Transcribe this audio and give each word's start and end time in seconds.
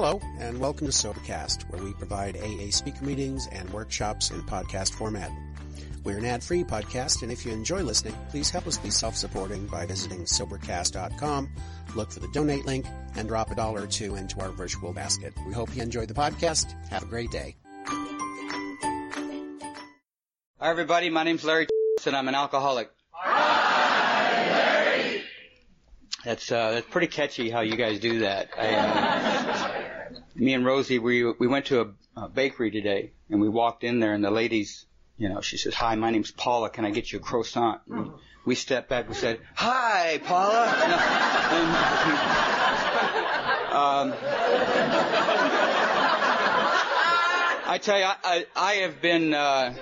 Hello, 0.00 0.20
and 0.38 0.60
welcome 0.60 0.86
to 0.86 0.92
Sobercast, 0.92 1.68
where 1.72 1.82
we 1.82 1.92
provide 1.92 2.36
AA 2.36 2.70
speaker 2.70 3.04
meetings 3.04 3.48
and 3.50 3.68
workshops 3.70 4.30
in 4.30 4.40
podcast 4.42 4.92
format. 4.92 5.28
We're 6.04 6.18
an 6.18 6.24
ad-free 6.24 6.62
podcast, 6.62 7.22
and 7.22 7.32
if 7.32 7.44
you 7.44 7.50
enjoy 7.50 7.82
listening, 7.82 8.14
please 8.30 8.48
help 8.48 8.68
us 8.68 8.78
be 8.78 8.90
self-supporting 8.90 9.66
by 9.66 9.86
visiting 9.86 10.20
Sobercast.com, 10.20 11.48
look 11.96 12.12
for 12.12 12.20
the 12.20 12.28
donate 12.28 12.64
link, 12.64 12.86
and 13.16 13.26
drop 13.26 13.50
a 13.50 13.56
dollar 13.56 13.82
or 13.82 13.86
two 13.88 14.14
into 14.14 14.38
our 14.38 14.50
virtual 14.50 14.92
basket. 14.92 15.34
We 15.44 15.52
hope 15.52 15.74
you 15.74 15.82
enjoy 15.82 16.06
the 16.06 16.14
podcast. 16.14 16.72
Have 16.90 17.02
a 17.02 17.06
great 17.06 17.32
day. 17.32 17.56
Hi, 20.60 20.70
everybody. 20.70 21.10
My 21.10 21.24
name's 21.24 21.42
Larry, 21.42 21.66
and 22.06 22.14
I'm 22.14 22.28
an 22.28 22.36
alcoholic. 22.36 22.90
That's 26.24 26.52
uh, 26.52 26.72
that's 26.72 26.86
pretty 26.88 27.06
catchy 27.06 27.48
how 27.48 27.60
you 27.60 27.76
guys 27.76 28.00
do 28.00 28.20
that. 28.20 28.50
I, 28.56 28.74
uh, 28.74 29.57
me 30.38 30.54
and 30.54 30.64
Rosie, 30.64 30.98
we 30.98 31.24
we 31.24 31.46
went 31.46 31.66
to 31.66 31.80
a, 31.80 31.86
a 32.16 32.28
bakery 32.28 32.70
today, 32.70 33.12
and 33.28 33.40
we 33.40 33.48
walked 33.48 33.84
in 33.84 34.00
there, 34.00 34.14
and 34.14 34.24
the 34.24 34.30
ladies, 34.30 34.86
you 35.16 35.28
know, 35.28 35.40
she 35.40 35.56
says, 35.56 35.74
"Hi, 35.74 35.94
my 35.96 36.10
name's 36.10 36.30
Paula. 36.30 36.70
Can 36.70 36.84
I 36.84 36.90
get 36.90 37.12
you 37.12 37.18
a 37.18 37.22
croissant?" 37.22 37.80
And 37.90 38.12
we 38.44 38.54
stepped 38.54 38.88
back. 38.88 39.08
We 39.08 39.14
said, 39.14 39.40
"Hi, 39.54 40.20
Paula." 40.24 40.68
And, 41.50 41.68
um, 44.12 44.14
I 47.70 47.78
tell 47.82 47.98
you, 47.98 48.04
I, 48.04 48.16
I, 48.24 48.46
I 48.56 48.72
have 48.76 49.00
been 49.00 49.34
uh, 49.34 49.74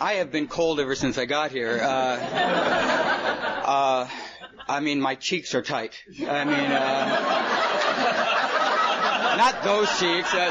I 0.00 0.14
have 0.14 0.32
been 0.32 0.48
cold 0.48 0.80
ever 0.80 0.94
since 0.94 1.16
I 1.16 1.26
got 1.26 1.50
here. 1.50 1.78
Uh, 1.80 2.16
uh, 3.64 4.08
I 4.68 4.80
mean, 4.80 5.00
my 5.00 5.14
cheeks 5.14 5.54
are 5.54 5.62
tight. 5.62 6.02
I 6.28 6.44
mean, 6.44 6.54
uh, 6.54 7.79
not 9.40 9.62
those 9.64 9.88
cheeks. 9.98 10.34
My 10.34 10.44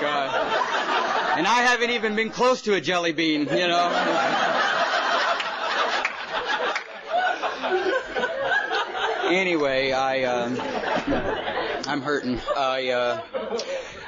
God. 0.00 1.38
And 1.38 1.46
I 1.46 1.62
haven't 1.62 1.90
even 1.90 2.16
been 2.16 2.30
close 2.30 2.62
to 2.62 2.74
a 2.74 2.80
jelly 2.80 3.12
bean, 3.12 3.42
you 3.42 3.68
know. 3.68 3.86
anyway, 9.30 9.92
I 9.92 10.24
um, 10.24 10.58
I'm 11.86 12.02
hurting. 12.02 12.40
I 12.56 12.88
uh, 12.88 13.20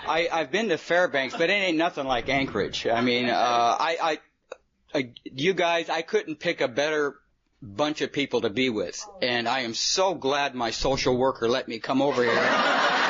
I 0.08 0.28
I've 0.32 0.50
been 0.50 0.70
to 0.70 0.78
Fairbanks, 0.78 1.36
but 1.36 1.48
it 1.48 1.52
ain't 1.52 1.78
nothing 1.78 2.08
like 2.08 2.28
Anchorage. 2.28 2.88
I 2.88 3.02
mean, 3.02 3.28
uh, 3.28 3.36
I 3.38 3.98
I 4.02 4.18
you 5.24 5.54
guys, 5.54 5.88
I 5.88 6.02
couldn't 6.02 6.36
pick 6.40 6.60
a 6.60 6.68
better 6.68 7.16
bunch 7.60 8.00
of 8.00 8.12
people 8.12 8.42
to 8.42 8.50
be 8.50 8.70
with, 8.70 9.04
and 9.20 9.48
I 9.48 9.60
am 9.60 9.74
so 9.74 10.14
glad 10.14 10.54
my 10.54 10.70
social 10.70 11.16
worker 11.16 11.48
let 11.48 11.68
me 11.68 11.78
come 11.78 12.02
over 12.02 12.22
here. 12.22 12.34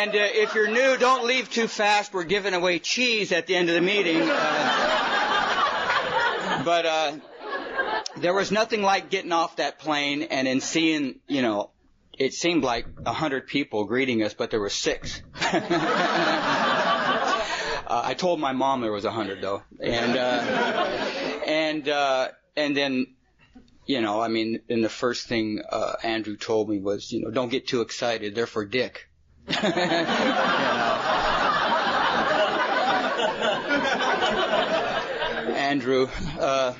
And 0.00 0.14
uh, 0.14 0.28
if 0.32 0.54
you're 0.54 0.66
new, 0.66 0.96
don't 0.96 1.26
leave 1.26 1.50
too 1.50 1.68
fast. 1.68 2.14
We're 2.14 2.24
giving 2.24 2.54
away 2.54 2.78
cheese 2.78 3.32
at 3.32 3.46
the 3.46 3.54
end 3.54 3.68
of 3.68 3.74
the 3.74 3.80
meeting. 3.80 4.22
Uh, 4.22 5.00
but 6.64 6.86
uh, 6.86 7.12
there 8.16 8.32
was 8.32 8.50
nothing 8.50 8.82
like 8.82 9.10
getting 9.10 9.30
off 9.30 9.56
that 9.56 9.78
plane 9.78 10.22
and 10.22 10.46
then 10.46 10.60
seeing, 10.60 11.20
you 11.28 11.42
know, 11.42 11.70
it 12.20 12.34
seemed 12.34 12.62
like 12.62 12.86
a 13.06 13.14
hundred 13.14 13.46
people 13.46 13.84
greeting 13.86 14.22
us, 14.22 14.34
but 14.34 14.50
there 14.50 14.60
were 14.60 14.68
six. 14.68 15.22
uh, 15.40 15.56
I 17.88 18.14
told 18.14 18.38
my 18.38 18.52
mom 18.52 18.82
there 18.82 18.92
was 18.92 19.06
a 19.06 19.10
hundred 19.10 19.40
though, 19.40 19.62
and 19.80 20.18
uh, 20.18 20.98
and 21.46 21.88
uh, 21.88 22.28
and 22.54 22.76
then 22.76 23.06
you 23.86 24.02
know, 24.02 24.20
I 24.20 24.28
mean, 24.28 24.60
and 24.68 24.84
the 24.84 24.90
first 24.90 25.28
thing 25.28 25.62
uh, 25.70 25.94
Andrew 26.02 26.36
told 26.36 26.68
me 26.68 26.78
was, 26.78 27.10
you 27.10 27.22
know, 27.22 27.30
don't 27.30 27.48
get 27.48 27.66
too 27.66 27.80
excited. 27.80 28.34
They're 28.34 28.46
for 28.46 28.66
Dick. 28.66 29.08
Andrew, 35.56 36.08
uh, 36.38 36.74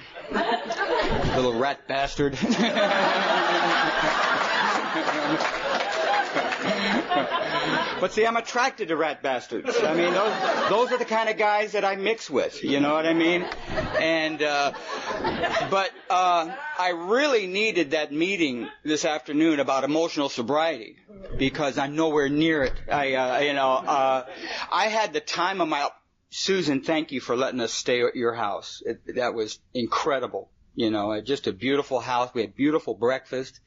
little 1.34 1.54
rat 1.54 1.88
bastard. 1.88 2.36
but 8.01 8.12
see, 8.12 8.27
I'm 8.27 8.37
attracted 8.37 8.89
to 8.89 8.97
rat 8.97 9.23
bastards. 9.23 9.77
I 9.83 9.95
mean, 9.95 10.12
those, 10.12 10.69
those 10.69 10.93
are 10.93 10.99
the 10.99 11.05
kind 11.05 11.28
of 11.28 11.37
guys 11.37 11.73
that 11.73 11.84
I 11.84 11.97
mix 11.97 12.28
with. 12.28 12.65
You 12.65 12.81
know 12.81 12.95
what 12.95 13.06
I 13.06 13.15
mean? 13.15 13.47
And, 13.99 14.43
uh, 14.43 14.73
but, 15.71 15.91
uh, 16.09 16.53
I 16.78 16.91
really 16.91 17.47
needed 17.47 17.93
that 17.93 18.12
meeting 18.12 18.69
this 18.83 19.05
afternoon 19.05 19.61
about 19.61 19.84
emotional 19.84 20.28
sobriety 20.28 20.97
because 21.37 21.78
I'm 21.78 21.95
nowhere 21.95 22.28
near 22.28 22.65
it. 22.65 22.75
I, 22.91 23.15
uh, 23.15 23.39
you 23.41 23.53
know, 23.53 23.71
uh, 23.71 24.27
I 24.72 24.89
had 24.89 25.12
the 25.12 25.21
time 25.21 25.61
of 25.61 25.69
my, 25.69 25.89
Susan, 26.31 26.83
thank 26.83 27.12
you 27.12 27.21
for 27.21 27.37
letting 27.37 27.61
us 27.61 27.72
stay 27.72 28.03
at 28.03 28.17
your 28.17 28.34
house. 28.34 28.83
It, 28.84 29.17
that 29.17 29.34
was 29.34 29.61
incredible. 29.72 30.51
You 30.80 30.91
know, 30.91 31.20
just 31.20 31.46
a 31.46 31.52
beautiful 31.52 32.00
house. 32.00 32.30
We 32.32 32.41
had 32.41 32.56
beautiful 32.56 32.94
breakfast. 32.94 33.60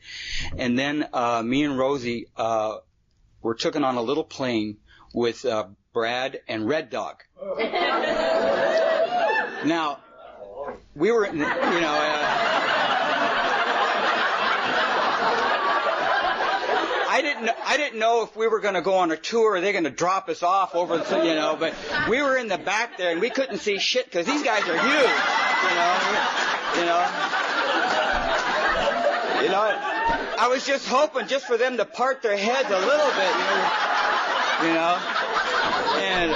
And 0.58 0.80
then, 0.80 1.08
uh, 1.14 1.44
me 1.44 1.64
and 1.64 1.78
Rosie, 1.78 2.26
uh, 2.36 2.78
were 3.44 3.54
taken 3.54 3.84
on 3.84 3.98
a 3.98 4.02
little 4.02 4.24
plane 4.24 4.78
with, 5.14 5.46
uh, 5.46 5.68
Brad 5.94 6.42
and 6.48 6.68
Red 6.68 6.90
Dog. 6.90 7.24
now, 9.64 10.00
we 10.96 11.12
were, 11.12 11.28
you 11.28 11.34
know, 11.34 11.48
uh, 11.48 12.40
I 17.10 17.22
didn't 17.22 17.52
I 17.64 17.78
didn't 17.78 18.00
know 18.00 18.24
if 18.24 18.36
we 18.36 18.48
were 18.48 18.60
going 18.60 18.74
to 18.74 18.82
go 18.82 18.96
on 18.96 19.12
a 19.12 19.18
tour 19.18 19.52
or 19.52 19.62
they're 19.62 19.72
going 19.72 19.84
to 19.84 19.92
drop 19.92 20.30
us 20.30 20.42
off 20.42 20.74
over 20.74 20.98
the 20.98 21.18
you 21.24 21.36
know 21.36 21.56
but 21.60 21.76
we 22.10 22.24
were 22.24 22.36
in 22.38 22.48
the 22.48 22.58
back 22.58 22.98
there 22.98 23.12
and 23.12 23.22
we 23.22 23.30
couldn't 23.30 23.60
see 23.60 23.78
shit 23.78 24.06
because 24.06 24.26
these 24.26 24.42
guys 24.42 24.64
are 24.68 24.76
huge 24.76 25.12
you 25.70 25.76
know 25.76 26.63
you 26.76 26.86
know 26.86 27.02
you 29.42 29.50
know 29.50 29.64
I 30.38 30.48
was 30.50 30.66
just 30.66 30.88
hoping 30.88 31.28
just 31.28 31.46
for 31.46 31.58
them 31.58 31.78
to 31.78 31.86
part 31.86 32.22
their 32.22 32.38
heads 32.38 32.70
a 32.70 32.80
little 32.80 33.12
bit 33.12 33.34
you 34.64 34.70
know, 34.70 34.70
you 34.70 34.74
know? 34.74 34.98
and 35.98 36.32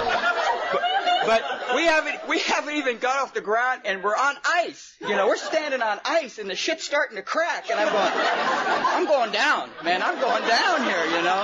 but, 0.72 0.82
but 1.26 1.76
we 1.76 1.86
haven't 1.86 2.28
we 2.28 2.40
haven't 2.40 2.76
even 2.76 2.98
got 2.98 3.22
off 3.22 3.34
the 3.34 3.42
ground 3.42 3.82
and 3.86 4.04
we're 4.04 4.16
on 4.16 4.36
ice. 4.46 4.96
You 5.02 5.16
know, 5.16 5.28
we're 5.28 5.38
standing 5.38 5.82
on 5.82 6.00
ice 6.06 6.40
and 6.40 6.50
the 6.50 6.56
shit's 6.56 6.84
starting 6.84 7.18
to 7.18 7.24
crack 7.24 7.70
and 7.70 7.80
I'm 7.80 7.92
going 7.92 8.12
I'm 8.16 9.06
going 9.06 9.32
down, 9.32 9.70
man. 9.84 10.02
I'm 10.02 10.20
going 10.20 10.48
down 10.48 10.84
here, 10.84 11.06
you 11.06 11.24
know. 11.24 11.44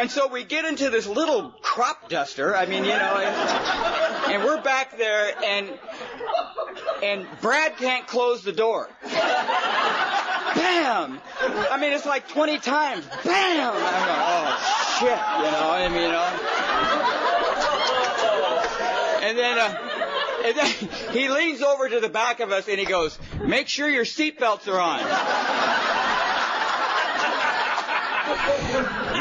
And 0.00 0.10
so 0.10 0.28
we 0.28 0.44
get 0.44 0.64
into 0.64 0.90
this 0.90 1.06
little 1.06 1.50
crop 1.62 2.08
duster. 2.08 2.56
I 2.56 2.66
mean, 2.66 2.84
you 2.84 2.90
know, 2.90 3.16
and, 3.18 4.32
and 4.32 4.44
we're 4.44 4.62
back 4.62 4.96
there 4.96 5.34
and 5.44 5.68
and 7.02 7.26
Brad 7.40 7.76
can't 7.76 8.06
close 8.06 8.42
the 8.42 8.52
door. 8.52 8.88
Bam! 10.54 11.20
I 11.70 11.78
mean, 11.80 11.92
it's 11.92 12.06
like 12.06 12.28
20 12.28 12.58
times. 12.58 13.06
Bam! 13.24 13.72
I'm 13.72 13.80
going, 13.80 14.20
oh 14.26 14.56
shit, 14.98 15.10
you 15.10 15.50
know. 15.52 15.70
I 15.70 15.88
mean, 15.88 16.02
you 16.02 16.12
know. 16.12 16.26
And 19.22 19.38
then, 19.38 19.58
uh, 19.58 19.90
and 20.44 20.56
then 20.56 20.66
he 21.12 21.28
leans 21.28 21.62
over 21.62 21.88
to 21.88 22.00
the 22.00 22.08
back 22.08 22.40
of 22.40 22.50
us 22.52 22.68
and 22.68 22.78
he 22.78 22.86
goes, 22.86 23.18
"Make 23.44 23.68
sure 23.68 23.88
your 23.88 24.04
seatbelts 24.04 24.66
are 24.68 24.80
on." 24.80 25.00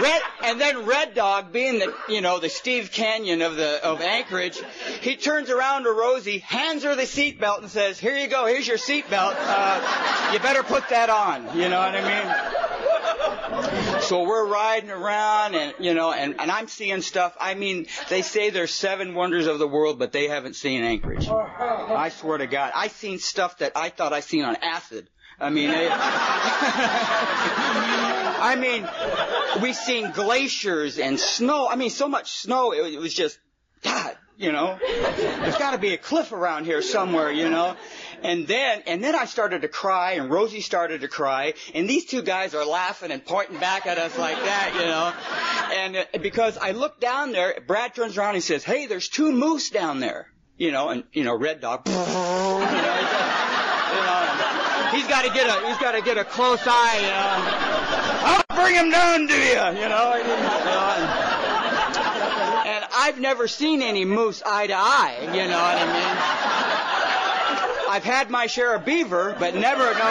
Red, 0.01 0.21
and 0.43 0.59
then 0.59 0.85
Red 0.85 1.15
Dog, 1.15 1.51
being 1.51 1.79
the 1.79 1.93
you 2.07 2.21
know 2.21 2.39
the 2.39 2.49
Steve 2.49 2.91
Canyon 2.91 3.41
of 3.41 3.55
the 3.55 3.83
of 3.83 4.01
Anchorage, 4.01 4.59
he 5.01 5.15
turns 5.15 5.49
around 5.49 5.83
to 5.83 5.91
Rosie, 5.91 6.39
hands 6.39 6.83
her 6.83 6.95
the 6.95 7.03
seatbelt, 7.03 7.59
and 7.59 7.69
says, 7.69 7.99
"Here 7.99 8.17
you 8.17 8.27
go. 8.27 8.45
Here's 8.45 8.67
your 8.67 8.77
seatbelt. 8.77 9.35
Uh, 9.37 10.31
you 10.33 10.39
better 10.39 10.63
put 10.63 10.89
that 10.89 11.09
on." 11.09 11.57
You 11.57 11.69
know 11.69 11.79
what 11.79 11.95
I 11.95 12.01
mean? 12.01 12.69
So 14.01 14.23
we're 14.23 14.47
riding 14.47 14.89
around 14.89 15.55
and, 15.55 15.73
you 15.79 15.93
know, 15.93 16.11
and, 16.11 16.39
and 16.39 16.49
I'm 16.49 16.67
seeing 16.67 17.01
stuff. 17.01 17.35
I 17.39 17.53
mean, 17.53 17.87
they 18.09 18.21
say 18.21 18.49
there's 18.49 18.71
seven 18.71 19.13
wonders 19.13 19.47
of 19.47 19.59
the 19.59 19.67
world, 19.67 19.99
but 19.99 20.11
they 20.11 20.27
haven't 20.27 20.55
seen 20.55 20.83
Anchorage. 20.83 21.27
I 21.27 22.09
swear 22.09 22.37
to 22.37 22.47
God. 22.47 22.71
I 22.73 22.87
seen 22.87 23.19
stuff 23.19 23.59
that 23.59 23.73
I 23.75 23.89
thought 23.89 24.13
I 24.13 24.21
seen 24.21 24.43
on 24.43 24.55
acid. 24.61 25.07
I 25.39 25.49
mean, 25.49 25.69
it, 25.69 25.91
I 28.39 28.55
mean, 28.55 28.87
we 29.61 29.73
seen 29.73 30.11
glaciers 30.11 30.97
and 30.97 31.19
snow. 31.19 31.67
I 31.67 31.75
mean, 31.75 31.89
so 31.89 32.07
much 32.07 32.31
snow. 32.31 32.71
It, 32.71 32.93
it 32.93 32.99
was 32.99 33.13
just, 33.13 33.39
God, 33.83 34.17
you 34.37 34.51
know. 34.51 34.77
There's 34.81 35.57
got 35.57 35.71
to 35.71 35.77
be 35.77 35.93
a 35.93 35.97
cliff 35.97 36.31
around 36.31 36.65
here 36.65 36.81
somewhere, 36.81 37.31
you 37.31 37.49
know. 37.49 37.75
And 38.23 38.47
then, 38.47 38.83
and 38.87 39.03
then 39.03 39.15
I 39.15 39.25
started 39.25 39.61
to 39.61 39.67
cry, 39.67 40.13
and 40.13 40.29
Rosie 40.29 40.61
started 40.61 41.01
to 41.01 41.07
cry, 41.07 41.53
and 41.73 41.89
these 41.89 42.05
two 42.05 42.21
guys 42.21 42.53
are 42.53 42.65
laughing 42.65 43.11
and 43.11 43.23
pointing 43.23 43.59
back 43.59 43.85
at 43.85 43.97
us 43.97 44.17
like 44.17 44.37
that, 44.37 44.73
you 44.73 44.85
know. 44.85 45.13
And 45.83 45.97
uh, 45.97 46.05
because 46.21 46.57
I 46.57 46.71
look 46.71 46.99
down 46.99 47.31
there, 47.31 47.61
Brad 47.65 47.95
turns 47.95 48.17
around 48.17 48.35
and 48.35 48.43
says, 48.43 48.63
"Hey, 48.63 48.87
there's 48.87 49.07
two 49.07 49.31
moose 49.31 49.69
down 49.69 49.99
there." 49.99 50.27
You 50.57 50.71
know, 50.71 50.89
and 50.89 51.05
you 51.13 51.23
know, 51.23 51.35
Red 51.35 51.61
Dog. 51.61 51.87
You 51.87 51.93
know, 51.95 52.59
you 52.59 52.81
know, 54.01 54.89
he's 54.91 55.07
got 55.07 55.23
to 55.23 55.29
get 55.33 55.47
a 55.47 55.67
he's 55.67 55.77
got 55.77 55.93
to 55.93 56.01
get 56.01 56.17
a 56.17 56.25
close 56.25 56.61
eye. 56.65 56.97
You 56.99 57.07
know, 57.07 57.68
I'll 58.23 58.43
bring 58.55 58.75
him 58.75 58.91
down 58.91 59.27
to 59.27 59.33
you. 59.33 59.81
You 59.81 59.89
know, 59.89 60.15
you 60.15 60.23
know 60.23 60.89
and, 60.97 62.67
and 62.67 62.85
I've 62.95 63.19
never 63.19 63.47
seen 63.47 63.81
any 63.81 64.05
moose 64.05 64.41
eye 64.45 64.67
to 64.67 64.75
eye. 64.75 65.19
You 65.21 65.47
know 65.47 65.61
what 65.61 65.77
I 65.77 65.85
mean? 65.85 66.49
I've 67.89 68.03
had 68.03 68.29
my 68.29 68.45
share 68.45 68.75
of 68.75 68.85
beaver, 68.85 69.35
but 69.39 69.55
never, 69.55 69.81
no, 69.81 69.89
you 69.89 69.93
know. 69.93 70.05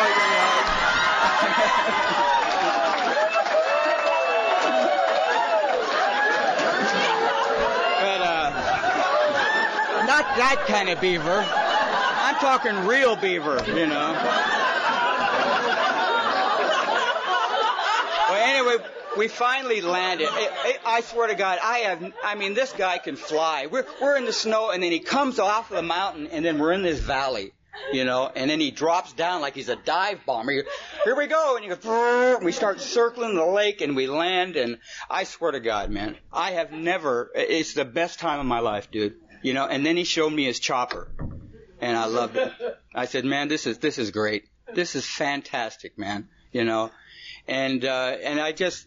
but, 8.02 8.20
uh, 8.20 8.50
not 10.06 10.25
that 10.36 10.64
kind 10.66 10.88
of 10.88 11.00
beaver. 11.00 11.46
I'm 12.20 12.34
talking 12.36 12.84
real 12.84 13.14
beaver, 13.14 13.62
you 13.69 13.86
know. 13.86 14.14
Well, 18.28 18.56
anyway, 18.56 18.84
we 19.16 19.28
finally 19.28 19.80
landed. 19.80 20.28
I 20.84 21.00
swear 21.04 21.28
to 21.28 21.34
God, 21.34 21.58
I 21.62 21.78
have, 21.78 22.12
I 22.22 22.34
mean, 22.34 22.54
this 22.54 22.72
guy 22.72 22.98
can 22.98 23.16
fly. 23.16 23.66
We're, 23.66 23.86
we're 24.00 24.16
in 24.16 24.26
the 24.26 24.32
snow 24.32 24.70
and 24.70 24.82
then 24.82 24.92
he 24.92 25.00
comes 25.00 25.38
off 25.38 25.70
of 25.70 25.76
the 25.76 25.82
mountain 25.82 26.26
and 26.28 26.44
then 26.44 26.58
we're 26.58 26.72
in 26.72 26.82
this 26.82 27.00
valley 27.00 27.52
you 27.92 28.04
know, 28.04 28.30
and 28.34 28.50
then 28.50 28.60
he 28.60 28.70
drops 28.70 29.12
down 29.12 29.40
like 29.40 29.54
he's 29.54 29.69
a 29.69 29.76
dive 29.76 30.25
bomber. 30.26 30.64
Here 31.04 31.16
we 31.16 31.26
go, 31.26 31.56
and 31.56 31.64
he 31.64 31.70
goes, 31.70 31.84
and 32.36 32.44
we 32.44 32.52
start 32.52 32.80
circling 32.80 33.34
the 33.34 33.46
lake, 33.46 33.80
and 33.80 33.96
we 33.96 34.06
land, 34.06 34.56
and 34.56 34.78
I 35.08 35.25
swear 35.25 35.52
to 35.52 35.60
God, 35.60 35.90
man, 35.90 36.16
I 36.32 36.52
have 36.52 36.72
never. 36.72 37.30
It's 37.34 37.75
the 37.75 37.84
best 37.84 38.19
time 38.19 38.40
of 38.40 38.46
my 38.46 38.60
life, 38.60 38.90
dude. 38.90 39.14
You 39.42 39.54
know, 39.54 39.66
and 39.66 39.86
then 39.86 39.96
he 39.96 40.04
showed 40.04 40.32
me 40.32 40.44
his 40.44 40.58
chopper, 40.58 41.08
and 41.80 41.96
I 41.96 42.06
loved 42.06 42.36
it. 42.36 42.52
I 42.94 43.06
said, 43.06 43.25
man, 43.25 43.48
this 43.48 43.66
is 43.66 43.78
this 43.78 43.98
is 43.98 44.10
great. 44.10 44.48
This 44.75 44.96
is 44.96 45.06
fantastic, 45.06 45.96
man. 45.96 46.28
You 46.52 46.64
know, 46.64 46.90
and 47.48 47.84
uh, 47.84 48.16
and 48.22 48.40
I 48.40 48.52
just, 48.52 48.86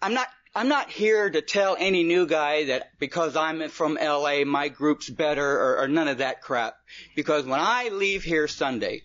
I'm 0.00 0.14
not 0.14 0.28
I'm 0.54 0.68
not 0.68 0.90
here 0.90 1.30
to 1.30 1.40
tell 1.40 1.76
any 1.78 2.02
new 2.02 2.26
guy 2.26 2.64
that 2.64 2.90
because 2.98 3.36
I'm 3.36 3.66
from 3.70 3.94
LA, 3.94 4.44
my 4.44 4.68
group's 4.68 5.08
better 5.08 5.46
or, 5.46 5.78
or 5.78 5.88
none 5.88 6.08
of 6.08 6.18
that 6.18 6.42
crap. 6.42 6.76
Because 7.16 7.46
when 7.46 7.58
I 7.58 7.88
leave 7.88 8.22
here 8.22 8.46
Sunday, 8.48 9.00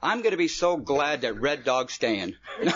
I'm 0.00 0.22
going 0.22 0.30
to 0.30 0.36
be 0.36 0.46
so 0.46 0.76
glad 0.76 1.22
that 1.22 1.40
Red 1.40 1.64
Dog's 1.64 1.94
staying. 1.94 2.36
and 2.60 2.70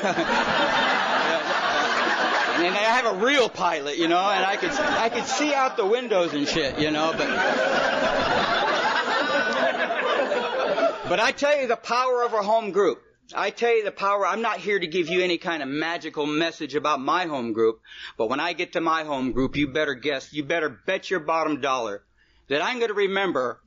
I 2.75 2.75
have 2.81 3.07
a 3.07 3.15
real 3.25 3.49
pilot, 3.49 3.99
you 3.99 4.09
know, 4.09 4.19
and 4.19 4.45
I 4.45 4.57
could 4.57 4.73
I 4.73 5.09
could 5.09 5.27
see 5.27 5.55
out 5.55 5.77
the 5.77 5.87
windows 5.87 6.35
and 6.35 6.49
shit, 6.49 6.81
you 6.81 6.91
know, 6.91 7.13
but 7.13 7.29
but 11.09 11.21
I 11.21 11.31
tell 11.31 11.57
you 11.61 11.69
the 11.69 11.77
power 11.77 12.25
of 12.25 12.33
a 12.33 12.43
home 12.43 12.73
group. 12.73 13.01
I 13.35 13.51
tell 13.51 13.75
you 13.75 13.85
the 13.85 13.93
power, 13.93 14.27
I'm 14.27 14.43
not 14.43 14.59
here 14.59 14.79
to 14.79 14.87
give 14.87 15.09
you 15.09 15.23
any 15.23 15.39
kind 15.39 15.63
of 15.63 15.69
magical 15.69 16.27
message 16.27 16.75
about 16.75 17.01
my 17.01 17.27
home 17.27 17.53
group, 17.53 17.81
but 18.17 18.29
when 18.29 18.41
I 18.41 18.53
get 18.53 18.73
to 18.73 18.81
my 18.81 19.05
home 19.05 19.33
group, 19.33 19.57
you 19.57 19.69
better 19.69 19.95
guess, 19.95 20.33
you 20.33 20.45
better 20.45 20.69
bet 20.69 21.11
your 21.11 21.21
bottom 21.21 21.61
dollar 21.61 22.03
that 22.49 22.63
I'm 22.63 22.79
going 22.79 22.89
to 22.89 22.95
remember 22.95 23.61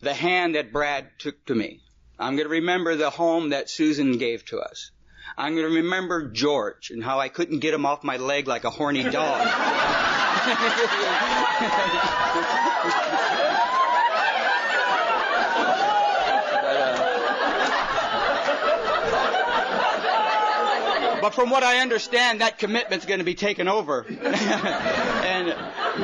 the 0.00 0.14
hand 0.14 0.54
that 0.54 0.72
Brad 0.72 1.10
took 1.18 1.44
to 1.46 1.54
me. 1.54 1.80
I'm 2.18 2.36
going 2.36 2.46
to 2.46 2.52
remember 2.52 2.96
the 2.96 3.10
home 3.10 3.50
that 3.50 3.70
Susan 3.70 4.18
gave 4.18 4.44
to 4.46 4.58
us. 4.58 4.90
I'm 5.36 5.54
going 5.54 5.68
to 5.68 5.74
remember 5.82 6.30
George 6.30 6.90
and 6.90 7.04
how 7.04 7.20
I 7.20 7.28
couldn't 7.28 7.58
get 7.58 7.74
him 7.74 7.84
off 7.84 8.04
my 8.04 8.16
leg 8.16 8.46
like 8.46 8.64
a 8.64 8.70
horny 8.70 9.02
dog. 9.02 9.48
But 21.26 21.34
from 21.34 21.50
what 21.50 21.64
I 21.64 21.78
understand, 21.78 22.40
that 22.40 22.56
commitment's 22.56 23.04
going 23.04 23.18
to 23.18 23.24
be 23.24 23.34
taken 23.34 23.66
over. 23.66 24.06
and, 24.08 25.56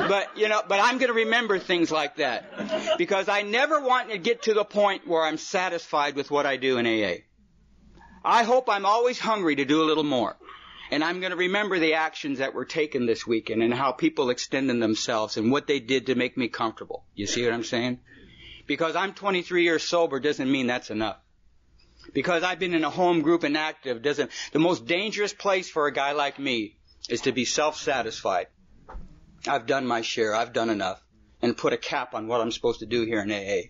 but, 0.09 0.37
you 0.37 0.49
know, 0.49 0.61
but 0.67 0.81
I'm 0.81 0.97
going 0.97 1.07
to 1.07 1.13
remember 1.13 1.59
things 1.59 1.89
like 1.89 2.17
that. 2.17 2.97
Because 2.97 3.29
I 3.29 3.43
never 3.43 3.79
want 3.79 4.09
to 4.09 4.17
get 4.17 4.41
to 4.41 4.53
the 4.53 4.65
point 4.65 5.07
where 5.07 5.23
I'm 5.23 5.37
satisfied 5.37 6.17
with 6.17 6.29
what 6.29 6.45
I 6.45 6.57
do 6.57 6.77
in 6.77 6.85
AA. 6.85 7.21
I 8.25 8.43
hope 8.43 8.67
I'm 8.67 8.85
always 8.85 9.17
hungry 9.17 9.55
to 9.55 9.63
do 9.63 9.81
a 9.81 9.85
little 9.85 10.03
more. 10.03 10.35
And 10.91 11.05
I'm 11.05 11.21
going 11.21 11.31
to 11.31 11.37
remember 11.37 11.79
the 11.79 11.93
actions 11.93 12.39
that 12.39 12.53
were 12.53 12.65
taken 12.65 13.05
this 13.05 13.25
weekend 13.25 13.63
and 13.63 13.73
how 13.73 13.93
people 13.93 14.29
extended 14.29 14.81
themselves 14.81 15.37
and 15.37 15.53
what 15.53 15.67
they 15.67 15.79
did 15.79 16.07
to 16.07 16.15
make 16.15 16.35
me 16.35 16.49
comfortable. 16.49 17.05
You 17.15 17.27
see 17.27 17.45
what 17.45 17.53
I'm 17.53 17.63
saying? 17.63 18.01
Because 18.67 18.97
I'm 18.97 19.13
23 19.13 19.63
years 19.63 19.83
sober 19.83 20.19
doesn't 20.19 20.51
mean 20.51 20.67
that's 20.67 20.91
enough 20.91 21.22
because 22.13 22.43
I've 22.43 22.59
been 22.59 22.73
in 22.73 22.83
a 22.83 22.89
home 22.89 23.21
group 23.21 23.43
and 23.43 23.57
active 23.57 24.01
doesn't, 24.01 24.31
the 24.51 24.59
most 24.59 24.85
dangerous 24.85 25.33
place 25.33 25.69
for 25.69 25.87
a 25.87 25.93
guy 25.93 26.11
like 26.11 26.39
me 26.39 26.77
is 27.09 27.21
to 27.21 27.31
be 27.31 27.45
self-satisfied. 27.45 28.47
I've 29.47 29.65
done 29.65 29.85
my 29.85 30.01
share. 30.01 30.35
I've 30.35 30.53
done 30.53 30.69
enough 30.69 31.01
and 31.41 31.57
put 31.57 31.73
a 31.73 31.77
cap 31.77 32.13
on 32.15 32.27
what 32.27 32.41
I'm 32.41 32.51
supposed 32.51 32.79
to 32.79 32.85
do 32.85 33.03
here 33.03 33.21
in 33.21 33.31
AA. 33.31 33.69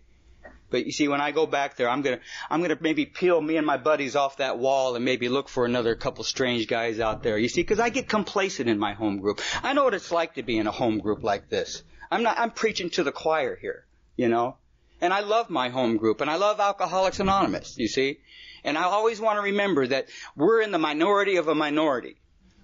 But 0.70 0.88
you 0.88 0.92
see, 0.92 1.08
when 1.08 1.22
I 1.22 1.32
go 1.32 1.46
back 1.46 1.76
there, 1.76 1.88
I'm 1.88 2.02
gonna, 2.02 2.20
I'm 2.50 2.62
gonna 2.62 2.78
maybe 2.82 3.06
peel 3.06 3.40
me 3.40 3.58
and 3.58 3.66
my 3.66 3.78
buddies 3.78 4.16
off 4.16 4.38
that 4.38 4.58
wall 4.58 4.96
and 4.96 5.06
maybe 5.06 5.30
look 5.30 5.48
for 5.48 5.66
another 5.66 5.96
couple 5.96 6.24
strange 6.24 6.68
guys 6.68 7.00
out 7.00 7.22
there. 7.22 7.38
You 7.38 7.48
see, 7.48 7.62
because 7.62 7.80
I 7.80 7.90
get 7.90 8.10
complacent 8.10 8.68
in 8.70 8.80
my 8.80 8.94
home 8.94 9.20
group. 9.20 9.40
I 9.62 9.74
know 9.74 9.84
what 9.84 9.94
it's 9.94 10.12
like 10.12 10.36
to 10.36 10.44
be 10.44 10.58
in 10.58 10.66
a 10.66 10.72
home 10.72 10.98
group 10.98 11.24
like 11.24 11.48
this. 11.48 11.84
I'm 12.12 12.24
not, 12.24 12.40
I'm 12.40 12.50
preaching 12.50 12.90
to 12.92 13.04
the 13.04 13.12
choir 13.12 13.56
here, 13.56 13.86
you 14.18 14.30
know. 14.30 14.58
And 15.04 15.14
I 15.14 15.20
love 15.20 15.50
my 15.50 15.68
home 15.68 15.98
group 15.98 16.22
and 16.22 16.30
I 16.30 16.38
love 16.38 16.62
Alcoholics 16.62 17.20
Anonymous, 17.20 17.78
you 17.78 17.90
see. 17.90 18.20
And 18.64 18.78
I 18.78 18.84
always 18.84 19.20
want 19.20 19.38
to 19.38 19.44
remember 19.44 19.86
that 19.86 20.08
we're 20.34 20.62
in 20.62 20.72
the 20.72 20.80
minority 20.80 21.36
of 21.36 21.50
a 21.50 21.54
minority. 21.54 22.16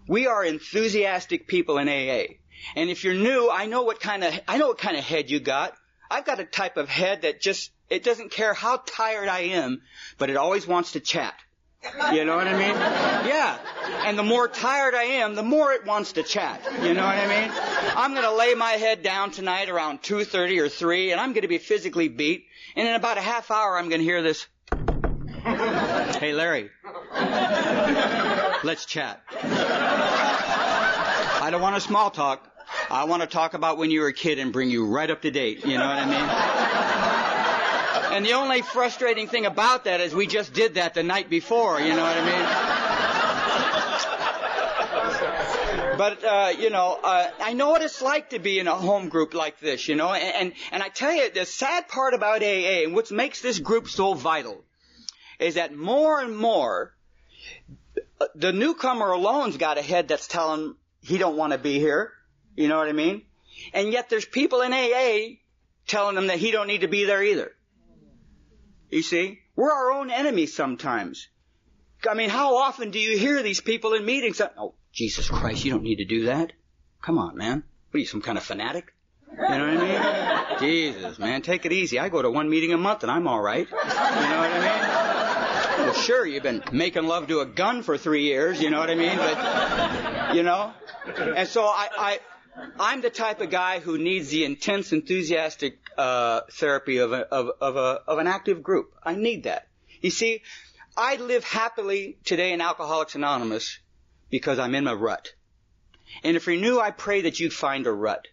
We 0.08 0.26
are 0.28 0.46
enthusiastic 0.46 1.48
people 1.48 1.80
in 1.80 1.90
AA. 1.90 2.36
And 2.78 2.90
if 2.90 3.04
you're 3.04 3.14
new, 3.14 3.50
I 3.52 3.66
know 3.66 3.82
what 3.82 4.00
kind 4.00 4.24
of, 4.24 4.40
I 4.48 4.58
know 4.58 4.68
what 4.68 4.78
kind 4.78 4.96
of 4.96 5.04
head 5.04 5.30
you 5.30 5.42
got. 5.42 5.74
I've 6.10 6.24
got 6.24 6.40
a 6.40 6.46
type 6.46 6.78
of 6.78 6.88
head 6.88 7.24
that 7.24 7.42
just, 7.42 7.72
it 7.90 8.06
doesn't 8.06 8.32
care 8.32 8.54
how 8.54 8.78
tired 8.86 9.28
I 9.28 9.42
am, 9.60 9.82
but 10.18 10.30
it 10.30 10.38
always 10.38 10.66
wants 10.66 10.94
to 10.94 11.02
chat. 11.02 11.36
You 12.14 12.26
know 12.26 12.36
what 12.36 12.48
I 12.48 12.54
mean? 12.54 12.76
Yeah. 12.76 13.58
And 14.06 14.18
the 14.18 14.24
more 14.24 14.48
tired 14.48 14.96
I 14.96 15.04
am, 15.04 15.36
the 15.36 15.44
more 15.44 15.72
it 15.72 15.86
wants 15.86 16.14
to 16.14 16.24
chat. 16.24 16.62
You 16.82 16.94
know 16.94 17.06
what 17.06 17.16
I 17.16 17.28
mean? 17.28 17.52
I'm 17.96 18.12
going 18.12 18.26
to 18.26 18.34
lay 18.34 18.54
my 18.54 18.72
head 18.72 19.02
down 19.02 19.32
tonight 19.32 19.70
around 19.70 20.02
2:30 20.02 20.60
or 20.62 20.70
3 20.70 21.12
and 21.12 21.22
I'm 21.22 21.34
going 21.34 21.44
to 21.44 21.48
be 21.48 21.58
physically 21.58 22.10
beat. 22.10 22.48
And 22.76 22.88
in 22.88 22.96
about 22.96 23.18
a 23.18 23.22
half 23.22 23.50
hour 23.50 23.78
I'm 23.78 23.90
going 23.90 24.02
to 24.02 24.06
hear 24.06 24.22
this 24.22 24.48
Hey 26.20 26.34
Larry. 26.34 26.70
Let's 28.64 28.86
chat. 28.86 29.22
I 31.42 31.48
don't 31.50 31.62
want 31.62 31.76
to 31.76 31.82
small 31.82 32.12
talk. 32.12 32.46
I 32.90 33.06
want 33.06 33.22
to 33.22 33.28
talk 33.28 33.54
about 33.54 33.78
when 33.78 33.90
you 33.90 34.02
were 34.02 34.08
a 34.08 34.14
kid 34.14 34.38
and 34.40 34.52
bring 34.52 34.70
you 34.70 34.86
right 34.86 35.10
up 35.10 35.22
to 35.22 35.32
date. 35.32 35.66
You 35.66 35.78
know 35.78 35.88
what 35.88 35.98
I 35.98 36.06
mean? 36.06 36.99
And 38.12 38.26
the 38.26 38.34
only 38.34 38.62
frustrating 38.62 39.28
thing 39.28 39.46
about 39.46 39.86
that 39.86 40.02
is 40.02 40.14
we 40.16 40.28
just 40.28 40.54
did 40.54 40.76
that 40.76 40.94
the 40.94 41.04
night 41.04 41.30
before, 41.30 41.80
you 41.80 41.90
know 41.90 42.04
what 42.04 42.18
I 42.18 42.26
mean? 42.26 42.90
But 45.98 46.24
uh, 46.24 46.54
you 46.58 46.70
know, 46.70 46.98
uh, 47.04 47.30
I 47.42 47.52
know 47.52 47.72
what 47.72 47.82
it's 47.82 48.02
like 48.02 48.30
to 48.30 48.40
be 48.40 48.58
in 48.58 48.68
a 48.68 48.76
home 48.76 49.10
group 49.10 49.34
like 49.34 49.60
this, 49.60 49.90
you 49.90 49.96
know, 49.96 50.14
and, 50.14 50.34
and 50.36 50.54
and 50.72 50.82
I 50.82 50.88
tell 50.88 51.12
you, 51.12 51.30
the 51.30 51.46
sad 51.46 51.90
part 51.90 52.14
about 52.14 52.42
AA 52.42 52.84
and 52.86 52.96
what 52.96 53.12
makes 53.12 53.42
this 53.42 53.60
group 53.60 53.90
so 53.90 54.14
vital 54.14 54.64
is 55.40 55.56
that 55.56 55.76
more 55.76 56.22
and 56.22 56.38
more, 56.38 56.94
the 58.34 58.54
newcomer 58.54 59.12
alone's 59.12 59.58
got 59.58 59.78
a 59.78 59.82
head 59.82 60.08
that's 60.08 60.28
telling 60.28 60.76
he 61.02 61.18
don't 61.18 61.36
want 61.36 61.52
to 61.52 61.60
be 61.60 61.80
here. 61.80 62.14
You 62.56 62.70
know 62.70 62.78
what 62.78 62.88
I 62.88 62.94
mean? 62.94 63.24
And 63.74 63.92
yet 63.92 64.10
there's 64.10 64.26
people 64.26 64.62
in 64.62 64.72
AA 64.74 65.36
telling 65.86 66.16
him 66.16 66.28
that 66.28 66.40
he 66.40 66.52
don't 66.52 66.68
need 66.68 66.82
to 66.82 66.88
be 66.88 67.04
there 67.04 67.22
either. 67.22 67.52
You 68.90 69.02
see? 69.02 69.40
We're 69.56 69.72
our 69.72 69.92
own 69.92 70.10
enemies 70.10 70.54
sometimes. 70.56 71.28
I 72.10 72.14
mean, 72.14 72.30
how 72.30 72.58
often 72.58 72.92
do 72.92 73.00
you 73.00 73.18
hear 73.18 73.44
these 73.44 73.62
people 73.62 73.94
in 73.94 74.06
meetings? 74.06 74.42
Oh, 74.58 74.74
Jesus 74.94 75.28
Christ, 75.30 75.66
you 75.66 75.72
don't 75.72 75.84
need 75.84 75.98
to 75.98 76.06
do 76.06 76.26
that. 76.26 76.54
Come 77.02 77.18
on, 77.18 77.36
man. 77.38 77.64
What 77.92 77.98
are 77.98 78.00
you, 78.00 78.06
some 78.06 78.22
kind 78.22 78.38
of 78.38 78.44
fanatic? 78.44 78.94
You 79.32 79.38
know 79.38 79.48
what 79.48 79.84
I 79.84 80.58
mean? 80.58 80.60
Jesus, 80.60 81.20
man, 81.20 81.42
take 81.42 81.66
it 81.66 81.72
easy. 81.72 82.00
I 82.00 82.10
go 82.10 82.22
to 82.22 82.30
one 82.30 82.50
meeting 82.50 82.74
a 82.74 82.78
month 82.78 83.04
and 83.04 83.12
I'm 83.12 83.28
all 83.28 83.42
right. 83.42 83.68
You 83.70 83.76
know 83.76 83.80
what 83.80 84.52
I 84.52 84.60
mean? 84.60 85.86
Well, 85.86 85.94
sure, 85.94 86.26
you've 86.26 86.44
been 86.44 86.64
making 86.72 87.04
love 87.04 87.28
to 87.28 87.40
a 87.40 87.46
gun 87.46 87.84
for 87.84 87.98
three 87.98 88.24
years. 88.24 88.62
You 88.62 88.70
know 88.70 88.80
what 88.80 88.90
I 88.90 88.96
mean? 88.96 89.18
But 89.18 90.36
you 90.36 90.44
know, 90.44 90.74
and 91.36 91.48
so 91.48 91.64
I, 91.64 91.88
I 91.98 92.20
I'm 92.80 93.02
the 93.02 93.10
type 93.10 93.42
of 93.42 93.50
guy 93.50 93.80
who 93.80 93.98
needs 93.98 94.30
the 94.30 94.46
intense, 94.46 94.92
enthusiastic 94.94 95.80
uh, 95.98 96.42
therapy 96.52 96.98
of, 96.98 97.12
a, 97.12 97.26
of, 97.28 97.52
of, 97.62 97.76
a, 97.76 98.02
of 98.08 98.18
an 98.20 98.28
active 98.28 98.64
group. 98.64 98.94
I 99.04 99.16
need 99.16 99.44
that. 99.44 99.68
You 100.02 100.10
see, 100.10 100.42
I 100.96 101.16
live 101.18 101.44
happily 101.44 102.18
today 102.24 102.54
in 102.54 102.62
Alcoholics 102.62 103.16
Anonymous 103.16 103.80
because 104.30 104.60
I'm 104.60 104.76
in 104.76 104.88
a 104.88 104.96
rut. 104.96 105.34
And 106.24 106.36
if 106.36 106.48
you're 106.48 106.56
new, 106.56 106.80
I 106.80 106.92
pray 106.92 107.22
that 107.22 107.40
you'd 107.40 107.54
find 107.54 107.86
a 107.88 107.92
rut. 107.92 108.28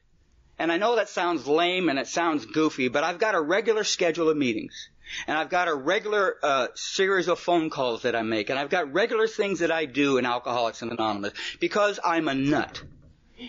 And 0.59 0.73
I 0.73 0.78
know 0.78 0.97
that 0.97 1.09
sounds 1.09 1.47
lame 1.47 1.88
and 1.88 1.99
it 1.99 2.06
sounds 2.06 2.47
goofy, 2.47 2.88
but 2.88 3.04
I've 3.04 3.18
got 3.18 3.35
a 3.35 3.40
regular 3.40 3.85
schedule 3.85 4.30
of 4.30 4.37
meetings. 4.37 4.88
And 5.26 5.37
I've 5.37 5.50
got 5.50 5.68
a 5.68 5.75
regular 5.75 6.37
uh, 6.42 6.68
series 6.75 7.28
of 7.28 7.38
phone 7.38 7.71
calls 7.71 8.02
that 8.02 8.16
I 8.16 8.23
make. 8.23 8.50
And 8.50 8.59
I've 8.59 8.71
got 8.71 8.92
regular 8.92 9.28
things 9.28 9.61
that 9.61 9.71
I 9.71 9.85
do 9.85 10.18
in 10.18 10.26
Alcoholics 10.26 10.83
Anonymous 10.83 11.33
because 11.61 12.00
I'm 12.02 12.28
a 12.28 12.35
nut. 12.35 12.83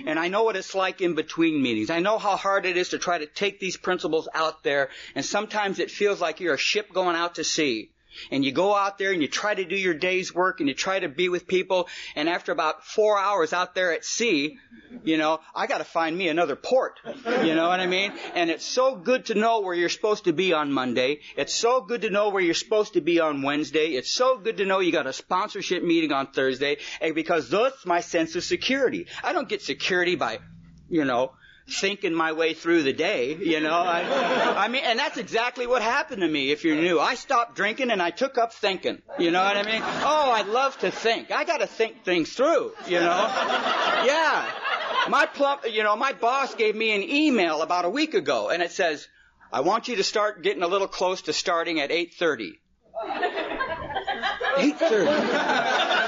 And 0.05 0.19
I 0.19 0.27
know 0.27 0.43
what 0.43 0.55
it's 0.55 0.75
like 0.75 1.01
in 1.01 1.15
between 1.15 1.61
meetings. 1.61 1.89
I 1.89 1.99
know 1.99 2.17
how 2.17 2.35
hard 2.35 2.65
it 2.65 2.77
is 2.77 2.89
to 2.89 2.97
try 2.97 3.17
to 3.17 3.25
take 3.25 3.59
these 3.59 3.77
principles 3.77 4.27
out 4.33 4.63
there. 4.63 4.89
And 5.15 5.23
sometimes 5.25 5.79
it 5.79 5.91
feels 5.91 6.19
like 6.19 6.39
you're 6.39 6.55
a 6.55 6.57
ship 6.57 6.91
going 6.93 7.15
out 7.15 7.35
to 7.35 7.43
sea 7.43 7.91
and 8.31 8.43
you 8.43 8.51
go 8.51 8.75
out 8.75 8.97
there 8.97 9.11
and 9.11 9.21
you 9.21 9.27
try 9.27 9.53
to 9.53 9.65
do 9.65 9.75
your 9.75 9.93
day's 9.93 10.33
work 10.33 10.59
and 10.59 10.69
you 10.69 10.75
try 10.75 10.99
to 10.99 11.09
be 11.09 11.29
with 11.29 11.47
people 11.47 11.87
and 12.15 12.29
after 12.29 12.51
about 12.51 12.85
four 12.85 13.19
hours 13.19 13.53
out 13.53 13.75
there 13.75 13.93
at 13.93 14.05
sea, 14.05 14.57
you 15.03 15.17
know, 15.17 15.39
I 15.55 15.67
gotta 15.67 15.83
find 15.83 16.17
me 16.17 16.27
another 16.29 16.55
port. 16.55 16.99
You 17.05 17.55
know 17.55 17.67
what 17.67 17.79
I 17.79 17.87
mean? 17.87 18.13
And 18.35 18.49
it's 18.49 18.65
so 18.65 18.95
good 18.95 19.25
to 19.25 19.35
know 19.35 19.61
where 19.61 19.75
you're 19.75 19.89
supposed 19.89 20.25
to 20.25 20.33
be 20.33 20.53
on 20.53 20.71
Monday. 20.71 21.19
It's 21.35 21.53
so 21.53 21.81
good 21.81 22.01
to 22.01 22.09
know 22.09 22.29
where 22.29 22.41
you're 22.41 22.53
supposed 22.53 22.93
to 22.93 23.01
be 23.01 23.19
on 23.19 23.41
Wednesday. 23.41 23.87
It's 23.87 24.11
so 24.11 24.37
good 24.37 24.57
to 24.57 24.65
know 24.65 24.79
you 24.79 24.91
got 24.91 25.07
a 25.07 25.13
sponsorship 25.13 25.83
meeting 25.83 26.11
on 26.11 26.27
Thursday 26.27 26.77
and 27.01 27.15
because 27.15 27.49
that's 27.49 27.85
my 27.85 28.01
sense 28.01 28.35
of 28.35 28.43
security. 28.43 29.07
I 29.23 29.33
don't 29.33 29.49
get 29.49 29.61
security 29.61 30.15
by, 30.15 30.39
you 30.89 31.05
know, 31.05 31.33
thinking 31.69 32.13
my 32.13 32.31
way 32.31 32.53
through 32.53 32.83
the 32.83 32.93
day, 32.93 33.35
you 33.35 33.59
know. 33.59 33.73
I, 33.73 34.65
I 34.65 34.67
mean, 34.67 34.83
and 34.85 34.97
that's 34.97 35.17
exactly 35.17 35.67
what 35.67 35.81
happened 35.81 36.21
to 36.21 36.27
me. 36.27 36.51
If 36.51 36.63
you're 36.63 36.75
new, 36.75 36.99
I 36.99 37.15
stopped 37.15 37.55
drinking 37.55 37.91
and 37.91 38.01
I 38.01 38.09
took 38.09 38.37
up 38.37 38.53
thinking. 38.53 39.01
You 39.19 39.31
know 39.31 39.43
what 39.43 39.57
I 39.57 39.63
mean? 39.63 39.81
Oh, 39.83 40.31
I 40.33 40.43
love 40.43 40.77
to 40.79 40.91
think. 40.91 41.31
I 41.31 41.43
got 41.43 41.57
to 41.57 41.67
think 41.67 42.03
things 42.03 42.31
through. 42.31 42.73
You 42.87 42.99
know? 42.99 43.27
Yeah. 44.05 44.49
My 45.09 45.25
plump, 45.25 45.63
you 45.69 45.83
know, 45.83 45.95
my 45.95 46.13
boss 46.13 46.55
gave 46.55 46.75
me 46.75 46.95
an 46.95 47.03
email 47.03 47.61
about 47.61 47.85
a 47.85 47.89
week 47.89 48.13
ago, 48.13 48.49
and 48.49 48.61
it 48.61 48.71
says, 48.71 49.07
"I 49.53 49.61
want 49.61 49.87
you 49.87 49.95
to 49.97 50.03
start 50.03 50.43
getting 50.43 50.63
a 50.63 50.67
little 50.67 50.87
close 50.87 51.21
to 51.23 51.33
starting 51.33 51.79
at 51.79 51.91
8:30." 51.91 52.59
8:30. 54.57 56.06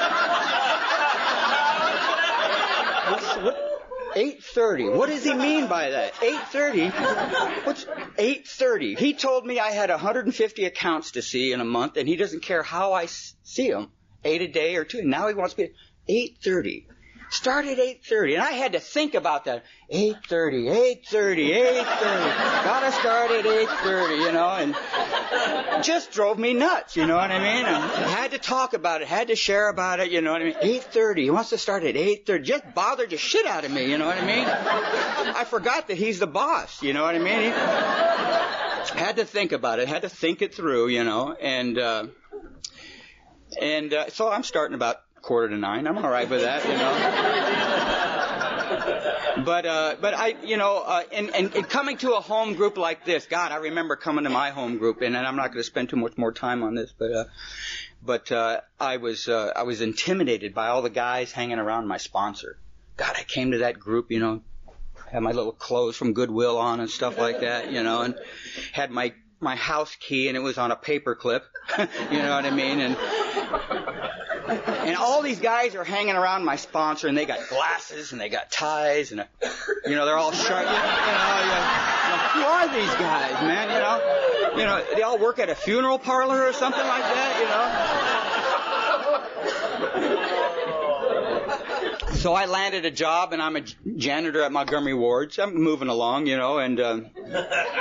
8.30. 4.13 4.95
What 4.95 5.09
does 5.09 5.23
he 5.23 5.33
mean 5.33 5.67
by 5.67 5.91
that? 5.91 6.13
8.30? 6.15 7.65
What's 7.65 7.85
8.30? 7.85 8.97
He 8.97 9.13
told 9.13 9.45
me 9.45 9.59
I 9.59 9.71
had 9.71 9.89
150 9.89 10.65
accounts 10.65 11.11
to 11.11 11.21
see 11.21 11.51
in 11.51 11.61
a 11.61 11.65
month, 11.65 11.97
and 11.97 12.07
he 12.07 12.15
doesn't 12.15 12.41
care 12.41 12.63
how 12.63 12.93
I 12.93 13.05
see 13.05 13.69
them. 13.69 13.91
Eight 14.23 14.41
a 14.41 14.47
day 14.47 14.75
or 14.75 14.83
two. 14.83 15.03
Now 15.03 15.27
he 15.27 15.33
wants 15.33 15.57
me 15.57 15.71
8.30. 16.09 16.85
Start 17.29 17.65
at 17.65 17.77
8.30. 17.77 18.33
And 18.35 18.43
I 18.43 18.51
had 18.51 18.73
to 18.73 18.79
think 18.79 19.13
about 19.13 19.45
that. 19.45 19.63
8.30, 19.93 21.03
8.30, 21.09 21.83
8.30. 21.83 22.63
Gotta 22.63 22.91
start 22.91 23.31
at 23.31 23.45
8.30, 23.45 24.25
you 24.25 24.31
know, 24.31 24.49
and 24.49 25.83
just 25.83 26.11
drove 26.11 26.39
me 26.39 26.53
nuts, 26.53 26.97
you 26.97 27.05
know 27.05 27.15
what 27.15 27.31
I 27.31 27.37
mean? 27.37 27.65
And 27.65 28.09
had 28.09 28.31
to 28.31 28.39
talk 28.39 28.73
about 28.73 29.01
it, 29.01 29.07
had 29.07 29.27
to 29.27 29.35
share 29.35 29.69
about 29.69 29.99
it, 29.99 30.11
you 30.11 30.21
know 30.21 30.31
what 30.31 30.41
I 30.41 30.45
mean? 30.45 30.53
8.30. 30.55 31.17
He 31.17 31.29
wants 31.29 31.51
to 31.51 31.57
start 31.57 31.83
at 31.83 31.95
8.30. 31.95 32.43
Just 32.43 32.73
bothered 32.73 33.11
the 33.11 33.17
shit 33.17 33.45
out 33.45 33.63
of 33.63 33.71
me, 33.71 33.89
you 33.89 33.97
know 33.97 34.07
what 34.07 34.17
I 34.17 34.25
mean? 34.25 34.45
I 34.45 35.43
forgot 35.43 35.87
that 35.87 35.97
he's 35.97 36.19
the 36.19 36.27
boss, 36.27 36.81
you 36.81 36.93
know 36.93 37.03
what 37.03 37.15
I 37.15 37.19
mean? 37.19 37.41
He 37.41 38.99
had 38.99 39.17
to 39.17 39.25
think 39.25 39.51
about 39.51 39.79
it, 39.79 39.87
had 39.87 40.01
to 40.01 40.09
think 40.09 40.41
it 40.41 40.55
through, 40.55 40.87
you 40.87 41.03
know, 41.03 41.35
and, 41.39 41.77
uh, 41.77 42.07
and, 43.61 43.93
uh, 43.93 44.09
so 44.09 44.29
I'm 44.29 44.43
starting 44.43 44.75
about 44.75 44.97
quarter 45.21 45.49
to 45.49 45.57
nine. 45.57 45.87
I'm 45.87 45.97
all 45.97 46.09
right 46.09 46.29
with 46.29 46.41
that, 46.41 46.63
you 46.65 46.73
know. 46.73 46.93
but 49.45 49.65
uh, 49.65 49.95
but 49.99 50.13
I, 50.13 50.35
you 50.43 50.57
know, 50.57 50.83
uh, 50.85 51.03
and, 51.11 51.33
and, 51.35 51.55
and 51.55 51.69
coming 51.69 51.97
to 51.97 52.13
a 52.13 52.19
home 52.19 52.53
group 52.55 52.77
like 52.77 53.05
this, 53.05 53.25
God, 53.25 53.51
I 53.51 53.57
remember 53.57 53.95
coming 53.95 54.23
to 54.25 54.29
my 54.29 54.51
home 54.51 54.77
group, 54.77 55.01
and, 55.01 55.15
and 55.15 55.25
I'm 55.25 55.35
not 55.35 55.47
going 55.47 55.59
to 55.59 55.63
spend 55.63 55.89
too 55.89 55.97
much 55.97 56.17
more 56.17 56.31
time 56.31 56.63
on 56.63 56.75
this, 56.75 56.93
but 56.97 57.11
uh, 57.11 57.25
but 58.03 58.31
uh, 58.31 58.61
I 58.79 58.97
was 58.97 59.27
uh, 59.27 59.53
I 59.55 59.63
was 59.63 59.81
intimidated 59.81 60.53
by 60.53 60.67
all 60.67 60.81
the 60.81 60.89
guys 60.89 61.31
hanging 61.31 61.59
around 61.59 61.87
my 61.87 61.97
sponsor. 61.97 62.57
God, 62.97 63.15
I 63.17 63.23
came 63.23 63.51
to 63.51 63.59
that 63.59 63.79
group, 63.79 64.11
you 64.11 64.19
know, 64.19 64.41
had 65.11 65.21
my 65.21 65.31
little 65.31 65.51
clothes 65.51 65.95
from 65.95 66.13
Goodwill 66.13 66.57
on 66.57 66.79
and 66.79 66.89
stuff 66.89 67.17
like 67.17 67.41
that, 67.41 67.71
you 67.71 67.83
know, 67.83 68.01
and 68.01 68.15
had 68.73 68.91
my 68.91 69.13
my 69.39 69.55
house 69.55 69.95
key 69.95 70.27
and 70.27 70.35
it 70.35 70.41
was 70.41 70.57
on 70.57 70.71
a 70.71 70.75
paper 70.75 71.15
clip, 71.15 71.45
you 71.77 71.85
know 72.17 72.35
what 72.35 72.45
I 72.45 72.51
mean, 72.51 72.79
and 72.79 72.97
and 74.49 74.97
all 74.97 75.21
these 75.21 75.39
guys 75.39 75.75
are 75.75 75.83
hanging 75.83 76.15
around 76.15 76.43
my 76.45 76.55
sponsor, 76.55 77.07
and 77.07 77.15
they 77.17 77.25
got 77.25 77.47
glasses 77.49 78.11
and 78.11 78.19
they 78.19 78.29
got 78.29 78.51
ties, 78.51 79.11
and 79.11 79.25
you 79.85 79.95
know 79.95 80.05
they're 80.05 80.17
all 80.17 80.31
sharp. 80.31 80.65
You 80.65 80.71
know, 80.71 80.71
you 80.71 81.49
know, 81.49 81.61
who 82.33 82.41
are 82.41 82.67
these 82.67 82.93
guys, 82.95 83.33
man? 83.43 83.69
You 83.69 83.79
know, 83.79 84.01
you 84.57 84.65
know 84.65 84.83
they 84.95 85.03
all 85.03 85.17
work 85.17 85.39
at 85.39 85.49
a 85.49 85.55
funeral 85.55 85.99
parlor 85.99 86.47
or 86.47 86.53
something 86.53 86.85
like 86.85 87.03
that. 87.03 87.39
You 87.39 87.45
know. 87.45 87.59
So 92.19 92.33
I 92.33 92.47
landed 92.47 92.83
a 92.83 92.91
job, 92.91 93.31
and 93.31 93.41
I'm 93.41 93.55
a 93.55 93.61
janitor 93.61 94.41
at 94.41 94.51
Montgomery 94.51 94.93
Wards. 94.93 95.39
I'm 95.39 95.55
moving 95.55 95.87
along, 95.87 96.27
you 96.27 96.35
know, 96.35 96.57
and 96.57 96.77
uh, 96.77 96.99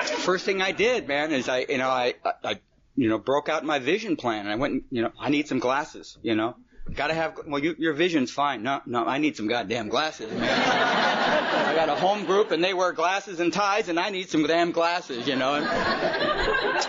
first 0.05 0.45
thing 0.45 0.63
I 0.63 0.71
did, 0.71 1.09
man, 1.09 1.33
is 1.33 1.49
I, 1.49 1.67
you 1.69 1.79
know, 1.79 1.89
I, 1.89 2.15
I 2.45 2.61
you 2.99 3.09
know, 3.09 3.17
broke 3.17 3.49
out 3.49 3.65
my 3.65 3.79
vision 3.79 4.17
plan. 4.17 4.41
And 4.41 4.51
I 4.51 4.57
went, 4.57 4.75
and, 4.75 4.83
you 4.91 5.03
know, 5.03 5.13
I 5.21 5.31
need 5.31 5.47
some 5.47 5.61
glasses, 5.61 6.19
you 6.21 6.35
know. 6.35 6.57
Gotta 6.93 7.15
have, 7.15 7.39
well, 7.47 7.63
you, 7.63 7.77
your 7.79 7.93
vision's 7.93 8.33
fine. 8.33 8.65
No, 8.65 8.81
no, 8.87 9.05
I 9.07 9.19
need 9.19 9.37
some 9.37 9.47
goddamn 9.47 9.89
glasses, 9.89 10.33
man. 10.33 10.49
I 10.51 11.75
got 11.77 11.91
a 11.91 11.95
home 11.95 12.25
group 12.25 12.51
and 12.51 12.65
they 12.65 12.75
wear 12.75 12.93
glasses 12.93 13.39
and 13.39 13.53
ties 13.53 13.89
and 13.89 14.01
I 14.01 14.11
need 14.11 14.31
some 14.31 14.45
damn 14.47 14.73
glasses, 14.73 15.29
you 15.29 15.37
know. 15.37 15.55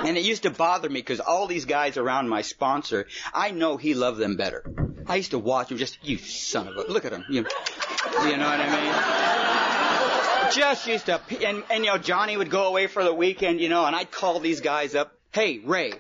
And, 0.04 0.18
it 0.18 0.24
used 0.24 0.44
to 0.44 0.50
bother 0.50 0.90
me 0.90 1.00
because 1.00 1.20
all 1.20 1.46
these 1.46 1.66
guys 1.66 1.98
around 1.98 2.28
my 2.28 2.42
sponsor, 2.42 3.06
I 3.32 3.52
know 3.52 3.78
he 3.78 3.94
loved 3.94 4.18
them 4.18 4.36
better. 4.36 4.64
I 5.06 5.18
used 5.18 5.32
to 5.32 5.40
watch 5.40 5.70
him 5.70 5.78
just, 5.78 6.00
you 6.02 6.18
son 6.18 6.70
of 6.70 6.76
a, 6.76 6.92
look 6.92 7.06
at 7.06 7.12
him. 7.12 7.26
You, 7.30 7.46
you 8.24 8.38
know 8.38 8.50
what 8.50 8.60
I 8.60 10.48
mean? 10.48 10.54
Just 10.56 10.88
used 10.88 11.06
to, 11.08 11.22
and, 11.46 11.64
and 11.70 11.86
you 11.86 11.92
know, 11.92 12.00
Johnny 12.00 12.36
would 12.36 12.50
go 12.50 12.68
away 12.68 12.88
for 12.88 13.04
the 13.04 13.14
weekend, 13.14 13.60
you 13.60 13.70
know, 13.70 13.86
and 13.86 13.96
I'd 13.96 14.10
call 14.10 14.40
these 14.40 14.62
guys 14.62 14.96
up 14.96 15.19
Hey, 15.32 15.60
Ray, 15.60 15.94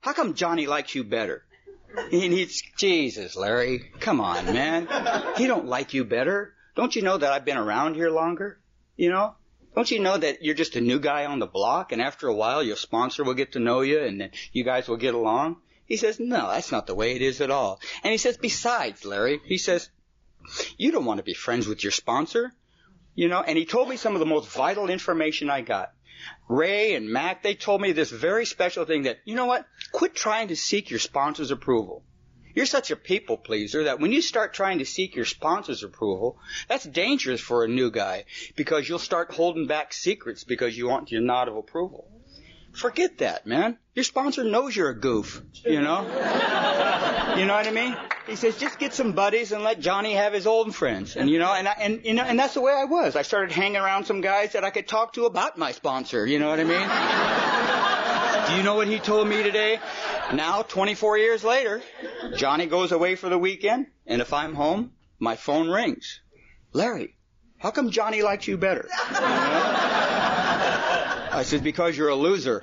how 0.00 0.12
come 0.12 0.34
Johnny 0.34 0.66
likes 0.66 0.94
you 0.94 1.02
better? 1.02 1.44
And 1.96 2.12
he's, 2.32 2.62
Jesus, 2.76 3.34
Larry, 3.34 3.90
come 3.98 4.20
on, 4.20 4.44
man. 4.46 4.86
He 5.36 5.46
don't 5.46 5.66
like 5.66 5.94
you 5.94 6.04
better. 6.04 6.54
Don't 6.76 6.94
you 6.94 7.02
know 7.02 7.18
that 7.18 7.32
I've 7.32 7.44
been 7.44 7.56
around 7.56 7.94
here 7.94 8.10
longer? 8.10 8.60
You 8.96 9.10
know? 9.10 9.34
Don't 9.74 9.90
you 9.90 9.98
know 9.98 10.16
that 10.16 10.42
you're 10.42 10.54
just 10.54 10.76
a 10.76 10.80
new 10.80 11.00
guy 11.00 11.26
on 11.26 11.38
the 11.38 11.46
block 11.46 11.90
and 11.92 12.00
after 12.00 12.28
a 12.28 12.34
while 12.34 12.62
your 12.62 12.76
sponsor 12.76 13.24
will 13.24 13.34
get 13.34 13.52
to 13.52 13.58
know 13.58 13.80
you 13.80 14.00
and 14.00 14.20
then 14.20 14.30
you 14.52 14.62
guys 14.62 14.88
will 14.88 14.96
get 14.96 15.14
along? 15.14 15.56
He 15.84 15.96
says, 15.96 16.20
no, 16.20 16.48
that's 16.50 16.72
not 16.72 16.86
the 16.86 16.94
way 16.94 17.16
it 17.16 17.22
is 17.22 17.40
at 17.40 17.50
all. 17.50 17.80
And 18.04 18.12
he 18.12 18.18
says, 18.18 18.36
besides, 18.36 19.04
Larry, 19.04 19.40
he 19.44 19.58
says, 19.58 19.88
you 20.78 20.92
don't 20.92 21.04
want 21.04 21.18
to 21.18 21.24
be 21.24 21.34
friends 21.34 21.66
with 21.66 21.82
your 21.82 21.92
sponsor. 21.92 22.52
You 23.14 23.28
know, 23.28 23.40
and 23.40 23.58
he 23.58 23.64
told 23.64 23.88
me 23.88 23.96
some 23.96 24.14
of 24.14 24.20
the 24.20 24.26
most 24.26 24.48
vital 24.50 24.88
information 24.88 25.50
I 25.50 25.62
got. 25.62 25.92
Ray 26.48 26.94
and 26.94 27.10
Mac, 27.10 27.42
they 27.42 27.54
told 27.54 27.80
me 27.80 27.92
this 27.92 28.10
very 28.10 28.46
special 28.46 28.84
thing 28.84 29.02
that, 29.02 29.18
you 29.24 29.34
know 29.34 29.46
what? 29.46 29.66
Quit 29.92 30.14
trying 30.14 30.48
to 30.48 30.56
seek 30.56 30.90
your 30.90 31.00
sponsor's 31.00 31.50
approval. 31.50 32.04
You're 32.54 32.66
such 32.66 32.90
a 32.90 32.96
people 32.96 33.36
pleaser 33.36 33.84
that 33.84 34.00
when 34.00 34.12
you 34.12 34.22
start 34.22 34.54
trying 34.54 34.78
to 34.78 34.86
seek 34.86 35.14
your 35.14 35.26
sponsor's 35.26 35.82
approval, 35.82 36.38
that's 36.68 36.84
dangerous 36.84 37.40
for 37.40 37.64
a 37.64 37.68
new 37.68 37.90
guy 37.90 38.24
because 38.56 38.88
you'll 38.88 38.98
start 38.98 39.34
holding 39.34 39.66
back 39.66 39.92
secrets 39.92 40.42
because 40.42 40.76
you 40.76 40.88
want 40.88 41.12
your 41.12 41.20
nod 41.20 41.48
of 41.48 41.56
approval. 41.56 42.10
Forget 42.72 43.18
that, 43.18 43.46
man. 43.46 43.78
Your 43.96 44.04
sponsor 44.04 44.44
knows 44.44 44.76
you're 44.76 44.90
a 44.90 44.94
goof, 44.94 45.40
you 45.64 45.80
know? 45.80 46.02
you 47.38 47.46
know 47.46 47.54
what 47.54 47.66
I 47.66 47.70
mean? 47.72 47.96
He 48.26 48.36
says, 48.36 48.58
just 48.58 48.78
get 48.78 48.92
some 48.92 49.12
buddies 49.12 49.52
and 49.52 49.64
let 49.64 49.80
Johnny 49.80 50.12
have 50.12 50.34
his 50.34 50.46
old 50.46 50.74
friends. 50.74 51.16
And 51.16 51.30
you 51.30 51.38
know, 51.38 51.50
and 51.50 51.66
I, 51.66 51.72
and 51.80 52.04
you 52.04 52.12
know, 52.12 52.22
and 52.22 52.38
that's 52.38 52.52
the 52.52 52.60
way 52.60 52.74
I 52.74 52.84
was. 52.84 53.16
I 53.16 53.22
started 53.22 53.52
hanging 53.52 53.78
around 53.78 54.04
some 54.04 54.20
guys 54.20 54.52
that 54.52 54.64
I 54.64 54.70
could 54.70 54.86
talk 54.86 55.14
to 55.14 55.24
about 55.24 55.56
my 55.56 55.72
sponsor, 55.72 56.26
you 56.26 56.38
know 56.38 56.50
what 56.50 56.60
I 56.60 56.64
mean? 56.64 58.50
Do 58.50 58.56
you 58.58 58.62
know 58.62 58.74
what 58.74 58.86
he 58.86 58.98
told 58.98 59.28
me 59.28 59.42
today? 59.42 59.80
Now, 60.34 60.60
24 60.60 61.16
years 61.16 61.42
later, 61.42 61.80
Johnny 62.36 62.66
goes 62.66 62.92
away 62.92 63.14
for 63.14 63.30
the 63.30 63.38
weekend, 63.38 63.86
and 64.06 64.20
if 64.20 64.34
I'm 64.34 64.54
home, 64.54 64.92
my 65.18 65.36
phone 65.36 65.70
rings. 65.70 66.20
Larry, 66.74 67.16
how 67.56 67.70
come 67.70 67.88
Johnny 67.90 68.20
likes 68.20 68.46
you 68.46 68.58
better? 68.58 68.86
You 68.90 69.20
know? 69.20 69.26
I 71.32 71.42
said, 71.44 71.64
because 71.64 71.96
you're 71.96 72.10
a 72.10 72.14
loser. 72.14 72.62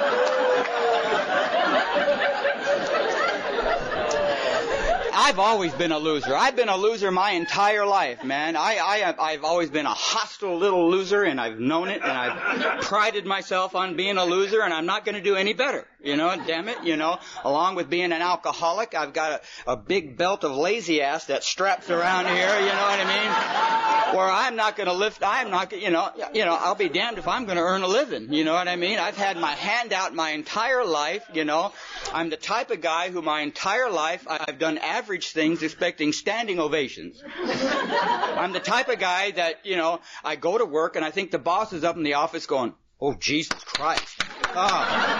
I've 5.23 5.37
always 5.37 5.71
been 5.73 5.91
a 5.91 5.99
loser. 5.99 6.35
I've 6.35 6.55
been 6.55 6.67
a 6.67 6.75
loser 6.75 7.11
my 7.11 7.33
entire 7.33 7.85
life, 7.85 8.23
man. 8.23 8.55
I, 8.55 8.77
I, 8.77 9.15
I've 9.19 9.43
always 9.43 9.69
been 9.69 9.85
a 9.85 9.93
hostile 9.93 10.57
little 10.57 10.89
loser 10.89 11.21
and 11.21 11.39
I've 11.39 11.59
known 11.59 11.89
it 11.89 12.01
and 12.01 12.11
I've 12.11 12.81
prided 12.81 13.27
myself 13.27 13.75
on 13.75 13.95
being 13.95 14.17
a 14.17 14.25
loser 14.25 14.63
and 14.63 14.73
I'm 14.73 14.87
not 14.87 15.05
going 15.05 15.13
to 15.13 15.21
do 15.21 15.35
any 15.35 15.53
better. 15.53 15.85
You 16.03 16.17
know, 16.17 16.35
damn 16.47 16.67
it, 16.67 16.83
you 16.83 16.97
know, 16.97 17.19
along 17.43 17.75
with 17.75 17.87
being 17.87 18.11
an 18.11 18.23
alcoholic, 18.23 18.95
I've 18.95 19.13
got 19.13 19.43
a, 19.67 19.73
a 19.73 19.77
big 19.77 20.17
belt 20.17 20.43
of 20.43 20.55
lazy 20.55 21.03
ass 21.03 21.25
that 21.25 21.43
straps 21.43 21.91
around 21.91 22.25
here, 22.25 22.59
you 22.59 22.65
know 22.65 22.81
what 22.81 22.99
I 22.99 24.09
mean? 24.09 24.17
Where 24.17 24.27
I'm 24.27 24.55
not 24.55 24.75
going 24.75 24.87
to 24.87 24.93
lift, 24.93 25.21
I'm 25.23 25.51
not, 25.51 25.71
you 25.71 25.91
know, 25.91 26.09
you 26.33 26.45
know, 26.45 26.55
I'll 26.59 26.73
be 26.73 26.89
damned 26.89 27.19
if 27.19 27.27
I'm 27.27 27.45
going 27.45 27.57
to 27.57 27.63
earn 27.63 27.83
a 27.83 27.87
living, 27.87 28.33
you 28.33 28.43
know 28.43 28.53
what 28.53 28.67
I 28.67 28.77
mean? 28.77 28.97
I've 28.97 29.15
had 29.15 29.37
my 29.37 29.51
hand 29.51 29.93
out 29.93 30.15
my 30.15 30.31
entire 30.31 30.83
life, 30.83 31.23
you 31.31 31.45
know. 31.45 31.71
I'm 32.13 32.29
the 32.29 32.37
type 32.37 32.71
of 32.71 32.81
guy 32.81 33.09
who 33.09 33.21
my 33.21 33.41
entire 33.41 33.89
life 33.89 34.27
I've 34.29 34.59
done 34.59 34.77
average 34.77 35.31
things 35.31 35.63
expecting 35.63 36.11
standing 36.13 36.59
ovations. 36.59 37.23
I'm 37.37 38.51
the 38.51 38.59
type 38.59 38.89
of 38.89 38.99
guy 38.99 39.31
that, 39.31 39.65
you 39.65 39.77
know, 39.77 40.01
I 40.23 40.35
go 40.35 40.57
to 40.57 40.65
work 40.65 40.95
and 40.95 41.05
I 41.05 41.11
think 41.11 41.31
the 41.31 41.39
boss 41.39 41.73
is 41.73 41.83
up 41.83 41.95
in 41.95 42.03
the 42.03 42.15
office 42.15 42.45
going, 42.45 42.73
oh 42.99 43.13
Jesus 43.13 43.63
Christ. 43.63 44.21
Oh. 44.53 45.17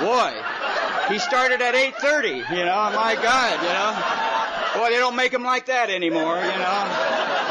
Boy, 0.00 1.12
he 1.12 1.18
started 1.18 1.62
at 1.62 1.74
8.30, 1.74 2.50
you 2.50 2.64
know, 2.64 2.92
my 2.94 3.14
God, 3.14 3.62
you 3.62 3.68
know. 3.68 4.80
Boy, 4.82 4.90
they 4.90 4.98
don't 4.98 5.16
make 5.16 5.32
him 5.32 5.44
like 5.44 5.66
that 5.66 5.88
anymore, 5.88 6.36
you 6.36 6.58
know. 6.58 7.43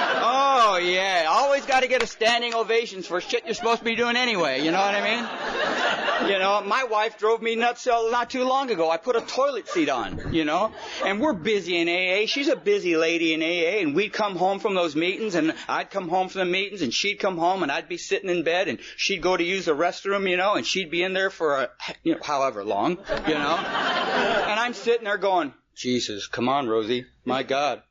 Oh 0.74 0.78
yeah, 0.78 1.28
always 1.30 1.64
got 1.68 1.82
to 1.82 1.88
get 1.88 2.02
a 2.02 2.08
standing 2.08 2.56
ovations 2.56 3.06
for 3.06 3.22
shit 3.22 3.46
you're 3.46 3.54
supposed 3.54 3.78
to 3.80 3.86
be 3.86 3.96
doing 3.96 4.16
anyway. 4.16 4.64
You 4.66 4.72
know 4.72 4.80
what 4.80 4.96
I 4.96 5.04
mean? 5.04 6.32
You 6.32 6.40
know, 6.40 6.64
my 6.66 6.86
wife 6.86 7.20
drove 7.20 7.44
me 7.44 7.56
nuts 7.56 7.86
uh, 7.86 8.10
not 8.10 8.32
too 8.32 8.44
long 8.44 8.72
ago. 8.72 8.90
I 8.90 8.98
put 8.98 9.16
a 9.16 9.22
toilet 9.22 9.70
seat 9.70 9.88
on, 9.88 10.34
you 10.34 10.46
know, 10.46 10.72
and 11.06 11.22
we're 11.22 11.34
busy 11.34 11.78
in 11.78 11.88
AA. 11.88 12.26
She's 12.26 12.48
a 12.48 12.56
busy 12.56 12.98
lady 12.98 13.36
in 13.36 13.44
AA, 13.44 13.84
and 13.84 13.94
we'd 13.94 14.14
come 14.14 14.36
home 14.36 14.58
from 14.58 14.74
those 14.74 14.96
meetings, 14.96 15.36
and 15.36 15.54
I'd 15.70 15.92
come 15.92 16.10
home 16.10 16.28
from 16.28 16.40
the 16.40 16.46
meetings, 16.46 16.82
and 16.82 16.92
she'd 16.92 17.20
come 17.20 17.38
home, 17.38 17.62
and 17.62 17.72
I'd 17.72 17.88
be 17.88 17.98
sitting 17.98 18.32
in 18.32 18.42
bed, 18.42 18.68
and 18.68 18.80
she'd 18.98 19.22
go 19.22 19.38
to 19.38 19.44
use 19.44 19.66
the 19.66 19.76
restroom, 19.76 20.28
you 20.28 20.38
know, 20.38 20.56
and 20.56 20.66
she'd 20.66 20.90
be 20.90 21.04
in 21.04 21.14
there 21.14 21.30
for 21.30 21.56
a, 21.56 21.70
you 22.02 22.16
know, 22.16 22.22
however 22.24 22.64
long, 22.64 22.98
you 23.28 23.36
know, 23.36 23.58
and 23.58 24.60
I'm 24.60 24.74
sitting 24.74 25.04
there 25.04 25.20
going, 25.20 25.54
Jesus, 25.76 26.26
come 26.26 26.50
on, 26.50 26.68
Rosie, 26.68 27.06
my 27.26 27.44
God. 27.44 27.84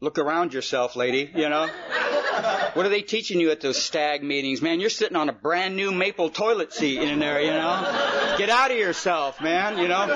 Look 0.00 0.18
around 0.18 0.52
yourself, 0.52 0.96
lady, 0.96 1.30
you 1.34 1.48
know. 1.48 1.66
What 2.74 2.84
are 2.86 2.88
they 2.88 3.02
teaching 3.02 3.38
you 3.38 3.50
at 3.52 3.60
those 3.60 3.80
stag 3.80 4.24
meetings? 4.24 4.60
Man, 4.60 4.80
you're 4.80 4.90
sitting 4.90 5.16
on 5.16 5.28
a 5.28 5.32
brand 5.32 5.76
new 5.76 5.92
maple 5.92 6.28
toilet 6.28 6.72
seat 6.72 7.00
in 7.00 7.20
there, 7.20 7.40
you 7.40 7.50
know? 7.50 8.34
Get 8.36 8.50
out 8.50 8.72
of 8.72 8.76
yourself, 8.76 9.40
man, 9.40 9.78
you 9.78 9.86
know? 9.86 10.06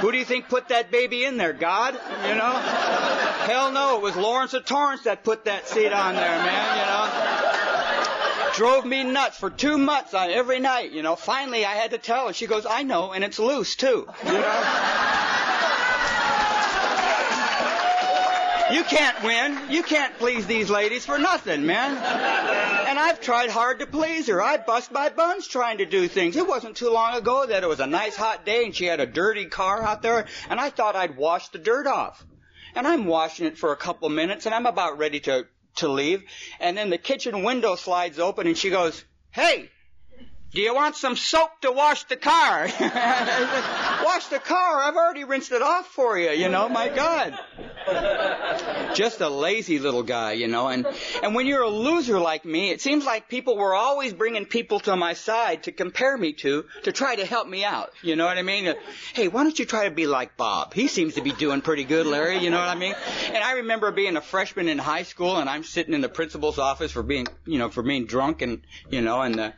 Who 0.00 0.12
do 0.12 0.18
you 0.18 0.26
think 0.26 0.50
put 0.50 0.68
that 0.68 0.90
baby 0.90 1.24
in 1.24 1.38
there? 1.38 1.54
God? 1.54 1.94
You 2.28 2.34
know? 2.34 2.52
Hell 2.52 3.72
no, 3.72 3.96
it 3.96 4.02
was 4.02 4.16
Lawrence 4.16 4.52
of 4.52 4.66
Torrance 4.66 5.04
that 5.04 5.24
put 5.24 5.46
that 5.46 5.66
seat 5.66 5.92
on 5.92 6.14
there, 6.14 6.38
man, 6.44 6.78
you 6.78 6.84
know? 6.84 8.52
Drove 8.54 8.84
me 8.84 9.02
nuts 9.02 9.38
for 9.38 9.48
two 9.48 9.78
months 9.78 10.12
on 10.12 10.28
every 10.28 10.60
night, 10.60 10.92
you 10.92 11.02
know. 11.02 11.16
Finally, 11.16 11.64
I 11.64 11.72
had 11.72 11.92
to 11.92 11.98
tell 11.98 12.26
her. 12.26 12.34
She 12.34 12.46
goes, 12.46 12.66
I 12.66 12.82
know, 12.82 13.12
and 13.12 13.24
it's 13.24 13.38
loose 13.38 13.76
too, 13.76 14.06
you 14.26 14.32
know? 14.32 15.30
You 18.74 18.82
can't 18.82 19.22
win. 19.22 19.70
You 19.70 19.84
can't 19.84 20.18
please 20.18 20.48
these 20.48 20.68
ladies 20.68 21.06
for 21.06 21.16
nothing, 21.16 21.64
man. 21.64 21.92
And 21.92 22.98
I've 22.98 23.20
tried 23.20 23.50
hard 23.50 23.78
to 23.78 23.86
please 23.86 24.26
her. 24.26 24.42
I 24.42 24.56
bust 24.56 24.90
my 24.90 25.10
buns 25.10 25.46
trying 25.46 25.78
to 25.78 25.86
do 25.86 26.08
things. 26.08 26.34
It 26.34 26.48
wasn't 26.48 26.76
too 26.76 26.90
long 26.90 27.14
ago 27.14 27.46
that 27.46 27.62
it 27.62 27.68
was 27.68 27.78
a 27.78 27.86
nice 27.86 28.16
hot 28.16 28.44
day 28.44 28.64
and 28.64 28.74
she 28.74 28.86
had 28.86 28.98
a 28.98 29.06
dirty 29.06 29.46
car 29.46 29.80
out 29.80 30.02
there 30.02 30.26
and 30.50 30.58
I 30.58 30.70
thought 30.70 30.96
I'd 30.96 31.16
wash 31.16 31.50
the 31.50 31.60
dirt 31.60 31.86
off. 31.86 32.26
And 32.74 32.84
I'm 32.84 33.04
washing 33.04 33.46
it 33.46 33.58
for 33.58 33.70
a 33.70 33.76
couple 33.76 34.08
minutes 34.08 34.44
and 34.44 34.52
I'm 34.52 34.66
about 34.66 34.98
ready 34.98 35.20
to, 35.20 35.46
to 35.76 35.86
leave. 35.86 36.24
And 36.58 36.76
then 36.76 36.90
the 36.90 36.98
kitchen 36.98 37.44
window 37.44 37.76
slides 37.76 38.18
open 38.18 38.48
and 38.48 38.58
she 38.58 38.70
goes, 38.70 39.04
Hey, 39.30 39.70
do 40.54 40.60
you 40.60 40.74
want 40.74 40.96
some 40.96 41.16
soap 41.16 41.60
to 41.62 41.70
wash 41.72 42.04
the 42.04 42.16
car? 42.16 42.66
wash 44.04 44.26
the 44.28 44.40
car. 44.40 44.80
I've 44.82 44.96
already 44.96 45.24
rinsed 45.24 45.50
it 45.50 45.62
off 45.62 45.86
for 45.88 46.16
you, 46.16 46.30
you 46.30 46.48
know, 46.48 46.68
my 46.68 46.88
God. 46.88 47.38
Just 48.94 49.20
a 49.20 49.28
lazy 49.28 49.78
little 49.78 50.02
guy, 50.02 50.32
you 50.32 50.48
know, 50.48 50.68
and, 50.68 50.86
and 51.22 51.34
when 51.34 51.46
you're 51.46 51.62
a 51.62 51.68
loser 51.68 52.18
like 52.18 52.44
me, 52.44 52.70
it 52.70 52.80
seems 52.80 53.04
like 53.04 53.28
people 53.28 53.56
were 53.56 53.74
always 53.74 54.12
bringing 54.12 54.46
people 54.46 54.80
to 54.80 54.96
my 54.96 55.14
side 55.14 55.64
to 55.64 55.72
compare 55.72 56.16
me 56.16 56.32
to, 56.34 56.64
to 56.84 56.92
try 56.92 57.16
to 57.16 57.24
help 57.24 57.48
me 57.48 57.64
out. 57.64 57.90
You 58.02 58.16
know 58.16 58.24
what 58.24 58.38
I 58.38 58.42
mean? 58.42 58.74
Hey, 59.14 59.28
why 59.28 59.42
don't 59.42 59.58
you 59.58 59.64
try 59.64 59.88
to 59.88 59.94
be 59.94 60.06
like 60.06 60.36
Bob? 60.36 60.74
He 60.74 60.88
seems 60.88 61.14
to 61.14 61.22
be 61.22 61.32
doing 61.32 61.60
pretty 61.60 61.84
good, 61.84 62.06
Larry, 62.06 62.38
you 62.38 62.50
know 62.50 62.58
what 62.58 62.68
I 62.68 62.74
mean? 62.74 62.94
And 63.26 63.42
I 63.42 63.52
remember 63.54 63.90
being 63.90 64.16
a 64.16 64.20
freshman 64.20 64.68
in 64.68 64.78
high 64.78 65.02
school 65.04 65.36
and 65.36 65.48
I'm 65.50 65.64
sitting 65.64 65.94
in 65.94 66.00
the 66.00 66.08
principal's 66.08 66.58
office 66.58 66.92
for 66.92 67.02
being, 67.02 67.26
you 67.46 67.58
know, 67.58 67.68
for 67.68 67.82
being 67.82 68.06
drunk 68.06 68.42
and, 68.42 68.62
you 68.90 69.00
know, 69.00 69.22
and, 69.22 69.38
uh, 69.38 69.52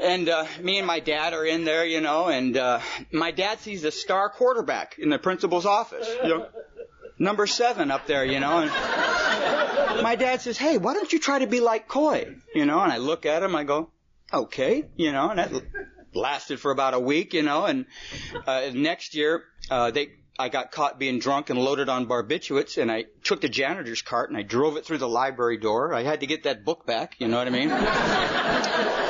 and 0.00 0.28
uh, 0.28 0.46
me 0.60 0.78
and 0.78 0.86
my 0.86 1.00
dad 1.00 1.34
are 1.34 1.44
in 1.44 1.64
there, 1.64 1.84
you 1.84 2.00
know, 2.00 2.28
and 2.28 2.56
uh, 2.56 2.80
my 3.10 3.30
dad 3.30 3.60
sees 3.60 3.84
a 3.84 3.90
star 3.90 4.30
quarterback 4.30 4.98
in 4.98 5.10
the 5.10 5.18
principal's 5.18 5.66
office, 5.66 6.08
you 6.22 6.28
know, 6.28 6.46
number 7.18 7.46
seven 7.46 7.90
up 7.90 8.06
there, 8.06 8.24
you 8.24 8.40
know, 8.40 8.58
and 8.60 10.02
my 10.02 10.16
dad 10.16 10.40
says, 10.40 10.58
"Hey, 10.58 10.78
why 10.78 10.94
don't 10.94 11.12
you 11.12 11.18
try 11.18 11.38
to 11.38 11.46
be 11.46 11.60
like 11.60 11.88
Coy?" 11.88 12.34
You 12.54 12.66
know, 12.66 12.80
and 12.80 12.92
I 12.92 12.98
look 12.98 13.26
at 13.26 13.42
him, 13.42 13.54
I 13.54 13.64
go, 13.64 13.90
"Okay," 14.32 14.84
you 14.96 15.12
know, 15.12 15.30
and 15.30 15.38
that 15.38 15.52
lasted 16.14 16.60
for 16.60 16.70
about 16.70 16.94
a 16.94 17.00
week, 17.00 17.34
you 17.34 17.42
know, 17.42 17.64
and 17.64 17.86
uh, 18.46 18.70
next 18.72 19.14
year 19.14 19.44
uh, 19.70 19.90
they 19.90 20.12
I 20.38 20.48
got 20.48 20.72
caught 20.72 20.98
being 20.98 21.18
drunk 21.18 21.50
and 21.50 21.58
loaded 21.58 21.88
on 21.88 22.06
barbiturates, 22.06 22.80
and 22.80 22.90
I 22.90 23.04
took 23.22 23.42
the 23.42 23.48
janitor's 23.48 24.02
cart 24.02 24.30
and 24.30 24.38
I 24.38 24.42
drove 24.42 24.76
it 24.76 24.84
through 24.84 24.98
the 24.98 25.08
library 25.08 25.58
door. 25.58 25.94
I 25.94 26.02
had 26.02 26.20
to 26.20 26.26
get 26.26 26.44
that 26.44 26.64
book 26.64 26.86
back, 26.86 27.16
you 27.18 27.28
know 27.28 27.36
what 27.36 27.46
I 27.46 27.50
mean? 27.50 29.08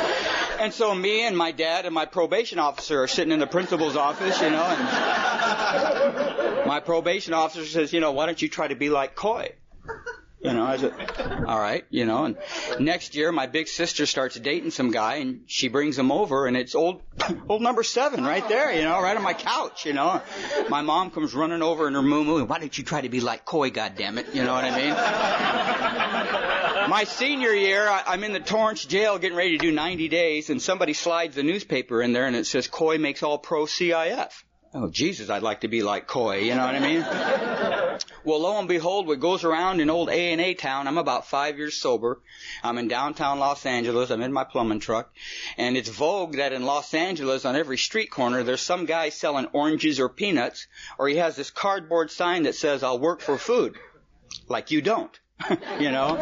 And 0.63 0.73
so 0.73 0.95
me 0.95 1.27
and 1.27 1.37
my 1.37 1.51
dad 1.51 1.87
and 1.87 1.95
my 1.95 2.07
probation 2.07 2.61
officer 2.61 3.03
are 3.03 3.09
sitting 3.09 3.33
in 3.33 3.41
the 3.41 3.49
principal's 3.49 3.97
office, 3.97 4.41
you 4.41 4.49
know, 4.49 4.63
and 4.63 4.79
my 6.69 6.79
probation 6.79 7.35
officer 7.35 7.67
says, 7.67 7.93
you 7.93 7.99
know, 7.99 8.13
why 8.13 8.27
don't 8.27 8.41
you 8.41 8.49
try 8.49 8.69
to 8.69 8.77
be 8.77 8.89
like 8.89 9.17
Coy? 9.17 9.51
You 10.41 10.53
know, 10.53 10.65
I 10.65 10.77
said, 10.77 10.93
all 11.49 11.59
right, 11.59 11.85
you 11.91 12.05
know, 12.05 12.27
and 12.27 12.37
next 12.79 13.17
year 13.17 13.33
my 13.33 13.49
big 13.49 13.67
sister 13.67 14.07
starts 14.07 14.37
dating 14.39 14.71
some 14.71 14.93
guy 14.93 15.17
and 15.17 15.41
she 15.49 15.67
brings 15.67 15.99
him 15.99 16.13
over 16.13 16.47
and 16.47 16.57
it's 16.57 16.77
old, 16.77 17.03
old 17.49 17.61
number 17.61 17.83
seven 17.83 18.23
right 18.23 18.49
there, 18.49 18.73
you 18.73 18.83
know, 18.83 19.03
right 19.03 19.17
on 19.17 19.23
my 19.25 19.35
couch, 19.35 19.85
you 19.85 19.95
know. 19.95 20.23
My 20.69 20.83
mom 20.83 21.11
comes 21.11 21.35
running 21.35 21.63
over 21.63 21.89
in 21.89 21.95
her 21.95 22.03
moo 22.03 22.23
moo, 22.23 22.45
why 22.45 22.61
don't 22.61 22.79
you 22.79 22.85
try 22.85 23.01
to 23.01 23.09
be 23.09 23.19
like 23.19 23.45
Coy, 23.45 23.71
goddammit, 23.71 24.33
you 24.33 24.45
know 24.45 24.55
what 24.55 24.65
I 24.65 24.77
mean? 24.77 26.59
My 26.93 27.05
senior 27.05 27.55
year, 27.55 27.89
I, 27.89 28.13
am 28.13 28.23
in 28.23 28.35
the 28.35 28.39
Torrance 28.39 28.85
jail 28.85 29.17
getting 29.17 29.39
ready 29.39 29.53
to 29.53 29.57
do 29.57 29.73
90 29.73 30.09
days, 30.09 30.51
and 30.51 30.61
somebody 30.61 30.93
slides 30.93 31.35
the 31.35 31.43
newspaper 31.43 32.03
in 32.03 32.13
there, 32.13 32.27
and 32.27 32.37
it 32.37 32.47
says 32.47 32.69
Coy 32.69 32.99
makes 32.99 33.23
all 33.23 33.39
pro 33.39 33.65
CIF. 33.65 34.45
Oh, 34.75 34.91
Jesus, 34.91 35.31
I'd 35.31 35.43
like 35.43 35.63
to 35.63 35.69
be 35.69 35.83
like 35.83 36.07
Coy, 36.07 36.41
you 36.41 36.55
know 36.55 36.67
what 36.67 36.75
I 36.75 36.81
mean? 36.81 37.01
well, 38.25 38.41
lo 38.41 38.59
and 38.59 38.69
behold, 38.69 39.07
what 39.07 39.21
goes 39.21 39.43
around 39.43 39.81
in 39.81 39.89
old 39.89 40.11
A&A 40.11 40.53
town, 40.53 40.87
I'm 40.87 40.99
about 40.99 41.27
five 41.27 41.57
years 41.57 41.79
sober. 41.79 42.21
I'm 42.63 42.77
in 42.77 42.89
downtown 42.89 43.39
Los 43.39 43.65
Angeles. 43.65 44.11
I'm 44.11 44.21
in 44.21 44.31
my 44.35 44.45
plumbing 44.45 44.81
truck. 44.81 45.15
And 45.57 45.79
it's 45.79 45.89
vogue 45.89 46.37
that 46.37 46.53
in 46.53 46.67
Los 46.67 46.93
Angeles, 46.93 47.47
on 47.47 47.57
every 47.57 47.79
street 47.79 48.11
corner, 48.11 48.43
there's 48.43 48.61
some 48.61 48.85
guy 48.85 49.09
selling 49.09 49.47
oranges 49.55 49.99
or 49.99 50.11
peanuts, 50.11 50.67
or 50.99 51.09
he 51.09 51.17
has 51.17 51.37
this 51.37 51.51
cardboard 51.51 52.11
sign 52.11 52.43
that 52.43 52.55
says, 52.55 52.83
I'll 52.83 52.99
work 52.99 53.23
for 53.23 53.39
food. 53.39 53.79
Like 54.47 54.71
you 54.71 54.83
don't. 54.83 55.19
you 55.81 55.91
know? 55.91 56.19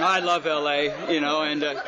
I 0.00 0.20
love 0.20 0.46
LA, 0.46 1.10
you 1.12 1.20
know, 1.20 1.42
and 1.42 1.62
uh, 1.62 1.80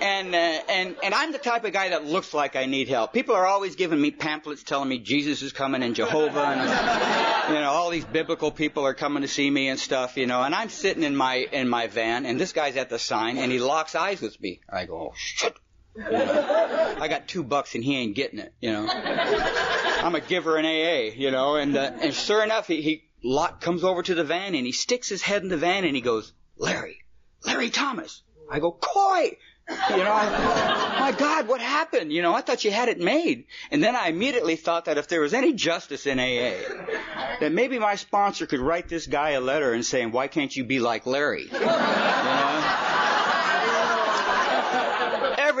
and 0.00 0.34
uh, 0.34 0.38
and 0.68 0.96
and 1.02 1.14
I'm 1.14 1.32
the 1.32 1.38
type 1.38 1.64
of 1.64 1.72
guy 1.72 1.90
that 1.90 2.04
looks 2.04 2.32
like 2.34 2.56
I 2.56 2.66
need 2.66 2.88
help. 2.88 3.12
People 3.12 3.34
are 3.34 3.46
always 3.46 3.76
giving 3.76 4.00
me 4.00 4.10
pamphlets 4.10 4.62
telling 4.62 4.88
me 4.88 4.98
Jesus 4.98 5.42
is 5.42 5.52
coming 5.52 5.82
and 5.82 5.94
Jehovah 5.94 6.40
and 6.40 7.54
you 7.54 7.60
know 7.60 7.70
all 7.70 7.90
these 7.90 8.04
biblical 8.04 8.50
people 8.50 8.84
are 8.84 8.94
coming 8.94 9.22
to 9.22 9.28
see 9.28 9.48
me 9.50 9.68
and 9.68 9.78
stuff, 9.78 10.16
you 10.16 10.26
know. 10.26 10.42
And 10.42 10.54
I'm 10.54 10.70
sitting 10.70 11.02
in 11.02 11.14
my 11.14 11.34
in 11.36 11.68
my 11.68 11.86
van 11.86 12.26
and 12.26 12.40
this 12.40 12.52
guy's 12.52 12.76
at 12.76 12.88
the 12.88 12.98
sign 12.98 13.38
and 13.38 13.52
he 13.52 13.58
locks 13.58 13.94
eyes 13.94 14.20
with 14.20 14.40
me. 14.40 14.60
I 14.68 14.86
go, 14.86 15.10
oh 15.10 15.12
shit. 15.16 15.54
I 16.02 17.06
got 17.08 17.28
two 17.28 17.42
bucks 17.42 17.74
and 17.74 17.84
he 17.84 17.96
ain't 17.96 18.14
getting 18.14 18.38
it, 18.38 18.52
you 18.60 18.72
know. 18.72 18.86
I'm 18.88 20.14
a 20.14 20.20
giver 20.20 20.58
in 20.58 20.64
AA, 20.64 21.14
you 21.14 21.30
know, 21.30 21.56
and 21.56 21.76
uh, 21.76 21.92
and 22.00 22.14
sure 22.14 22.42
enough, 22.42 22.66
he, 22.66 22.82
he 22.82 23.04
lot 23.22 23.60
comes 23.60 23.84
over 23.84 24.02
to 24.02 24.14
the 24.14 24.24
van 24.24 24.54
and 24.54 24.66
he 24.66 24.72
sticks 24.72 25.08
his 25.08 25.22
head 25.22 25.42
in 25.42 25.48
the 25.48 25.56
van 25.56 25.84
and 25.84 25.94
he 25.94 26.02
goes, 26.02 26.32
Larry, 26.56 26.98
Larry 27.44 27.70
Thomas. 27.70 28.22
I 28.50 28.58
go, 28.58 28.72
Coy. 28.72 29.36
You 29.90 29.98
know, 29.98 30.12
I, 30.12 30.98
my 30.98 31.12
God, 31.12 31.46
what 31.46 31.60
happened? 31.60 32.12
You 32.12 32.22
know, 32.22 32.34
I 32.34 32.40
thought 32.40 32.64
you 32.64 32.72
had 32.72 32.88
it 32.88 32.98
made. 32.98 33.44
And 33.70 33.84
then 33.84 33.94
I 33.94 34.08
immediately 34.08 34.56
thought 34.56 34.86
that 34.86 34.98
if 34.98 35.06
there 35.06 35.20
was 35.20 35.32
any 35.32 35.52
justice 35.52 36.06
in 36.06 36.18
AA, 36.18 36.54
that 37.38 37.52
maybe 37.52 37.78
my 37.78 37.94
sponsor 37.94 38.46
could 38.46 38.58
write 38.58 38.88
this 38.88 39.06
guy 39.06 39.30
a 39.30 39.40
letter 39.40 39.72
and 39.72 39.84
saying, 39.84 40.10
why 40.10 40.26
can't 40.26 40.54
you 40.54 40.64
be 40.64 40.80
like 40.80 41.06
Larry? 41.06 41.44
You 41.44 41.60
know? 41.60 41.66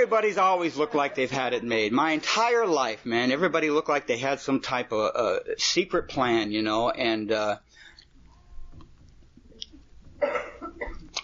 Everybody's 0.00 0.38
always 0.38 0.78
looked 0.78 0.94
like 0.94 1.14
they've 1.14 1.30
had 1.30 1.52
it 1.52 1.62
made. 1.62 1.92
My 1.92 2.12
entire 2.12 2.64
life, 2.64 3.04
man, 3.04 3.30
everybody 3.30 3.68
looked 3.68 3.90
like 3.90 4.06
they 4.06 4.16
had 4.16 4.40
some 4.40 4.60
type 4.60 4.92
of 4.92 5.14
uh, 5.14 5.40
secret 5.58 6.08
plan, 6.08 6.52
you 6.52 6.62
know, 6.62 6.88
and 6.88 7.30
uh, 7.30 7.58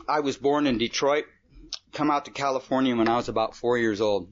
I 0.06 0.20
was 0.20 0.36
born 0.36 0.66
in 0.66 0.76
Detroit, 0.76 1.24
come 1.94 2.10
out 2.10 2.26
to 2.26 2.30
California 2.30 2.94
when 2.94 3.08
I 3.08 3.16
was 3.16 3.30
about 3.30 3.56
four 3.56 3.78
years 3.78 4.02
old. 4.02 4.28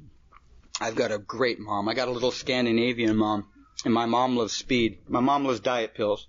I've 0.78 0.94
got 0.94 1.10
a 1.10 1.16
great 1.16 1.58
mom. 1.58 1.88
I 1.88 1.94
got 1.94 2.08
a 2.08 2.10
little 2.10 2.30
Scandinavian 2.30 3.16
mom, 3.16 3.46
and 3.86 3.94
my 3.94 4.04
mom 4.04 4.36
loves 4.36 4.52
speed. 4.52 4.98
My 5.08 5.20
mom 5.20 5.46
loves 5.46 5.60
diet 5.60 5.94
pills. 5.94 6.28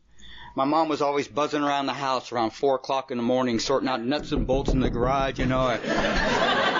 My 0.55 0.63
mom 0.63 0.87
was 0.87 1.01
always 1.01 1.27
buzzing 1.27 1.63
around 1.63 1.87
the 1.87 1.93
house 1.93 2.31
around 2.31 2.51
four 2.51 2.75
o'clock 2.75 3.11
in 3.11 3.17
the 3.17 3.23
morning, 3.23 3.59
sorting 3.59 3.89
out 3.89 4.01
nuts 4.01 4.31
and 4.31 4.47
bolts 4.47 4.71
in 4.71 4.79
the 4.79 4.89
garage, 4.89 5.37
you 5.37 5.47
know. 5.47 6.71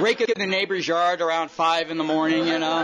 Raking 0.00 0.26
the 0.36 0.46
neighbor's 0.46 0.86
yard 0.86 1.20
around 1.20 1.50
five 1.50 1.90
in 1.90 1.98
the 1.98 2.04
morning, 2.04 2.46
you 2.46 2.58
know. 2.58 2.82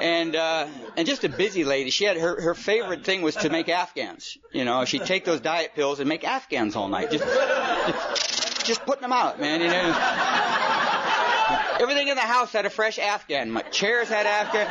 And 0.00 0.34
uh, 0.36 0.66
and 0.96 1.06
just 1.06 1.24
a 1.24 1.28
busy 1.28 1.64
lady. 1.64 1.90
She 1.90 2.04
had 2.04 2.16
her 2.16 2.40
her 2.40 2.54
favorite 2.54 3.04
thing 3.04 3.22
was 3.22 3.36
to 3.36 3.50
make 3.50 3.68
Afghans. 3.68 4.38
You 4.52 4.64
know, 4.64 4.84
she'd 4.84 5.04
take 5.04 5.24
those 5.24 5.40
diet 5.40 5.74
pills 5.74 6.00
and 6.00 6.08
make 6.08 6.24
Afghans 6.24 6.76
all 6.76 6.88
night. 6.88 7.10
Just 7.10 7.24
just, 7.24 8.66
just 8.66 8.86
putting 8.86 9.02
them 9.02 9.12
out, 9.12 9.40
man. 9.40 9.60
You 9.60 9.68
know. 9.68 10.48
Everything 11.80 12.08
in 12.08 12.16
the 12.16 12.22
house 12.22 12.52
had 12.52 12.66
a 12.66 12.70
fresh 12.70 12.98
Afghan. 12.98 13.50
My 13.52 13.62
chairs 13.62 14.08
had 14.08 14.26
Afghan, 14.26 14.66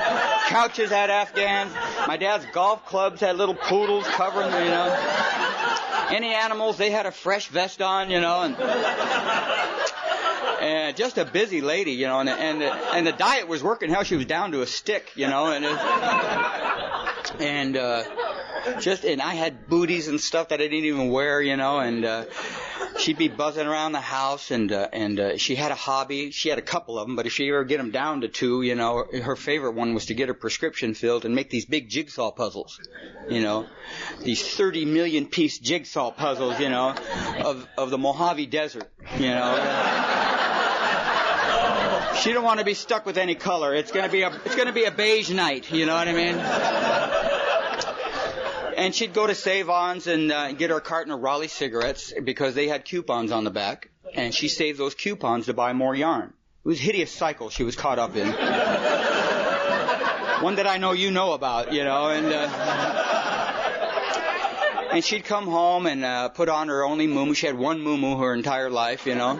couches 0.49 0.89
had 0.89 1.09
Afghans. 1.09 1.73
My 2.05 2.17
dad's 2.17 2.45
golf 2.51 2.85
clubs 2.85 3.21
had 3.21 3.37
little 3.37 3.55
poodles 3.55 4.05
covering, 4.07 4.51
you 4.51 4.69
know. 4.69 4.93
Any 6.09 6.33
animals, 6.33 6.77
they 6.77 6.91
had 6.91 7.05
a 7.05 7.11
fresh 7.11 7.47
vest 7.47 7.81
on, 7.81 8.09
you 8.09 8.19
know, 8.19 8.41
and 8.41 8.55
and 10.67 10.97
just 10.97 11.17
a 11.17 11.25
busy 11.25 11.61
lady, 11.61 11.91
you 11.91 12.07
know, 12.07 12.19
and 12.19 12.29
and 12.29 12.61
and 12.61 13.07
the 13.07 13.13
diet 13.13 13.47
was 13.47 13.63
working. 13.63 13.89
How 13.89 14.03
she 14.03 14.15
was 14.15 14.25
down 14.25 14.51
to 14.51 14.61
a 14.61 14.67
stick, 14.67 15.11
you 15.15 15.27
know, 15.27 15.47
and 15.47 15.63
it, 15.65 17.41
and 17.41 17.77
uh, 17.77 18.03
just 18.79 19.05
and 19.05 19.21
I 19.21 19.33
had 19.33 19.67
booties 19.67 20.07
and 20.07 20.19
stuff 20.19 20.49
that 20.49 20.59
I 20.59 20.63
didn't 20.63 20.85
even 20.85 21.09
wear, 21.09 21.41
you 21.41 21.55
know, 21.55 21.79
and 21.79 22.03
uh, 22.03 22.25
she'd 22.97 23.17
be 23.17 23.29
buzzing 23.29 23.65
around 23.65 23.93
the 23.93 24.01
house, 24.01 24.51
and 24.51 24.71
uh, 24.71 24.89
and 24.91 25.19
uh, 25.19 25.37
she 25.37 25.55
had 25.55 25.71
a 25.71 25.75
hobby. 25.75 26.31
She 26.31 26.49
had 26.49 26.57
a 26.57 26.63
couple 26.63 26.99
of 26.99 27.07
them, 27.07 27.15
but 27.15 27.25
if 27.25 27.33
she 27.33 27.47
ever 27.47 27.63
get 27.63 27.77
them 27.77 27.91
down 27.91 28.21
to 28.21 28.27
two, 28.27 28.61
you 28.61 28.75
know, 28.75 29.05
her 29.23 29.35
favorite 29.37 29.73
one 29.73 29.93
was 29.93 30.07
to 30.07 30.13
get 30.13 30.27
her 30.27 30.33
prescription 30.33 30.93
filled 30.93 31.23
and 31.23 31.33
make 31.33 31.49
these 31.49 31.65
big 31.65 31.89
jigsaw 31.89 32.31
puzzles, 32.31 32.79
you 33.29 33.41
know, 33.41 33.67
these 34.21 34.45
30 34.45 34.85
million 34.85 35.27
piece 35.27 35.59
jigsaw 35.59 36.11
puzzles, 36.11 36.59
you 36.59 36.69
know, 36.69 36.93
of 37.43 37.67
of 37.77 37.89
the 37.89 37.97
Mojave 37.97 38.47
Desert, 38.47 38.89
you 39.17 39.29
know. 39.29 40.33
She 42.21 42.33
don't 42.33 42.43
want 42.43 42.59
to 42.59 42.65
be 42.65 42.73
stuck 42.73 43.05
with 43.05 43.17
any 43.17 43.35
color. 43.35 43.75
It's 43.75 43.91
gonna 43.91 44.09
be 44.09 44.23
a 44.23 44.31
it's 44.45 44.55
gonna 44.55 44.73
be 44.73 44.85
a 44.85 44.91
beige 44.91 45.29
night. 45.29 45.71
You 45.71 45.85
know 45.85 45.93
what 45.93 46.07
I 46.07 46.13
mean? 46.13 46.35
And 48.77 48.93
she'd 48.93 49.13
go 49.13 49.25
to 49.25 49.33
Save-Ons 49.33 50.07
and 50.07 50.31
uh, 50.31 50.51
get 50.51 50.69
her 50.69 50.79
carton 50.79 51.11
of 51.11 51.19
Raleigh 51.21 51.47
cigarettes 51.47 52.13
because 52.23 52.53
they 52.53 52.67
had 52.67 52.85
coupons 52.85 53.31
on 53.31 53.43
the 53.43 53.49
back, 53.49 53.89
and 54.13 54.33
she 54.33 54.47
saved 54.47 54.77
those 54.77 54.93
coupons 54.93 55.47
to 55.47 55.53
buy 55.53 55.73
more 55.73 55.95
yarn. 55.95 56.31
It 56.63 56.67
was 56.67 56.79
a 56.79 56.83
hideous 56.83 57.11
cycle 57.11 57.49
she 57.49 57.63
was 57.63 57.75
caught 57.75 57.97
up 57.97 58.15
in. 58.15 58.27
One 60.43 60.55
that 60.55 60.67
I 60.67 60.77
know 60.77 60.91
you 60.91 61.09
know 61.09 61.33
about, 61.33 61.73
you 61.73 61.83
know, 61.83 62.09
and 62.09 62.27
uh, 62.27 62.47
and 64.91 65.03
she'd 65.03 65.25
come 65.25 65.47
home 65.47 65.87
and 65.87 66.05
uh, 66.05 66.29
put 66.29 66.49
on 66.49 66.67
her 66.67 66.83
only 66.85 67.07
moo 67.07 67.33
She 67.33 67.47
had 67.47 67.57
one 67.57 67.81
moo 67.81 68.17
her 68.17 68.33
entire 68.33 68.69
life, 68.69 69.05
you 69.07 69.15
know. 69.15 69.39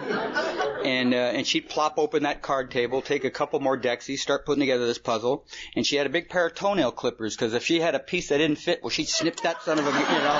And 0.84 1.14
uh, 1.14 1.16
and 1.16 1.46
she'd 1.46 1.68
plop 1.68 1.98
open 1.98 2.22
that 2.22 2.42
card 2.42 2.70
table, 2.70 3.02
take 3.02 3.24
a 3.24 3.30
couple 3.30 3.60
more 3.60 3.78
Dexies, 3.78 4.18
start 4.18 4.46
putting 4.46 4.60
together 4.60 4.86
this 4.86 4.98
puzzle. 4.98 5.44
And 5.74 5.86
she 5.86 5.96
had 5.96 6.06
a 6.06 6.10
big 6.10 6.28
pair 6.28 6.46
of 6.46 6.54
toenail 6.54 6.92
clippers 6.92 7.34
because 7.36 7.54
if 7.54 7.64
she 7.64 7.80
had 7.80 7.94
a 7.94 7.98
piece 7.98 8.28
that 8.28 8.38
didn't 8.38 8.58
fit, 8.58 8.82
well, 8.82 8.90
she'd 8.90 9.08
snip 9.08 9.40
that 9.40 9.62
son 9.62 9.78
of 9.78 9.86
a, 9.86 9.90
you 9.90 9.96
know. 9.96 10.38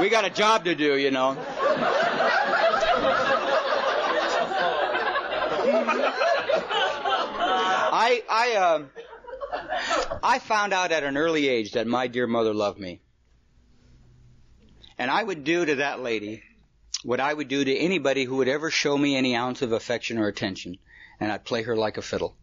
we 0.00 0.08
got 0.08 0.24
a 0.24 0.30
job 0.30 0.64
to 0.64 0.74
do, 0.74 0.96
you 0.96 1.10
know. 1.10 1.36
I 7.98 8.22
I 8.28 8.54
uh, 8.56 8.84
I 10.22 10.38
found 10.38 10.72
out 10.72 10.92
at 10.92 11.02
an 11.02 11.16
early 11.16 11.48
age 11.48 11.72
that 11.72 11.86
my 11.86 12.06
dear 12.06 12.26
mother 12.26 12.54
loved 12.54 12.78
me. 12.78 13.00
And 14.98 15.10
I 15.10 15.22
would 15.22 15.44
do 15.44 15.64
to 15.64 15.76
that 15.76 16.00
lady 16.00 16.42
what 17.02 17.20
I 17.20 17.32
would 17.32 17.48
do 17.48 17.64
to 17.64 17.76
anybody 17.76 18.24
who 18.24 18.36
would 18.36 18.48
ever 18.48 18.70
show 18.70 18.96
me 18.96 19.16
any 19.16 19.36
ounce 19.36 19.62
of 19.62 19.72
affection 19.72 20.18
or 20.18 20.28
attention, 20.28 20.78
and 21.20 21.30
I'd 21.30 21.44
play 21.44 21.62
her 21.62 21.76
like 21.76 21.96
a 21.98 22.02
fiddle. 22.02 22.36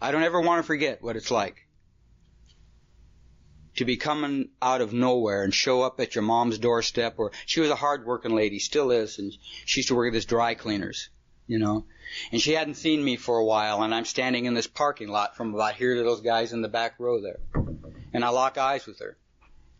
I 0.00 0.10
don't 0.10 0.22
ever 0.22 0.40
want 0.40 0.60
to 0.60 0.66
forget 0.66 1.02
what 1.02 1.16
it's 1.16 1.30
like 1.30 1.68
to 3.76 3.84
be 3.84 3.96
coming 3.96 4.50
out 4.60 4.80
of 4.80 4.92
nowhere 4.92 5.44
and 5.44 5.54
show 5.54 5.82
up 5.82 5.98
at 6.00 6.14
your 6.14 6.22
mom's 6.22 6.58
doorstep 6.58 7.14
or 7.18 7.32
she 7.46 7.60
was 7.60 7.70
a 7.70 7.76
hard 7.76 8.04
working 8.04 8.34
lady, 8.34 8.58
still 8.58 8.90
is, 8.90 9.18
and 9.18 9.32
she 9.64 9.80
used 9.80 9.88
to 9.88 9.94
work 9.94 10.08
at 10.08 10.12
this 10.12 10.26
dry 10.26 10.54
cleaners, 10.54 11.08
you 11.46 11.58
know. 11.58 11.86
And 12.32 12.40
she 12.40 12.52
hadn't 12.52 12.74
seen 12.74 13.02
me 13.02 13.16
for 13.16 13.38
a 13.38 13.44
while 13.44 13.82
and 13.82 13.94
I'm 13.94 14.04
standing 14.04 14.44
in 14.44 14.54
this 14.54 14.66
parking 14.66 15.08
lot 15.08 15.36
from 15.36 15.54
about 15.54 15.74
here 15.74 15.94
to 15.94 16.02
those 16.02 16.20
guys 16.20 16.52
in 16.52 16.60
the 16.60 16.68
back 16.68 16.96
row 16.98 17.22
there. 17.22 17.40
And 18.12 18.24
I 18.24 18.28
lock 18.28 18.58
eyes 18.58 18.86
with 18.86 18.98
her 18.98 19.16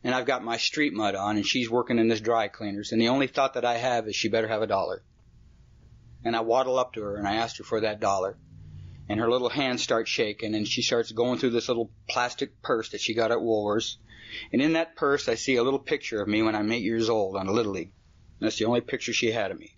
and 0.04 0.14
I've 0.14 0.26
got 0.26 0.44
my 0.44 0.56
street 0.56 0.92
mud 0.92 1.14
on 1.14 1.36
and 1.36 1.46
she's 1.46 1.70
working 1.70 1.98
in 1.98 2.08
this 2.08 2.20
dry 2.20 2.48
cleaners 2.48 2.92
and 2.92 3.00
the 3.00 3.08
only 3.08 3.26
thought 3.26 3.54
that 3.54 3.64
I 3.64 3.76
have 3.76 4.08
is 4.08 4.16
she 4.16 4.28
better 4.28 4.48
have 4.48 4.62
a 4.62 4.66
dollar. 4.66 5.02
And 6.24 6.36
I 6.36 6.40
waddle 6.40 6.78
up 6.78 6.94
to 6.94 7.02
her 7.02 7.16
and 7.16 7.26
I 7.26 7.36
ask 7.36 7.58
her 7.58 7.64
for 7.64 7.80
that 7.80 8.00
dollar. 8.00 8.36
And 9.08 9.18
her 9.18 9.30
little 9.30 9.48
hands 9.48 9.82
start 9.82 10.08
shaking 10.08 10.54
and 10.54 10.66
she 10.66 10.82
starts 10.82 11.12
going 11.12 11.38
through 11.38 11.50
this 11.50 11.68
little 11.68 11.90
plastic 12.08 12.62
purse 12.62 12.90
that 12.90 13.00
she 13.00 13.14
got 13.14 13.32
at 13.32 13.38
Woolworths. 13.38 13.96
And 14.52 14.62
in 14.62 14.74
that 14.74 14.96
purse 14.96 15.28
I 15.28 15.34
see 15.34 15.56
a 15.56 15.62
little 15.62 15.78
picture 15.78 16.22
of 16.22 16.28
me 16.28 16.42
when 16.42 16.54
I'm 16.54 16.70
eight 16.72 16.82
years 16.82 17.08
old 17.08 17.36
on 17.36 17.48
a 17.48 17.52
Little 17.52 17.72
League. 17.72 17.92
And 18.38 18.46
that's 18.46 18.58
the 18.58 18.66
only 18.66 18.80
picture 18.80 19.12
she 19.12 19.30
had 19.30 19.50
of 19.50 19.58
me. 19.58 19.76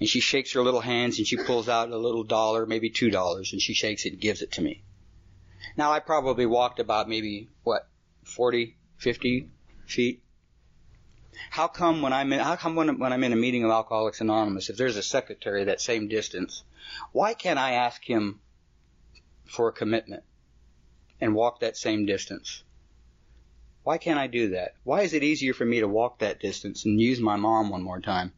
And 0.00 0.08
she 0.08 0.20
shakes 0.20 0.52
her 0.52 0.62
little 0.62 0.80
hands 0.80 1.18
and 1.18 1.26
she 1.26 1.36
pulls 1.36 1.68
out 1.68 1.90
a 1.90 1.98
little 1.98 2.24
dollar, 2.24 2.66
maybe 2.66 2.90
two 2.90 3.10
dollars, 3.10 3.52
and 3.52 3.60
she 3.60 3.74
shakes 3.74 4.06
it 4.06 4.14
and 4.14 4.20
gives 4.20 4.42
it 4.42 4.52
to 4.52 4.62
me. 4.62 4.82
Now 5.76 5.92
I 5.92 6.00
probably 6.00 6.46
walked 6.46 6.80
about 6.80 7.08
maybe, 7.08 7.50
what, 7.62 7.86
40, 8.24 8.76
50 8.98 9.50
feet? 9.86 10.22
How 11.50 11.68
come 11.68 12.02
when 12.02 12.12
I'm 12.12 12.32
in, 12.32 12.40
how 12.40 12.56
come 12.56 12.76
when, 12.76 12.98
when 12.98 13.12
I'm 13.12 13.24
in 13.24 13.32
a 13.32 13.36
meeting 13.36 13.64
of 13.64 13.70
Alcoholics 13.70 14.20
Anonymous, 14.20 14.70
if 14.70 14.76
there's 14.76 14.96
a 14.96 15.02
secretary 15.02 15.64
that 15.64 15.80
same 15.80 16.08
distance, 16.08 16.62
why 17.12 17.34
can't 17.34 17.58
I 17.58 17.72
ask 17.72 18.02
him 18.02 18.40
for 19.44 19.68
a 19.68 19.72
commitment 19.72 20.24
and 21.20 21.34
walk 21.34 21.60
that 21.60 21.76
same 21.76 22.06
distance? 22.06 22.62
Why 23.82 23.98
can't 23.98 24.18
I 24.18 24.26
do 24.26 24.48
that? 24.50 24.74
Why 24.82 25.02
is 25.02 25.12
it 25.12 25.22
easier 25.22 25.54
for 25.54 25.64
me 25.64 25.80
to 25.80 25.88
walk 25.88 26.18
that 26.18 26.40
distance 26.40 26.84
and 26.84 27.00
use 27.00 27.20
my 27.20 27.36
mom 27.36 27.70
one 27.70 27.82
more 27.82 28.00
time? 28.00 28.32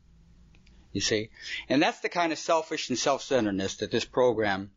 You 0.93 1.01
see? 1.01 1.31
And 1.69 1.81
that's 1.81 2.01
the 2.01 2.09
kind 2.09 2.33
of 2.33 2.39
selfish 2.39 2.89
and 2.89 2.99
self-centeredness 2.99 3.77
that 3.77 3.91
this 3.91 4.05
program 4.05 4.71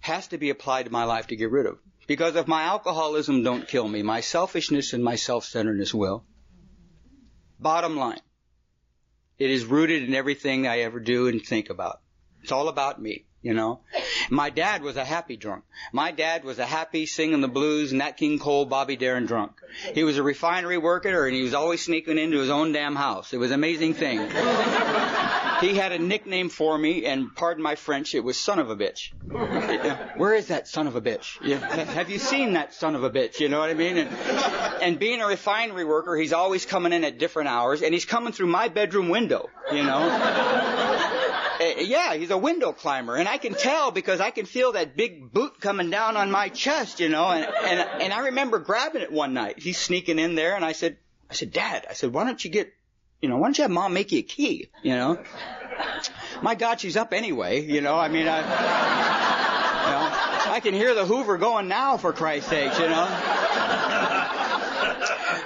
has 0.00 0.28
to 0.28 0.38
be 0.38 0.50
applied 0.50 0.84
to 0.84 0.92
my 0.92 1.04
life 1.04 1.28
to 1.28 1.36
get 1.36 1.50
rid 1.50 1.66
of. 1.66 1.78
Because 2.06 2.36
if 2.36 2.46
my 2.46 2.62
alcoholism 2.62 3.42
don't 3.42 3.66
kill 3.66 3.88
me, 3.88 4.02
my 4.02 4.20
selfishness 4.20 4.92
and 4.92 5.02
my 5.02 5.16
self-centeredness 5.16 5.92
will. 5.92 6.24
Bottom 7.58 7.96
line. 7.96 8.20
It 9.38 9.50
is 9.50 9.64
rooted 9.64 10.04
in 10.04 10.14
everything 10.14 10.66
I 10.66 10.80
ever 10.80 11.00
do 11.00 11.28
and 11.28 11.42
think 11.42 11.68
about. 11.68 12.00
It's 12.42 12.52
all 12.52 12.68
about 12.68 13.02
me, 13.02 13.25
you 13.42 13.54
know. 13.54 13.80
My 14.30 14.50
dad 14.50 14.82
was 14.82 14.96
a 14.96 15.04
happy 15.04 15.36
drunk. 15.36 15.64
My 15.92 16.10
dad 16.10 16.44
was 16.44 16.58
a 16.58 16.66
happy 16.66 17.06
singing 17.06 17.40
the 17.40 17.48
blues, 17.48 17.92
Nat 17.92 18.12
King 18.16 18.38
Cole, 18.38 18.64
Bobby 18.64 18.96
Darin 18.96 19.26
drunk. 19.26 19.52
He 19.94 20.04
was 20.04 20.18
a 20.18 20.22
refinery 20.22 20.78
worker 20.78 21.26
and 21.26 21.34
he 21.34 21.42
was 21.42 21.54
always 21.54 21.84
sneaking 21.84 22.18
into 22.18 22.38
his 22.38 22.50
own 22.50 22.72
damn 22.72 22.96
house. 22.96 23.32
It 23.32 23.38
was 23.38 23.50
an 23.50 23.54
amazing 23.54 23.94
thing. 23.94 24.18
he 25.60 25.74
had 25.74 25.92
a 25.92 25.98
nickname 25.98 26.48
for 26.48 26.76
me 26.76 27.06
and 27.06 27.34
pardon 27.34 27.62
my 27.62 27.74
French, 27.74 28.14
it 28.14 28.24
was 28.24 28.36
son 28.36 28.58
of 28.58 28.70
a 28.70 28.76
bitch. 28.76 29.12
Where 30.16 30.34
is 30.34 30.48
that 30.48 30.68
son 30.68 30.86
of 30.86 30.96
a 30.96 31.00
bitch? 31.00 31.40
Have 31.60 32.10
you 32.10 32.18
seen 32.18 32.54
that 32.54 32.74
son 32.74 32.94
of 32.94 33.04
a 33.04 33.10
bitch? 33.10 33.40
You 33.40 33.48
know 33.48 33.58
what 33.58 33.70
I 33.70 33.74
mean? 33.74 33.98
And, 33.98 34.10
and 34.82 34.98
being 34.98 35.20
a 35.20 35.26
refinery 35.26 35.84
worker, 35.84 36.16
he's 36.16 36.32
always 36.32 36.66
coming 36.66 36.92
in 36.92 37.04
at 37.04 37.18
different 37.18 37.48
hours 37.48 37.82
and 37.82 37.92
he's 37.92 38.04
coming 38.04 38.32
through 38.32 38.46
my 38.46 38.68
bedroom 38.68 39.08
window, 39.08 39.50
you 39.72 39.82
know? 39.82 40.85
Yeah, 41.78 42.14
he's 42.14 42.30
a 42.30 42.38
window 42.38 42.72
climber, 42.72 43.16
and 43.16 43.28
I 43.28 43.38
can 43.38 43.54
tell 43.54 43.90
because 43.90 44.20
I 44.20 44.30
can 44.30 44.46
feel 44.46 44.72
that 44.72 44.96
big 44.96 45.32
boot 45.32 45.60
coming 45.60 45.90
down 45.90 46.16
on 46.16 46.30
my 46.30 46.48
chest, 46.48 47.00
you 47.00 47.08
know. 47.08 47.26
And 47.26 47.44
and 47.44 48.02
and 48.02 48.12
I 48.12 48.26
remember 48.26 48.58
grabbing 48.58 49.02
it 49.02 49.12
one 49.12 49.34
night. 49.34 49.58
He's 49.58 49.78
sneaking 49.78 50.18
in 50.18 50.34
there, 50.34 50.56
and 50.56 50.64
I 50.64 50.72
said, 50.72 50.96
I 51.30 51.34
said, 51.34 51.52
Dad, 51.52 51.86
I 51.88 51.92
said, 51.92 52.12
why 52.12 52.24
don't 52.24 52.42
you 52.42 52.50
get, 52.50 52.72
you 53.20 53.28
know, 53.28 53.36
why 53.36 53.48
don't 53.48 53.58
you 53.58 53.62
have 53.62 53.70
Mom 53.70 53.92
make 53.92 54.12
you 54.12 54.20
a 54.20 54.22
key, 54.22 54.68
you 54.82 54.94
know? 54.94 55.22
My 56.42 56.54
God, 56.54 56.80
she's 56.80 56.96
up 56.96 57.12
anyway, 57.12 57.62
you 57.62 57.80
know. 57.80 57.96
I 57.98 58.08
mean, 58.08 58.26
I, 58.28 58.40
you 58.40 59.90
know, 59.90 60.52
I 60.52 60.60
can 60.60 60.74
hear 60.74 60.94
the 60.94 61.04
Hoover 61.04 61.36
going 61.36 61.68
now, 61.68 61.96
for 61.96 62.12
Christ's 62.12 62.50
sakes, 62.50 62.78
you 62.78 62.88
know. 62.88 63.06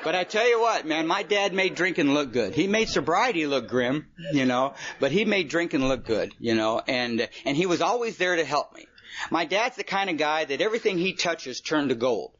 But 0.03 0.15
I 0.15 0.25
tell 0.25 0.49
you 0.49 0.59
what, 0.59 0.87
man, 0.87 1.07
my 1.07 1.23
dad 1.23 1.53
made 1.53 1.75
drinking 1.75 2.15
look 2.15 2.33
good. 2.33 2.55
He 2.55 2.67
made 2.67 2.89
sobriety 2.89 3.47
look 3.47 3.69
grim, 3.69 4.07
you 4.33 4.47
know, 4.47 4.75
but 4.99 5.13
he 5.13 5.27
made 5.27 5.51
drinking 5.51 5.87
look 5.87 6.07
good, 6.07 6.35
you 6.39 6.55
know, 6.55 6.81
and, 6.87 7.29
and 7.45 7.55
he 7.55 7.67
was 7.67 7.83
always 7.83 8.17
there 8.17 8.37
to 8.37 8.45
help 8.45 8.75
me. 8.75 8.87
My 9.31 9.45
dad's 9.45 9.77
the 9.77 9.85
kind 9.85 10.09
of 10.09 10.17
guy 10.17 10.47
that 10.47 10.63
everything 10.63 10.97
he 10.97 11.13
touches 11.13 11.61
turned 11.61 11.91
to 11.91 11.95
gold. 11.95 12.33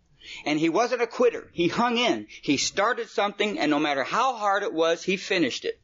And 0.47 0.59
he 0.59 0.71
wasn't 0.71 1.03
a 1.03 1.07
quitter. 1.07 1.51
He 1.53 1.69
hung 1.69 1.99
in. 1.99 2.29
He 2.43 2.57
started 2.57 3.11
something 3.11 3.59
and 3.59 3.71
no 3.71 3.79
matter 3.79 4.05
how 4.05 4.37
hard 4.37 4.63
it 4.63 4.73
was, 4.73 5.03
he 5.03 5.19
finished 5.19 5.67
it. 5.67 5.81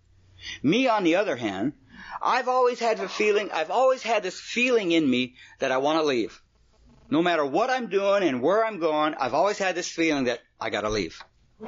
Me, 0.63 0.89
on 0.89 1.05
the 1.05 1.17
other 1.17 1.37
hand, 1.37 1.75
I've 2.23 2.49
always 2.49 2.79
had 2.79 2.99
the 2.99 3.09
feeling, 3.09 3.51
I've 3.53 3.71
always 3.71 4.03
had 4.03 4.23
this 4.23 4.41
feeling 4.41 4.93
in 4.93 5.09
me 5.09 5.35
that 5.59 5.73
I 5.73 5.79
want 5.79 5.99
to 5.99 6.07
leave. 6.07 6.41
No 7.11 7.23
matter 7.23 7.45
what 7.45 7.69
I'm 7.69 7.89
doing 7.89 8.23
and 8.23 8.41
where 8.41 8.65
I'm 8.65 8.79
going, 8.79 9.15
I've 9.15 9.35
always 9.35 9.59
had 9.59 9.75
this 9.75 9.89
feeling 9.89 10.25
that 10.25 10.41
I 10.61 10.71
gotta 10.71 10.89
leave. 10.89 11.23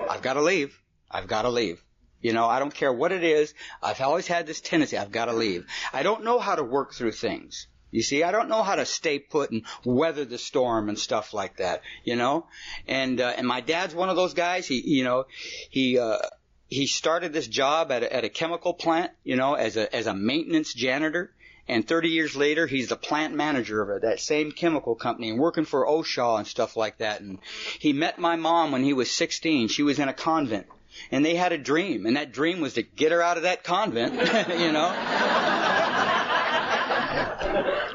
I've 0.09 0.23
gotta 0.23 0.43
leave. 0.43 0.79
I've 1.11 1.27
gotta 1.27 1.49
leave. 1.49 1.83
You 2.21 2.33
know, 2.33 2.47
I 2.47 2.59
don't 2.59 2.75
care 2.75 2.93
what 2.93 3.13
it 3.13 3.23
is. 3.23 3.55
I've 3.83 4.01
always 4.01 4.27
had 4.27 4.47
this 4.47 4.61
tendency. 4.61 4.99
I've 4.99 5.13
gotta 5.13 5.33
leave. 5.33 5.67
I 5.93 6.03
don't 6.03 6.25
know 6.25 6.39
how 6.39 6.57
to 6.57 6.65
work 6.65 6.95
through 6.95 7.13
things. 7.13 7.69
You 7.91 8.03
see, 8.03 8.23
I 8.23 8.33
don't 8.33 8.49
know 8.49 8.63
how 8.63 8.75
to 8.75 8.85
stay 8.85 9.19
put 9.19 9.51
and 9.51 9.63
weather 9.85 10.25
the 10.25 10.37
storm 10.37 10.89
and 10.89 10.99
stuff 10.99 11.33
like 11.33 11.57
that, 11.57 11.83
you 12.05 12.17
know? 12.17 12.47
And, 12.87 13.21
uh, 13.21 13.33
and 13.37 13.47
my 13.47 13.63
dad's 13.63 13.95
one 13.95 14.11
of 14.11 14.17
those 14.17 14.35
guys. 14.35 14.67
He, 14.67 14.83
you 14.97 15.05
know, 15.05 15.25
he, 15.71 15.99
uh, 15.99 16.19
he 16.67 16.87
started 16.87 17.33
this 17.33 17.47
job 17.47 17.91
at 17.91 18.03
a, 18.03 18.15
at 18.15 18.25
a 18.25 18.29
chemical 18.29 18.75
plant, 18.75 19.13
you 19.25 19.37
know, 19.37 19.55
as 19.55 19.79
a, 19.79 19.95
as 19.95 20.07
a 20.07 20.13
maintenance 20.13 20.75
janitor. 20.75 21.33
And 21.69 21.87
30 21.87 22.09
years 22.09 22.35
later, 22.35 22.67
he's 22.67 22.89
the 22.89 22.97
plant 22.97 23.35
manager 23.35 23.83
of 23.83 24.03
that 24.03 24.21
same 24.21 24.53
chemical 24.53 24.95
company 24.95 25.29
and 25.31 25.39
working 25.39 25.67
for 25.67 25.87
OSHA 25.87 26.39
and 26.39 26.47
stuff 26.47 26.77
like 26.77 26.99
that. 26.99 27.21
And 27.21 27.39
he 27.79 27.93
met 27.93 28.19
my 28.19 28.37
mom 28.37 28.73
when 28.73 28.83
he 28.83 28.95
was 28.95 29.11
16. 29.11 29.69
She 29.69 29.83
was 29.83 29.99
in 29.99 30.09
a 30.09 30.15
convent. 30.15 30.67
And 31.11 31.25
they 31.25 31.37
had 31.37 31.53
a 31.53 31.59
dream, 31.59 32.07
and 32.07 32.17
that 32.17 32.33
dream 32.33 32.61
was 32.61 32.75
to 32.75 32.83
get 32.83 33.13
her 33.13 33.23
out 33.23 33.37
of 33.37 33.45
that 33.45 33.63
convent, 33.63 34.15
you 34.59 34.73
know? 34.73 34.89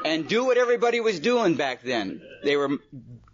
and 0.04 0.28
do 0.28 0.44
what 0.44 0.56
everybody 0.56 1.00
was 1.00 1.18
doing 1.18 1.54
back 1.54 1.82
then. 1.82 2.22
They 2.44 2.56
were 2.56 2.78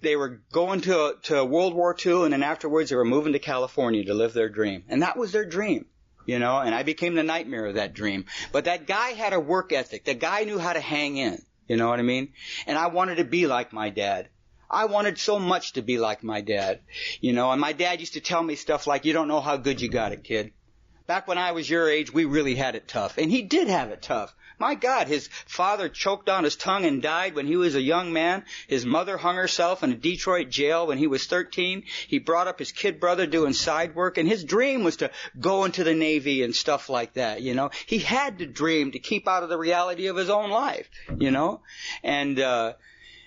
they 0.00 0.16
were 0.16 0.40
going 0.50 0.81
to 0.83 1.16
to 1.24 1.44
World 1.44 1.74
War 1.74 1.94
II, 2.05 2.24
and 2.24 2.33
then 2.33 2.42
afterwards 2.42 2.90
they 2.90 2.96
were 2.96 3.05
moving 3.05 3.35
to 3.35 3.38
California 3.38 4.05
to 4.05 4.14
live 4.14 4.33
their 4.33 4.48
dream, 4.48 4.85
and 4.88 5.03
that 5.03 5.16
was 5.16 5.33
their 5.33 5.44
dream. 5.44 5.87
You 6.26 6.38
know, 6.38 6.59
and 6.59 6.74
I 6.74 6.83
became 6.83 7.14
the 7.14 7.22
nightmare 7.22 7.66
of 7.66 7.74
that 7.74 7.94
dream. 7.94 8.26
But 8.52 8.66
that 8.66 8.87
guy 8.87 9.11
had 9.11 9.33
a 9.33 9.40
work 9.40 9.72
ethic. 9.72 10.04
The 10.04 10.14
guy 10.14 10.44
knew 10.44 10.59
how 10.59 10.72
to 10.72 10.80
hang 10.80 11.16
in. 11.16 11.42
You 11.66 11.76
know 11.76 11.88
what 11.88 11.98
I 11.98 12.02
mean? 12.02 12.33
And 12.66 12.76
I 12.76 12.88
wanted 12.88 13.16
to 13.16 13.24
be 13.24 13.46
like 13.46 13.72
my 13.72 13.90
dad. 13.90 14.28
I 14.70 14.85
wanted 14.85 15.18
so 15.18 15.38
much 15.38 15.72
to 15.72 15.83
be 15.83 15.98
like 15.98 16.22
my 16.22 16.40
dad. 16.40 16.80
You 17.20 17.33
know, 17.33 17.50
and 17.50 17.61
my 17.61 17.72
dad 17.72 18.00
used 18.00 18.14
to 18.14 18.20
tell 18.20 18.42
me 18.42 18.54
stuff 18.54 18.87
like, 18.87 19.04
you 19.04 19.12
don't 19.12 19.28
know 19.28 19.40
how 19.40 19.56
good 19.56 19.80
you 19.80 19.88
got 19.88 20.12
it, 20.12 20.24
kid. 20.24 20.52
Back 21.06 21.26
when 21.26 21.38
I 21.38 21.52
was 21.52 21.68
your 21.68 21.88
age, 21.88 22.12
we 22.12 22.24
really 22.24 22.54
had 22.54 22.76
it 22.76 22.87
tough. 22.87 23.18
And 23.18 23.30
he 23.30 23.42
did 23.42 23.68
have 23.68 23.90
it 23.90 24.02
tough. 24.02 24.35
My 24.61 24.75
God, 24.75 25.09
his 25.09 25.31
father 25.46 25.88
choked 25.88 26.29
on 26.29 26.44
his 26.44 26.55
tongue 26.55 26.85
and 26.85 27.01
died 27.01 27.35
when 27.35 27.46
he 27.46 27.57
was 27.57 27.75
a 27.75 27.81
young 27.81 28.12
man. 28.12 28.44
His 28.68 28.85
mother 28.85 29.16
hung 29.16 29.37
herself 29.37 29.83
in 29.83 29.90
a 29.90 29.96
Detroit 29.96 30.51
jail 30.51 30.87
when 30.87 30.99
he 30.99 31.07
was 31.07 31.27
13. 31.27 31.85
He 32.09 32.18
brought 32.18 32.46
up 32.46 32.59
his 32.59 32.70
kid 32.70 33.01
brother 33.01 33.27
doing 33.27 33.55
side 33.55 33.94
work 33.94 34.18
and 34.18 34.29
his 34.29 34.44
dream 34.44 34.85
was 34.85 34.99
to 34.99 35.11
go 35.40 35.64
into 35.64 35.83
the 35.83 35.94
Navy 35.94 36.42
and 36.42 36.55
stuff 36.55 36.90
like 36.90 37.14
that, 37.14 37.40
you 37.40 37.55
know. 37.55 37.70
He 37.87 38.01
had 38.01 38.40
to 38.40 38.46
dream 38.46 38.92
to 38.92 38.99
keep 38.99 39.27
out 39.27 39.42
of 39.42 39.49
the 39.49 39.57
reality 39.57 40.09
of 40.09 40.16
his 40.16 40.29
own 40.29 40.51
life, 40.51 40.90
you 41.18 41.31
know. 41.31 41.62
And, 42.03 42.38
uh, 42.38 42.75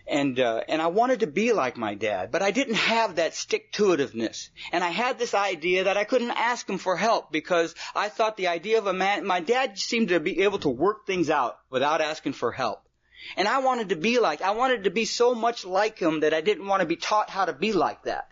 and 0.07 0.39
uh, 0.39 0.61
and 0.67 0.81
I 0.81 0.87
wanted 0.87 1.21
to 1.21 1.27
be 1.27 1.53
like 1.53 1.77
my 1.77 1.93
dad, 1.95 2.31
but 2.31 2.41
I 2.41 2.51
didn't 2.51 2.75
have 2.75 3.15
that 3.15 3.35
stick-to-itiveness. 3.35 4.49
And 4.71 4.83
I 4.83 4.89
had 4.89 5.17
this 5.17 5.33
idea 5.33 5.85
that 5.85 5.97
I 5.97 6.03
couldn't 6.03 6.31
ask 6.31 6.69
him 6.69 6.77
for 6.77 6.97
help 6.97 7.31
because 7.31 7.73
I 7.95 8.09
thought 8.09 8.37
the 8.37 8.47
idea 8.47 8.77
of 8.77 8.87
a 8.87 8.93
man. 8.93 9.25
My 9.25 9.39
dad 9.39 9.77
seemed 9.77 10.09
to 10.09 10.19
be 10.19 10.41
able 10.41 10.59
to 10.59 10.69
work 10.69 11.07
things 11.07 11.29
out 11.29 11.57
without 11.69 12.01
asking 12.01 12.33
for 12.33 12.51
help. 12.51 12.83
And 13.37 13.47
I 13.47 13.59
wanted 13.59 13.89
to 13.89 13.95
be 13.95 14.19
like, 14.19 14.41
I 14.41 14.51
wanted 14.51 14.83
to 14.83 14.91
be 14.91 15.05
so 15.05 15.33
much 15.33 15.65
like 15.65 15.97
him 15.97 16.19
that 16.21 16.33
I 16.33 16.41
didn't 16.41 16.67
want 16.67 16.81
to 16.81 16.87
be 16.87 16.97
taught 16.97 17.29
how 17.29 17.45
to 17.45 17.53
be 17.53 17.71
like 17.71 18.03
that. 18.03 18.27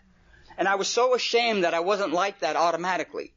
And 0.58 0.68
I 0.68 0.74
was 0.74 0.88
so 0.88 1.14
ashamed 1.14 1.64
that 1.64 1.72
I 1.72 1.80
wasn't 1.80 2.12
like 2.12 2.40
that 2.40 2.56
automatically. 2.56 3.32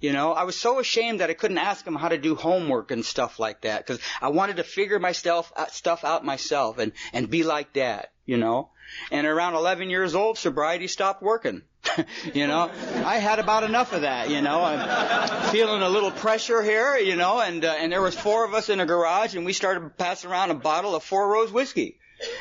You 0.00 0.12
know, 0.12 0.32
I 0.32 0.44
was 0.44 0.56
so 0.56 0.78
ashamed 0.78 1.20
that 1.20 1.30
I 1.30 1.34
couldn't 1.34 1.58
ask 1.58 1.84
him 1.84 1.96
how 1.96 2.08
to 2.08 2.18
do 2.18 2.36
homework 2.36 2.92
and 2.92 3.04
stuff 3.04 3.40
like 3.40 3.62
that 3.62 3.84
because 3.84 4.00
I 4.22 4.28
wanted 4.28 4.56
to 4.56 4.62
figure 4.64 5.00
myself 5.00 5.52
uh, 5.56 5.66
stuff 5.66 6.04
out 6.04 6.24
myself 6.24 6.78
and 6.78 6.92
and 7.12 7.28
be 7.28 7.42
like 7.42 7.72
dad. 7.72 8.08
You 8.24 8.36
know, 8.36 8.70
and 9.10 9.26
around 9.26 9.54
11 9.54 9.90
years 9.90 10.14
old, 10.14 10.38
sobriety 10.38 10.86
stopped 10.86 11.22
working. 11.22 11.62
you 12.34 12.46
know, 12.46 12.70
I 13.04 13.18
had 13.18 13.38
about 13.38 13.64
enough 13.64 13.92
of 13.92 14.02
that. 14.02 14.30
You 14.30 14.42
know, 14.42 14.62
I'm 14.62 15.50
feeling 15.50 15.82
a 15.82 15.88
little 15.88 16.10
pressure 16.10 16.62
here. 16.62 16.96
You 16.98 17.16
know, 17.16 17.40
and 17.40 17.64
uh, 17.64 17.74
and 17.78 17.90
there 17.90 18.02
was 18.02 18.14
four 18.14 18.44
of 18.44 18.54
us 18.54 18.68
in 18.68 18.80
a 18.80 18.86
garage, 18.86 19.34
and 19.34 19.44
we 19.44 19.52
started 19.52 19.96
passing 19.96 20.30
around 20.30 20.50
a 20.50 20.54
bottle 20.54 20.94
of 20.94 21.02
Four 21.02 21.28
Rose 21.28 21.50
whiskey. 21.50 21.98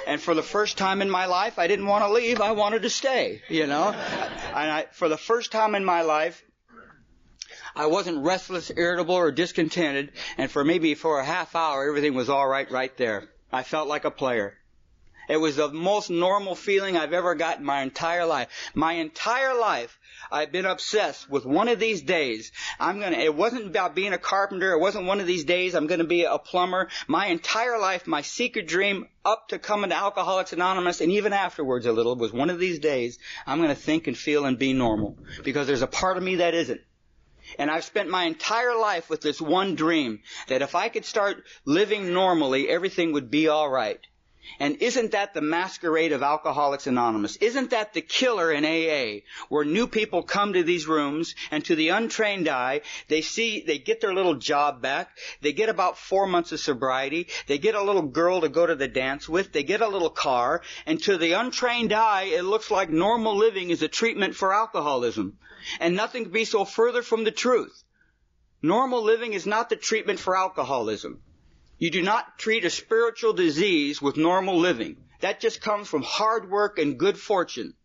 And 0.08 0.20
for 0.20 0.34
the 0.34 0.44
first 0.44 0.78
time 0.78 1.02
in 1.02 1.10
my 1.10 1.28
life, 1.28 1.60
I 1.60 1.68
didn't 1.68 1.86
want 1.86 2.04
to 2.04 2.12
leave. 2.12 2.42
I 2.42 2.52
wanted 2.52 2.82
to 2.82 2.90
stay, 2.90 3.42
you 3.48 3.68
know. 3.68 3.90
And 3.90 4.72
I, 4.72 4.86
for 4.92 5.08
the 5.08 5.18
first 5.18 5.52
time 5.52 5.76
in 5.76 5.86
my 5.86 6.02
life, 6.02 6.44
I 7.78 7.86
wasn't 7.86 8.24
restless, 8.24 8.72
irritable, 8.76 9.14
or 9.14 9.32
discontented, 9.32 10.12
and 10.36 10.50
for 10.50 10.64
maybe 10.64 10.96
for 10.96 11.20
a 11.20 11.26
half 11.26 11.56
hour, 11.56 11.88
everything 11.88 12.16
was 12.16 12.28
all 12.28 12.48
right 12.48 12.70
right 12.72 12.98
there. 12.98 13.30
I 13.52 13.62
felt 13.62 13.88
like 13.88 14.04
a 14.04 14.10
player. 14.10 14.58
It 15.30 15.38
was 15.38 15.58
the 15.58 15.68
most 15.68 16.10
normal 16.10 16.56
feeling 16.56 16.98
I've 16.98 17.14
ever 17.14 17.36
got 17.36 17.60
in 17.60 17.66
my 17.66 17.82
entire 17.82 18.26
life. 18.26 18.48
My 18.74 18.94
entire 18.94 19.54
life, 19.54 20.00
I've 20.32 20.52
been 20.52 20.66
obsessed 20.66 21.30
with 21.30 21.46
one 21.46 21.68
of 21.68 21.80
these 21.80 22.02
days. 22.02 22.52
I'm 22.80 23.00
gonna, 23.00 23.18
it 23.18 23.36
wasn't 23.36 23.68
about 23.68 23.94
being 23.94 24.14
a 24.14 24.18
carpenter. 24.18 24.72
It 24.72 24.80
wasn't 24.80 25.06
one 25.06 25.20
of 25.20 25.28
these 25.28 25.44
days 25.44 25.76
I'm 25.76 25.86
gonna 25.86 26.04
be 26.04 26.24
a 26.24 26.40
plumber. 26.40 26.88
My 27.08 27.28
entire 27.28 27.78
life, 27.78 28.08
my 28.08 28.24
secret 28.24 28.68
dream 28.68 29.08
up 29.24 29.50
to 29.50 29.60
coming 29.60 29.92
to 29.92 29.96
Alcoholics 29.96 30.54
Anonymous 30.54 31.02
and 31.02 31.12
even 31.12 31.32
afterwards 31.32 31.86
a 31.86 31.92
little 31.92 32.16
was 32.16 32.34
one 32.34 32.50
of 32.50 32.58
these 32.58 32.80
days 32.80 33.20
I'm 33.46 33.62
gonna 33.62 33.76
think 33.76 34.08
and 34.08 34.18
feel 34.18 34.46
and 34.46 34.58
be 34.58 34.74
normal. 34.74 35.20
Because 35.44 35.68
there's 35.68 35.84
a 35.84 35.88
part 35.88 36.18
of 36.18 36.24
me 36.24 36.38
that 36.38 36.56
isn't. 36.56 36.82
And 37.58 37.72
I've 37.72 37.84
spent 37.84 38.10
my 38.10 38.26
entire 38.26 38.76
life 38.76 39.10
with 39.10 39.22
this 39.22 39.42
one 39.42 39.76
dream 39.76 40.22
that 40.48 40.62
if 40.62 40.76
I 40.76 40.90
could 40.90 41.06
start 41.06 41.44
living 41.66 42.14
normally, 42.14 42.70
everything 42.70 43.14
would 43.14 43.32
be 43.32 43.50
alright. 43.50 44.00
And 44.60 44.78
isn't 44.82 45.12
that 45.12 45.34
the 45.34 45.42
masquerade 45.42 46.12
of 46.12 46.24
Alcoholics 46.24 46.88
Anonymous? 46.88 47.36
Isn't 47.38 47.72
that 47.72 47.94
the 47.94 48.02
killer 48.02 48.52
in 48.52 48.66
AA? 48.66 49.22
Where 49.50 49.66
new 49.66 49.88
people 49.88 50.24
come 50.24 50.54
to 50.54 50.64
these 50.64 50.88
rooms 50.88 51.36
and 51.52 51.64
to 51.66 51.76
the 51.76 51.90
untrained 51.90 52.48
eye, 52.48 52.82
they 53.08 53.22
see, 53.22 53.62
they 53.62 53.78
get 53.78 54.02
their 54.02 54.14
little 54.14 54.36
job 54.36 54.82
back, 54.82 55.18
they 55.42 55.54
get 55.54 55.70
about 55.70 55.98
four 55.98 56.28
months 56.28 56.52
of 56.52 56.60
sobriety, 56.60 57.28
they 57.48 57.58
get 57.58 57.76
a 57.76 57.84
little 57.84 58.02
girl 58.02 58.42
to 58.42 58.50
go 58.50 58.66
to 58.66 58.76
the 58.76 58.88
dance 58.88 59.30
with, 59.30 59.52
they 59.52 59.64
get 59.64 59.82
a 59.82 59.88
little 59.88 60.10
car, 60.10 60.62
and 60.86 61.02
to 61.04 61.18
the 61.18 61.34
untrained 61.34 61.94
eye, 61.94 62.24
it 62.24 62.44
looks 62.44 62.72
like 62.72 62.90
normal 62.90 63.36
living 63.36 63.70
is 63.70 63.82
a 63.82 63.88
treatment 63.88 64.36
for 64.36 64.54
alcoholism. 64.54 65.38
And 65.80 65.96
nothing 65.96 66.24
could 66.24 66.34
be 66.34 66.46
so 66.46 66.66
further 66.66 67.02
from 67.02 67.24
the 67.24 67.32
truth. 67.32 67.84
Normal 68.62 69.04
living 69.04 69.34
is 69.34 69.46
not 69.46 69.70
the 69.70 69.76
treatment 69.76 70.20
for 70.20 70.36
alcoholism. 70.36 71.22
You 71.80 71.92
do 71.92 72.02
not 72.02 72.40
treat 72.40 72.66
a 72.66 72.70
spiritual 72.70 73.34
disease 73.34 74.02
with 74.02 74.18
normal 74.18 74.58
living. 74.58 74.98
That 75.22 75.40
just 75.40 75.62
comes 75.62 75.88
from 75.88 76.02
hard 76.02 76.50
work 76.50 76.80
and 76.80 76.98
good 76.98 77.20
fortune. 77.20 77.76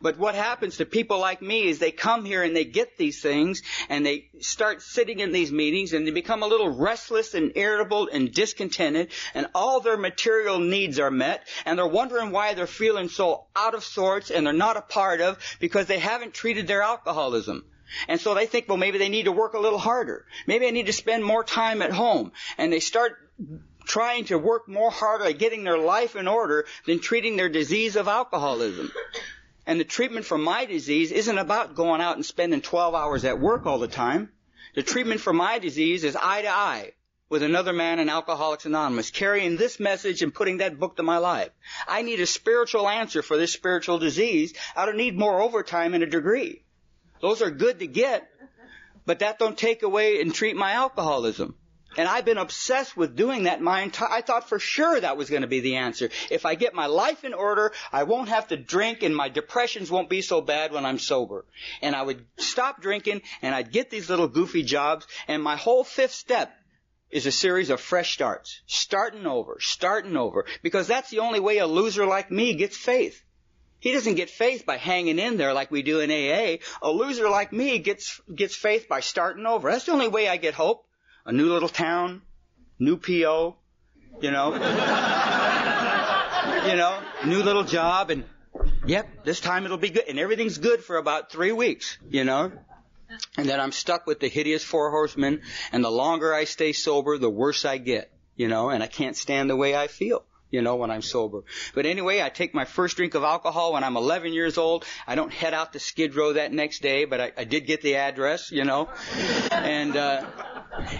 But 0.00 0.18
what 0.18 0.34
happens 0.34 0.76
to 0.76 0.84
people 0.84 1.18
like 1.18 1.40
me 1.40 1.66
is 1.66 1.78
they 1.78 1.90
come 1.90 2.24
here 2.24 2.42
and 2.42 2.54
they 2.54 2.64
get 2.64 2.98
these 2.98 3.22
things 3.22 3.62
and 3.88 4.04
they 4.04 4.28
start 4.40 4.82
sitting 4.82 5.20
in 5.20 5.32
these 5.32 5.50
meetings 5.50 5.92
and 5.92 6.06
they 6.06 6.10
become 6.10 6.42
a 6.42 6.46
little 6.46 6.68
restless 6.68 7.34
and 7.34 7.52
irritable 7.56 8.08
and 8.12 8.32
discontented 8.32 9.10
and 9.34 9.46
all 9.54 9.80
their 9.80 9.96
material 9.96 10.58
needs 10.58 10.98
are 10.98 11.10
met 11.10 11.48
and 11.64 11.78
they're 11.78 11.86
wondering 11.86 12.30
why 12.30 12.54
they're 12.54 12.66
feeling 12.66 13.08
so 13.08 13.46
out 13.56 13.74
of 13.74 13.82
sorts 13.82 14.30
and 14.30 14.46
they're 14.46 14.52
not 14.52 14.76
a 14.76 14.82
part 14.82 15.20
of 15.20 15.38
because 15.60 15.86
they 15.86 15.98
haven't 15.98 16.34
treated 16.34 16.66
their 16.66 16.82
alcoholism. 16.82 17.64
And 18.06 18.20
so 18.20 18.34
they 18.34 18.46
think, 18.46 18.68
well, 18.68 18.76
maybe 18.76 18.98
they 18.98 19.08
need 19.08 19.24
to 19.24 19.32
work 19.32 19.54
a 19.54 19.58
little 19.58 19.78
harder. 19.78 20.24
Maybe 20.46 20.66
I 20.66 20.70
need 20.70 20.86
to 20.86 20.92
spend 20.92 21.24
more 21.24 21.42
time 21.42 21.82
at 21.82 21.90
home. 21.90 22.32
And 22.56 22.72
they 22.72 22.80
start 22.80 23.16
trying 23.84 24.24
to 24.26 24.38
work 24.38 24.68
more 24.68 24.90
hard 24.90 25.22
at 25.22 25.38
getting 25.38 25.64
their 25.64 25.78
life 25.78 26.16
in 26.16 26.28
order 26.28 26.66
than 26.86 27.00
treating 27.00 27.36
their 27.36 27.48
disease 27.48 27.96
of 27.96 28.08
alcoholism. 28.08 28.92
And 29.66 29.78
the 29.78 29.84
treatment 29.84 30.26
for 30.26 30.38
my 30.38 30.64
disease 30.64 31.12
isn't 31.12 31.38
about 31.38 31.74
going 31.74 32.00
out 32.00 32.16
and 32.16 32.24
spending 32.24 32.60
12 32.60 32.94
hours 32.94 33.24
at 33.24 33.40
work 33.40 33.66
all 33.66 33.78
the 33.78 33.88
time. 33.88 34.30
The 34.74 34.82
treatment 34.82 35.20
for 35.20 35.32
my 35.32 35.58
disease 35.58 36.04
is 36.04 36.16
eye 36.16 36.42
to 36.42 36.48
eye 36.48 36.92
with 37.28 37.42
another 37.44 37.72
man 37.72 38.00
in 38.00 38.08
Alcoholics 38.08 38.66
Anonymous, 38.66 39.10
carrying 39.10 39.56
this 39.56 39.78
message 39.78 40.22
and 40.22 40.34
putting 40.34 40.58
that 40.58 40.78
book 40.78 40.96
to 40.96 41.02
my 41.02 41.18
life. 41.18 41.50
I 41.86 42.02
need 42.02 42.20
a 42.20 42.26
spiritual 42.26 42.88
answer 42.88 43.22
for 43.22 43.36
this 43.36 43.52
spiritual 43.52 43.98
disease. 43.98 44.52
I 44.74 44.84
don't 44.84 44.96
need 44.96 45.16
more 45.16 45.40
overtime 45.40 45.94
and 45.94 46.02
a 46.02 46.06
degree. 46.06 46.64
Those 47.20 47.40
are 47.40 47.50
good 47.50 47.78
to 47.78 47.86
get, 47.86 48.28
but 49.06 49.20
that 49.20 49.38
don't 49.38 49.56
take 49.56 49.84
away 49.84 50.20
and 50.20 50.34
treat 50.34 50.56
my 50.56 50.72
alcoholism. 50.72 51.54
And 51.96 52.08
I've 52.08 52.24
been 52.24 52.38
obsessed 52.38 52.96
with 52.96 53.16
doing 53.16 53.44
that 53.44 53.60
my 53.60 53.82
entire, 53.82 54.10
I 54.10 54.20
thought 54.20 54.48
for 54.48 54.58
sure 54.58 55.00
that 55.00 55.16
was 55.16 55.28
going 55.28 55.42
to 55.42 55.48
be 55.48 55.60
the 55.60 55.76
answer. 55.76 56.10
If 56.30 56.46
I 56.46 56.54
get 56.54 56.72
my 56.72 56.86
life 56.86 57.24
in 57.24 57.34
order, 57.34 57.72
I 57.92 58.04
won't 58.04 58.28
have 58.28 58.48
to 58.48 58.56
drink 58.56 59.02
and 59.02 59.14
my 59.14 59.28
depressions 59.28 59.90
won't 59.90 60.08
be 60.08 60.22
so 60.22 60.40
bad 60.40 60.72
when 60.72 60.86
I'm 60.86 60.98
sober. 60.98 61.44
And 61.82 61.96
I 61.96 62.02
would 62.02 62.24
stop 62.38 62.80
drinking 62.80 63.22
and 63.42 63.54
I'd 63.54 63.72
get 63.72 63.90
these 63.90 64.08
little 64.08 64.28
goofy 64.28 64.62
jobs 64.62 65.06
and 65.26 65.42
my 65.42 65.56
whole 65.56 65.82
fifth 65.82 66.14
step 66.14 66.54
is 67.10 67.26
a 67.26 67.32
series 67.32 67.70
of 67.70 67.80
fresh 67.80 68.12
starts. 68.12 68.60
Starting 68.66 69.26
over, 69.26 69.58
starting 69.60 70.16
over. 70.16 70.46
Because 70.62 70.86
that's 70.86 71.10
the 71.10 71.18
only 71.18 71.40
way 71.40 71.58
a 71.58 71.66
loser 71.66 72.06
like 72.06 72.30
me 72.30 72.54
gets 72.54 72.76
faith. 72.76 73.20
He 73.80 73.92
doesn't 73.92 74.14
get 74.14 74.30
faith 74.30 74.66
by 74.66 74.76
hanging 74.76 75.18
in 75.18 75.38
there 75.38 75.54
like 75.54 75.70
we 75.70 75.82
do 75.82 76.00
in 76.00 76.10
AA. 76.10 76.58
A 76.82 76.90
loser 76.90 77.28
like 77.28 77.52
me 77.52 77.78
gets, 77.78 78.20
gets 78.32 78.54
faith 78.54 78.88
by 78.88 79.00
starting 79.00 79.46
over. 79.46 79.70
That's 79.70 79.86
the 79.86 79.92
only 79.92 80.08
way 80.08 80.28
I 80.28 80.36
get 80.36 80.54
hope. 80.54 80.86
A 81.26 81.32
new 81.32 81.52
little 81.52 81.68
town, 81.68 82.22
new 82.78 82.96
PO, 82.96 83.56
you 84.20 84.30
know, 84.30 84.52
you 86.66 86.76
know, 86.76 86.98
new 87.26 87.42
little 87.42 87.64
job 87.64 88.10
and 88.10 88.24
yep, 88.86 89.24
this 89.24 89.40
time 89.40 89.64
it'll 89.64 89.78
be 89.78 89.90
good. 89.90 90.04
And 90.08 90.18
everything's 90.18 90.58
good 90.58 90.82
for 90.82 90.96
about 90.96 91.30
three 91.30 91.52
weeks, 91.52 91.98
you 92.08 92.24
know. 92.24 92.52
And 93.36 93.48
then 93.48 93.60
I'm 93.60 93.72
stuck 93.72 94.06
with 94.06 94.20
the 94.20 94.28
hideous 94.28 94.62
four 94.62 94.90
horsemen 94.90 95.42
and 95.72 95.84
the 95.84 95.90
longer 95.90 96.32
I 96.32 96.44
stay 96.44 96.72
sober, 96.72 97.18
the 97.18 97.30
worse 97.30 97.64
I 97.64 97.78
get, 97.78 98.12
you 98.36 98.48
know, 98.48 98.70
and 98.70 98.82
I 98.82 98.86
can't 98.86 99.16
stand 99.16 99.50
the 99.50 99.56
way 99.56 99.74
I 99.74 99.88
feel 99.88 100.24
you 100.50 100.62
know, 100.62 100.76
when 100.76 100.90
I'm 100.90 101.02
sober. 101.02 101.44
But 101.74 101.86
anyway, 101.86 102.20
I 102.22 102.28
take 102.28 102.54
my 102.54 102.64
first 102.64 102.96
drink 102.96 103.14
of 103.14 103.22
alcohol 103.22 103.74
when 103.74 103.84
I'm 103.84 103.96
11 103.96 104.32
years 104.32 104.58
old. 104.58 104.84
I 105.06 105.14
don't 105.14 105.32
head 105.32 105.54
out 105.54 105.72
to 105.74 105.78
Skid 105.78 106.14
Row 106.14 106.32
that 106.32 106.52
next 106.52 106.82
day, 106.82 107.04
but 107.04 107.20
I, 107.20 107.32
I 107.36 107.44
did 107.44 107.66
get 107.66 107.82
the 107.82 107.96
address, 107.96 108.50
you 108.50 108.64
know, 108.64 108.88
and 109.52 109.96
uh, 109.96 110.26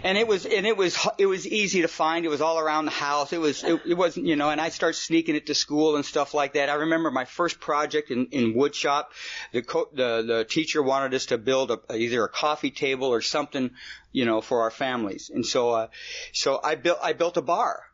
and 0.05 0.19
it 0.19 0.27
was 0.27 0.47
and 0.47 0.67
it 0.67 0.77
was 0.77 0.97
it 1.19 1.27
was 1.27 1.47
easy 1.47 1.83
to 1.83 1.89
find. 1.89 2.25
It 2.25 2.29
was 2.29 2.41
all 2.41 2.59
around 2.59 2.85
the 2.85 2.91
house. 2.91 3.33
It 3.33 3.41
was 3.41 3.63
it, 3.65 3.81
it 3.87 3.95
wasn't 3.95 4.27
you 4.27 4.37
know, 4.37 4.51
and 4.51 4.61
I 4.61 4.69
started 4.71 4.99
sneaking 4.99 5.35
it 5.35 5.47
to 5.47 5.55
school 5.55 5.97
and 5.97 6.05
stuff 6.05 6.35
like 6.35 6.55
that. 6.55 6.69
I 6.69 6.75
remember 6.75 7.11
my 7.11 7.25
first 7.25 7.61
project 7.61 8.11
in 8.11 8.27
in 8.27 8.55
wood 8.55 8.75
shop. 8.75 9.13
The 9.53 9.63
co- 9.63 9.89
the 9.93 10.23
the 10.27 10.45
teacher 10.45 10.83
wanted 10.83 11.15
us 11.15 11.27
to 11.27 11.39
build 11.39 11.71
a, 11.71 11.81
either 11.95 12.25
a 12.25 12.29
coffee 12.29 12.71
table 12.71 13.09
or 13.09 13.21
something, 13.21 13.71
you 14.13 14.25
know, 14.25 14.41
for 14.41 14.63
our 14.63 14.71
families, 14.71 15.31
and 15.33 15.45
so 15.45 15.71
uh, 15.71 15.87
so 16.33 16.61
I 16.63 16.75
built 16.75 16.99
I 17.03 17.13
built 17.13 17.37
a 17.37 17.43
bar 17.43 17.85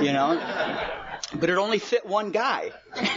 you 0.00 0.12
know? 0.12 0.38
But 1.34 1.50
it 1.50 1.58
only 1.58 1.78
fit 1.78 2.06
one 2.06 2.30
guy. 2.30 2.70
it 2.94 3.16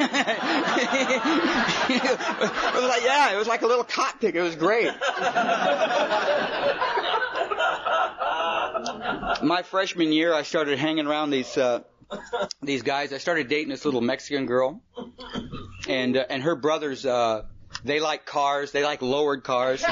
was 2.73 2.83
like, 2.83 3.03
yeah, 3.03 3.33
it 3.33 3.37
was 3.37 3.47
like 3.47 3.61
a 3.61 3.67
little 3.67 3.83
cockpit. 3.83 4.35
It 4.35 4.41
was 4.41 4.55
great. 4.55 4.91
My 9.43 9.63
freshman 9.63 10.11
year, 10.11 10.33
I 10.33 10.43
started 10.43 10.77
hanging 10.77 11.07
around 11.07 11.31
these, 11.31 11.57
uh, 11.57 11.81
these 12.61 12.83
guys. 12.83 13.13
I 13.13 13.17
started 13.17 13.47
dating 13.47 13.69
this 13.69 13.85
little 13.85 14.01
Mexican 14.01 14.45
girl, 14.45 14.81
and 15.87 16.17
uh, 16.17 16.25
and 16.29 16.43
her 16.43 16.55
brothers, 16.55 17.05
uh, 17.05 17.43
they 17.83 17.99
like 17.99 18.25
cars. 18.25 18.71
They 18.71 18.83
like 18.83 19.01
lowered 19.01 19.43
cars. 19.43 19.83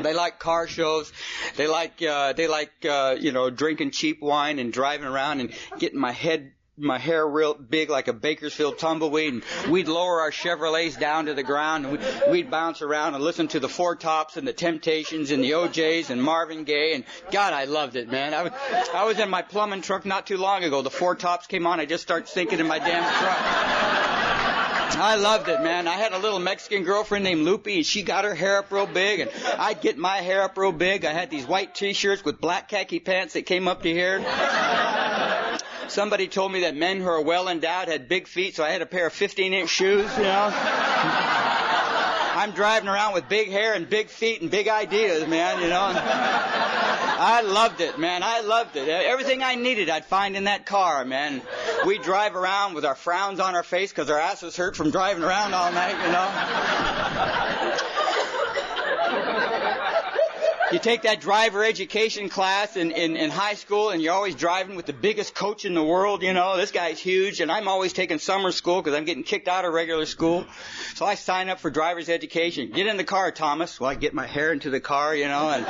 They 0.00 0.14
like 0.14 0.38
car 0.38 0.66
shows. 0.66 1.12
They 1.56 1.66
like 1.66 2.02
uh, 2.02 2.32
they 2.32 2.48
like 2.48 2.72
uh, 2.88 3.16
you 3.18 3.32
know 3.32 3.50
drinking 3.50 3.92
cheap 3.92 4.20
wine 4.20 4.58
and 4.58 4.72
driving 4.72 5.06
around 5.06 5.40
and 5.40 5.52
getting 5.78 6.00
my 6.00 6.12
head 6.12 6.52
my 6.76 6.98
hair 6.98 7.26
real 7.26 7.54
big 7.54 7.88
like 7.88 8.08
a 8.08 8.12
Bakersfield 8.12 8.78
tumbleweed, 8.78 9.34
and 9.34 9.72
we'd 9.72 9.86
lower 9.86 10.20
our 10.20 10.30
Chevrolets 10.30 10.98
down 10.98 11.26
to 11.26 11.34
the 11.34 11.42
ground, 11.42 11.86
and 11.86 11.98
we'd, 12.30 12.50
bounce 12.50 12.82
around 12.82 13.14
and 13.14 13.24
listen 13.24 13.48
to 13.48 13.58
the 13.60 13.68
Four 13.68 13.96
Tops 13.96 14.36
and 14.36 14.46
the 14.46 14.52
Temptations 14.52 15.30
and 15.30 15.42
the 15.42 15.54
O'Jays 15.54 16.10
and 16.10 16.22
Marvin 16.22 16.64
Gaye, 16.64 16.94
and 16.94 17.04
God, 17.30 17.52
I 17.52 17.64
loved 17.64 17.96
it, 17.96 18.10
man. 18.10 18.34
I 18.34 18.42
was, 18.42 18.52
I 18.94 19.04
was 19.04 19.18
in 19.18 19.30
my 19.30 19.42
plumbing 19.42 19.80
truck 19.80 20.04
not 20.04 20.26
too 20.26 20.36
long 20.36 20.62
ago. 20.62 20.82
The 20.82 20.90
Four 20.90 21.14
Tops 21.14 21.46
came 21.46 21.66
on, 21.66 21.80
I 21.80 21.86
just 21.86 22.02
started 22.02 22.28
sinking 22.28 22.60
in 22.60 22.66
my 22.66 22.78
damn 22.78 23.02
truck. 23.02 24.04
I 24.96 25.16
loved 25.16 25.48
it, 25.48 25.60
man. 25.62 25.88
I 25.88 25.94
had 25.94 26.12
a 26.12 26.18
little 26.18 26.38
Mexican 26.38 26.84
girlfriend 26.84 27.24
named 27.24 27.44
Lupe, 27.44 27.66
and 27.66 27.84
she 27.84 28.02
got 28.02 28.24
her 28.24 28.34
hair 28.34 28.58
up 28.58 28.70
real 28.70 28.86
big, 28.86 29.20
and 29.20 29.30
I'd 29.58 29.80
get 29.80 29.98
my 29.98 30.18
hair 30.18 30.42
up 30.42 30.56
real 30.56 30.72
big. 30.72 31.04
I 31.04 31.12
had 31.12 31.30
these 31.30 31.46
white 31.46 31.74
t-shirts 31.74 32.24
with 32.24 32.40
black 32.40 32.68
khaki 32.68 33.00
pants 33.00 33.34
that 33.34 33.46
came 33.46 33.66
up 33.68 33.82
to 33.82 33.90
here. 33.90 34.24
Somebody 35.88 36.28
told 36.28 36.52
me 36.52 36.60
that 36.60 36.74
men 36.74 37.00
who 37.00 37.08
are 37.08 37.20
well 37.20 37.48
endowed 37.48 37.88
had 37.88 38.08
big 38.08 38.26
feet, 38.26 38.56
so 38.56 38.64
I 38.64 38.70
had 38.70 38.82
a 38.82 38.86
pair 38.86 39.06
of 39.06 39.12
15-inch 39.12 39.68
shoes, 39.68 40.10
you 40.16 40.22
know. 40.24 40.52
I'm 42.36 42.50
driving 42.50 42.88
around 42.88 43.14
with 43.14 43.28
big 43.28 43.48
hair 43.48 43.74
and 43.74 43.88
big 43.88 44.08
feet 44.08 44.42
and 44.42 44.50
big 44.50 44.68
ideas, 44.68 45.26
man, 45.26 45.62
you 45.62 45.68
know. 45.68 45.92
I 47.16 47.42
loved 47.42 47.80
it, 47.80 47.98
man. 47.98 48.22
I 48.22 48.40
loved 48.40 48.76
it. 48.76 48.88
Everything 48.88 49.42
I 49.42 49.54
needed, 49.54 49.88
I'd 49.88 50.04
find 50.04 50.36
in 50.36 50.44
that 50.44 50.66
car, 50.66 51.04
man. 51.04 51.42
We 51.86 51.98
drive 51.98 52.34
around 52.34 52.74
with 52.74 52.84
our 52.84 52.96
frowns 52.96 53.40
on 53.40 53.54
our 53.54 53.62
face 53.62 53.90
because 53.90 54.10
our 54.10 54.18
asses 54.18 54.56
hurt 54.56 54.76
from 54.76 54.90
driving 54.90 55.22
around 55.22 55.54
all 55.54 55.70
night, 55.72 55.94
you 56.04 56.12
know. 56.12 57.90
You 60.74 60.80
take 60.80 61.02
that 61.02 61.20
driver 61.20 61.62
education 61.62 62.28
class 62.28 62.76
in, 62.76 62.90
in, 62.90 63.14
in 63.14 63.30
high 63.30 63.54
school 63.54 63.90
and 63.90 64.02
you're 64.02 64.12
always 64.12 64.34
driving 64.34 64.74
with 64.74 64.86
the 64.86 64.92
biggest 64.92 65.32
coach 65.32 65.64
in 65.64 65.72
the 65.72 65.84
world, 65.84 66.24
you 66.24 66.32
know, 66.32 66.56
this 66.56 66.72
guy's 66.72 66.98
huge 66.98 67.40
and 67.40 67.52
I'm 67.52 67.68
always 67.68 67.92
taking 67.92 68.18
summer 68.18 68.50
school 68.50 68.82
because 68.82 68.98
I'm 68.98 69.04
getting 69.04 69.22
kicked 69.22 69.46
out 69.46 69.64
of 69.64 69.72
regular 69.72 70.04
school. 70.04 70.44
So 70.96 71.06
I 71.06 71.14
sign 71.14 71.48
up 71.48 71.60
for 71.60 71.70
driver's 71.70 72.08
education. 72.08 72.72
Get 72.72 72.88
in 72.88 72.96
the 72.96 73.04
car, 73.04 73.30
Thomas. 73.30 73.78
Well, 73.78 73.88
I 73.88 73.94
get 73.94 74.14
my 74.14 74.26
hair 74.26 74.52
into 74.52 74.68
the 74.68 74.80
car, 74.80 75.14
you 75.14 75.28
know, 75.28 75.48
and 75.48 75.64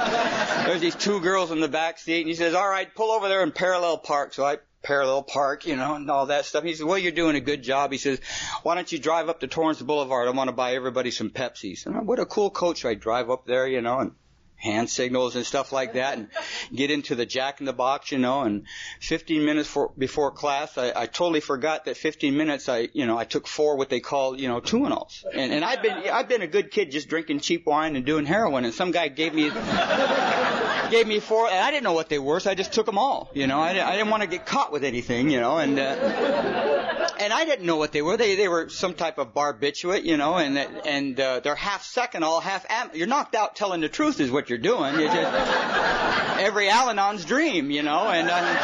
there's 0.67 0.81
these 0.81 0.95
two 0.95 1.21
girls 1.21 1.51
in 1.51 1.61
the 1.61 1.69
back 1.69 1.99
seat 1.99 2.21
and 2.21 2.29
he 2.29 2.35
says, 2.35 2.55
all 2.55 2.67
right, 2.67 2.89
pull 2.95 3.11
over 3.11 3.29
there 3.29 3.43
and 3.43 3.55
parallel 3.55 3.99
park. 3.99 4.33
So 4.33 4.43
I 4.47 4.57
parallel 4.83 5.23
park, 5.23 5.67
you 5.67 5.77
know, 5.77 5.97
and 5.97 6.11
all 6.11 6.27
that 6.27 6.47
stuff. 6.47 6.65
He 6.65 6.73
says, 6.73 6.85
well, 6.85 6.97
you're 6.97 7.13
doing 7.13 7.37
a 7.37 7.41
good 7.41 7.63
job. 7.63 7.93
He 7.93 7.99
says, 7.99 8.21
why 8.63 8.75
don't 8.75 8.91
you 8.91 8.99
drive 8.99 9.29
up 9.29 9.41
to 9.41 9.49
Torrance 9.49 9.83
Boulevard? 9.83 10.29
I 10.29 10.31
want 10.31 10.49
to 10.49 10.57
buy 10.57 10.75
everybody 10.75 11.11
some 11.11 11.29
Pepsis. 11.29 11.85
And 11.85 12.07
what 12.07 12.21
a 12.21 12.25
cool 12.25 12.49
coach. 12.49 12.87
I 12.87 12.95
drive 12.95 13.29
up 13.29 13.45
there, 13.45 13.69
you 13.69 13.83
know, 13.83 13.99
and 13.99 14.13
hand 14.57 14.89
signals 14.89 15.37
and 15.37 15.45
stuff 15.45 15.73
like 15.73 15.93
that 15.93 16.17
and 16.17 16.29
get 16.75 16.91
into 16.91 17.15
the 17.15 17.27
jack 17.27 17.61
in 17.61 17.67
the 17.67 17.73
box, 17.73 18.13
you 18.13 18.19
know, 18.19 18.43
and 18.43 18.65
15 19.01 19.45
minutes 19.45 19.69
for, 19.69 19.93
before 19.99 20.31
class, 20.31 20.79
I, 20.79 20.93
I 20.97 21.07
totally 21.07 21.41
forgot 21.41 21.85
that 21.85 21.97
15 21.97 22.37
minutes 22.37 22.69
I, 22.69 22.89
you 22.93 23.07
know, 23.07 23.19
I 23.19 23.25
took 23.25 23.47
four 23.47 23.77
what 23.77 23.91
they 23.91 24.01
call, 24.01 24.41
you 24.41 24.49
know, 24.49 24.61
Tuinals. 24.61 25.25
And, 25.31 25.41
alls. 25.41 25.51
and 25.51 25.65
I've 25.65 25.83
been, 25.83 25.93
I've 25.93 26.29
been 26.29 26.43
a 26.43 26.47
good 26.47 26.71
kid 26.71 26.91
just 26.91 27.09
drinking 27.09 27.41
cheap 27.41 27.67
wine 27.67 27.95
and 27.97 28.07
doing 28.07 28.25
heroin 28.25 28.65
and 28.65 28.73
some 28.73 28.91
guy 28.91 29.09
gave 29.09 29.35
me, 29.35 29.51
gave 30.91 31.07
me 31.07 31.21
four 31.21 31.47
and 31.47 31.59
I 31.59 31.71
didn't 31.71 31.85
know 31.85 31.93
what 31.93 32.09
they 32.09 32.19
were 32.19 32.41
so 32.41 32.51
I 32.51 32.55
just 32.55 32.73
took 32.73 32.87
them 32.87 32.99
all, 32.99 33.31
you 33.35 33.47
know, 33.47 33.61
I 33.61 33.71
I 33.75 33.97
didn't 33.97 34.11
want 34.11 34.23
to 34.23 34.29
get 34.29 34.47
caught 34.47 34.73
with 34.73 34.85
anything, 34.85 35.31
you 35.31 35.41
know, 35.41 35.59
and, 35.59 35.79
uh, 35.79 37.11
and 37.19 37.33
I 37.33 37.45
didn't 37.45 37.67
know 37.67 37.77
what 37.77 37.93
they 37.93 38.03
were. 38.03 38.17
They, 38.17 38.35
they 38.35 38.49
were 38.49 38.69
some 38.69 38.95
type 38.95 39.19
of 39.19 39.35
barbiturate, 39.35 40.05
you 40.05 40.17
know, 40.17 40.37
and, 40.37 40.59
and, 40.59 41.21
uh, 41.21 41.41
they're 41.41 41.55
half 41.55 41.85
second, 41.85 42.25
all 42.25 42.41
half, 42.41 42.65
am- 42.69 42.91
you're 42.95 43.07
knocked 43.07 43.35
out 43.35 43.57
telling 43.57 43.81
the 43.81 43.89
truth 43.89 44.21
is 44.21 44.31
what 44.31 44.44
you're 44.49 44.55
you're 44.55 44.63
doing. 44.63 44.95
You 44.95 45.07
just 45.07 46.39
every 46.39 46.69
Al-Anon's 46.69 47.25
dream, 47.25 47.71
you 47.71 47.83
know. 47.83 48.09
And 48.09 48.29
uh, 48.31 48.55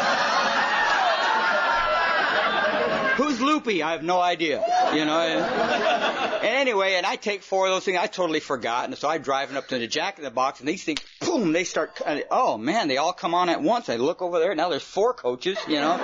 who's 3.17 3.41
Lupe? 3.41 3.69
I 3.69 3.93
have 3.93 4.05
no 4.05 4.21
idea, 4.21 4.65
you 4.95 5.05
know. 5.05 5.19
And, 5.19 5.41
and 6.45 6.57
anyway, 6.57 6.95
and 6.95 7.05
I 7.05 7.17
take 7.17 7.43
four 7.43 7.67
of 7.67 7.73
those 7.73 7.85
things. 7.85 7.99
I 7.99 8.07
totally 8.07 8.41
forgot, 8.41 8.85
and 8.85 8.97
so 8.97 9.09
I'm 9.09 9.23
driving 9.23 9.57
up 9.57 9.69
to 9.69 9.79
the 9.79 9.89
Jack 9.89 10.19
in 10.19 10.25
the 10.25 10.31
Box, 10.31 10.61
and 10.61 10.69
these 10.69 10.85
things, 10.85 11.01
boom, 11.21 11.53
they 11.53 11.65
start. 11.65 12.01
Oh 12.31 12.57
man, 12.57 12.87
they 12.87 12.99
all 12.99 13.13
come 13.13 13.35
on 13.35 13.49
at 13.49 13.61
once. 13.61 13.89
I 13.89 13.97
look 13.97 14.23
over 14.23 14.39
there. 14.39 14.55
Now 14.55 14.69
there's 14.69 14.83
four 14.83 15.13
coaches, 15.15 15.59
you 15.67 15.81
know. 15.81 15.97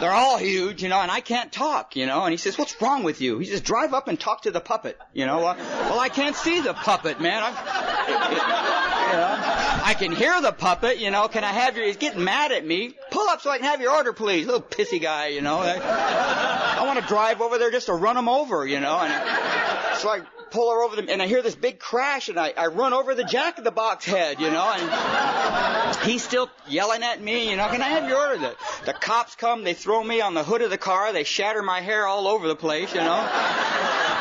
They're 0.00 0.12
all 0.12 0.36
huge, 0.36 0.82
you 0.82 0.88
know, 0.88 1.00
and 1.00 1.10
I 1.10 1.20
can't 1.20 1.50
talk, 1.50 1.96
you 1.96 2.06
know. 2.06 2.24
And 2.24 2.32
he 2.32 2.36
says, 2.36 2.58
"What's 2.58 2.80
wrong 2.82 3.04
with 3.04 3.22
you?" 3.22 3.38
He 3.38 3.46
says, 3.46 3.62
"Drive 3.62 3.94
up 3.94 4.08
and 4.08 4.20
talk 4.20 4.42
to 4.42 4.50
the 4.50 4.60
puppet," 4.60 4.98
you 5.12 5.24
know. 5.26 5.38
Well, 5.38 5.56
well 5.56 6.00
I 6.00 6.08
can't 6.08 6.36
see 6.36 6.60
the 6.60 6.74
puppet, 6.74 7.20
man. 7.20 7.42
I'm, 7.42 8.93
you 9.06 9.12
know? 9.12 9.38
I 9.86 9.94
can 9.98 10.12
hear 10.12 10.40
the 10.40 10.52
puppet, 10.52 10.98
you 10.98 11.10
know. 11.10 11.28
Can 11.28 11.44
I 11.44 11.52
have 11.52 11.76
your, 11.76 11.86
he's 11.86 11.96
getting 11.96 12.24
mad 12.24 12.52
at 12.52 12.66
me. 12.66 12.94
Pull 13.10 13.28
up 13.28 13.40
so 13.40 13.50
I 13.50 13.58
can 13.58 13.66
have 13.66 13.80
your 13.80 13.92
order, 13.92 14.12
please. 14.12 14.46
Little 14.46 14.62
pissy 14.62 15.00
guy, 15.00 15.28
you 15.28 15.42
know. 15.42 15.58
I, 15.58 16.78
I 16.78 16.86
want 16.86 17.00
to 17.00 17.06
drive 17.06 17.40
over 17.40 17.58
there 17.58 17.70
just 17.70 17.86
to 17.86 17.94
run 17.94 18.16
him 18.16 18.28
over, 18.28 18.66
you 18.66 18.80
know. 18.80 18.98
And 18.98 19.98
so 19.98 20.08
I 20.08 20.22
pull 20.54 20.70
her 20.70 20.82
over, 20.82 20.96
the, 20.96 21.10
and 21.10 21.20
I 21.20 21.26
hear 21.26 21.42
this 21.42 21.56
big 21.56 21.80
crash, 21.80 22.28
and 22.28 22.38
I, 22.38 22.54
I 22.56 22.68
run 22.68 22.92
over 22.92 23.14
the 23.16 23.24
jack 23.24 23.58
of 23.58 23.64
the 23.64 23.72
box 23.72 24.04
head, 24.04 24.40
you 24.40 24.50
know, 24.50 24.72
and 24.72 25.96
he's 26.02 26.22
still 26.22 26.48
yelling 26.68 27.02
at 27.02 27.20
me, 27.20 27.50
you 27.50 27.56
know, 27.56 27.66
can 27.68 27.82
I 27.82 27.88
have 27.88 28.08
your 28.08 28.18
order? 28.18 28.38
The, 28.38 28.56
the 28.86 28.92
cops 28.92 29.34
come, 29.34 29.64
they 29.64 29.74
throw 29.74 30.02
me 30.02 30.20
on 30.20 30.34
the 30.34 30.44
hood 30.44 30.62
of 30.62 30.70
the 30.70 30.78
car, 30.78 31.12
they 31.12 31.24
shatter 31.24 31.60
my 31.60 31.80
hair 31.80 32.06
all 32.06 32.28
over 32.28 32.46
the 32.46 32.54
place, 32.54 32.94
you 32.94 33.00
know. 33.00 33.28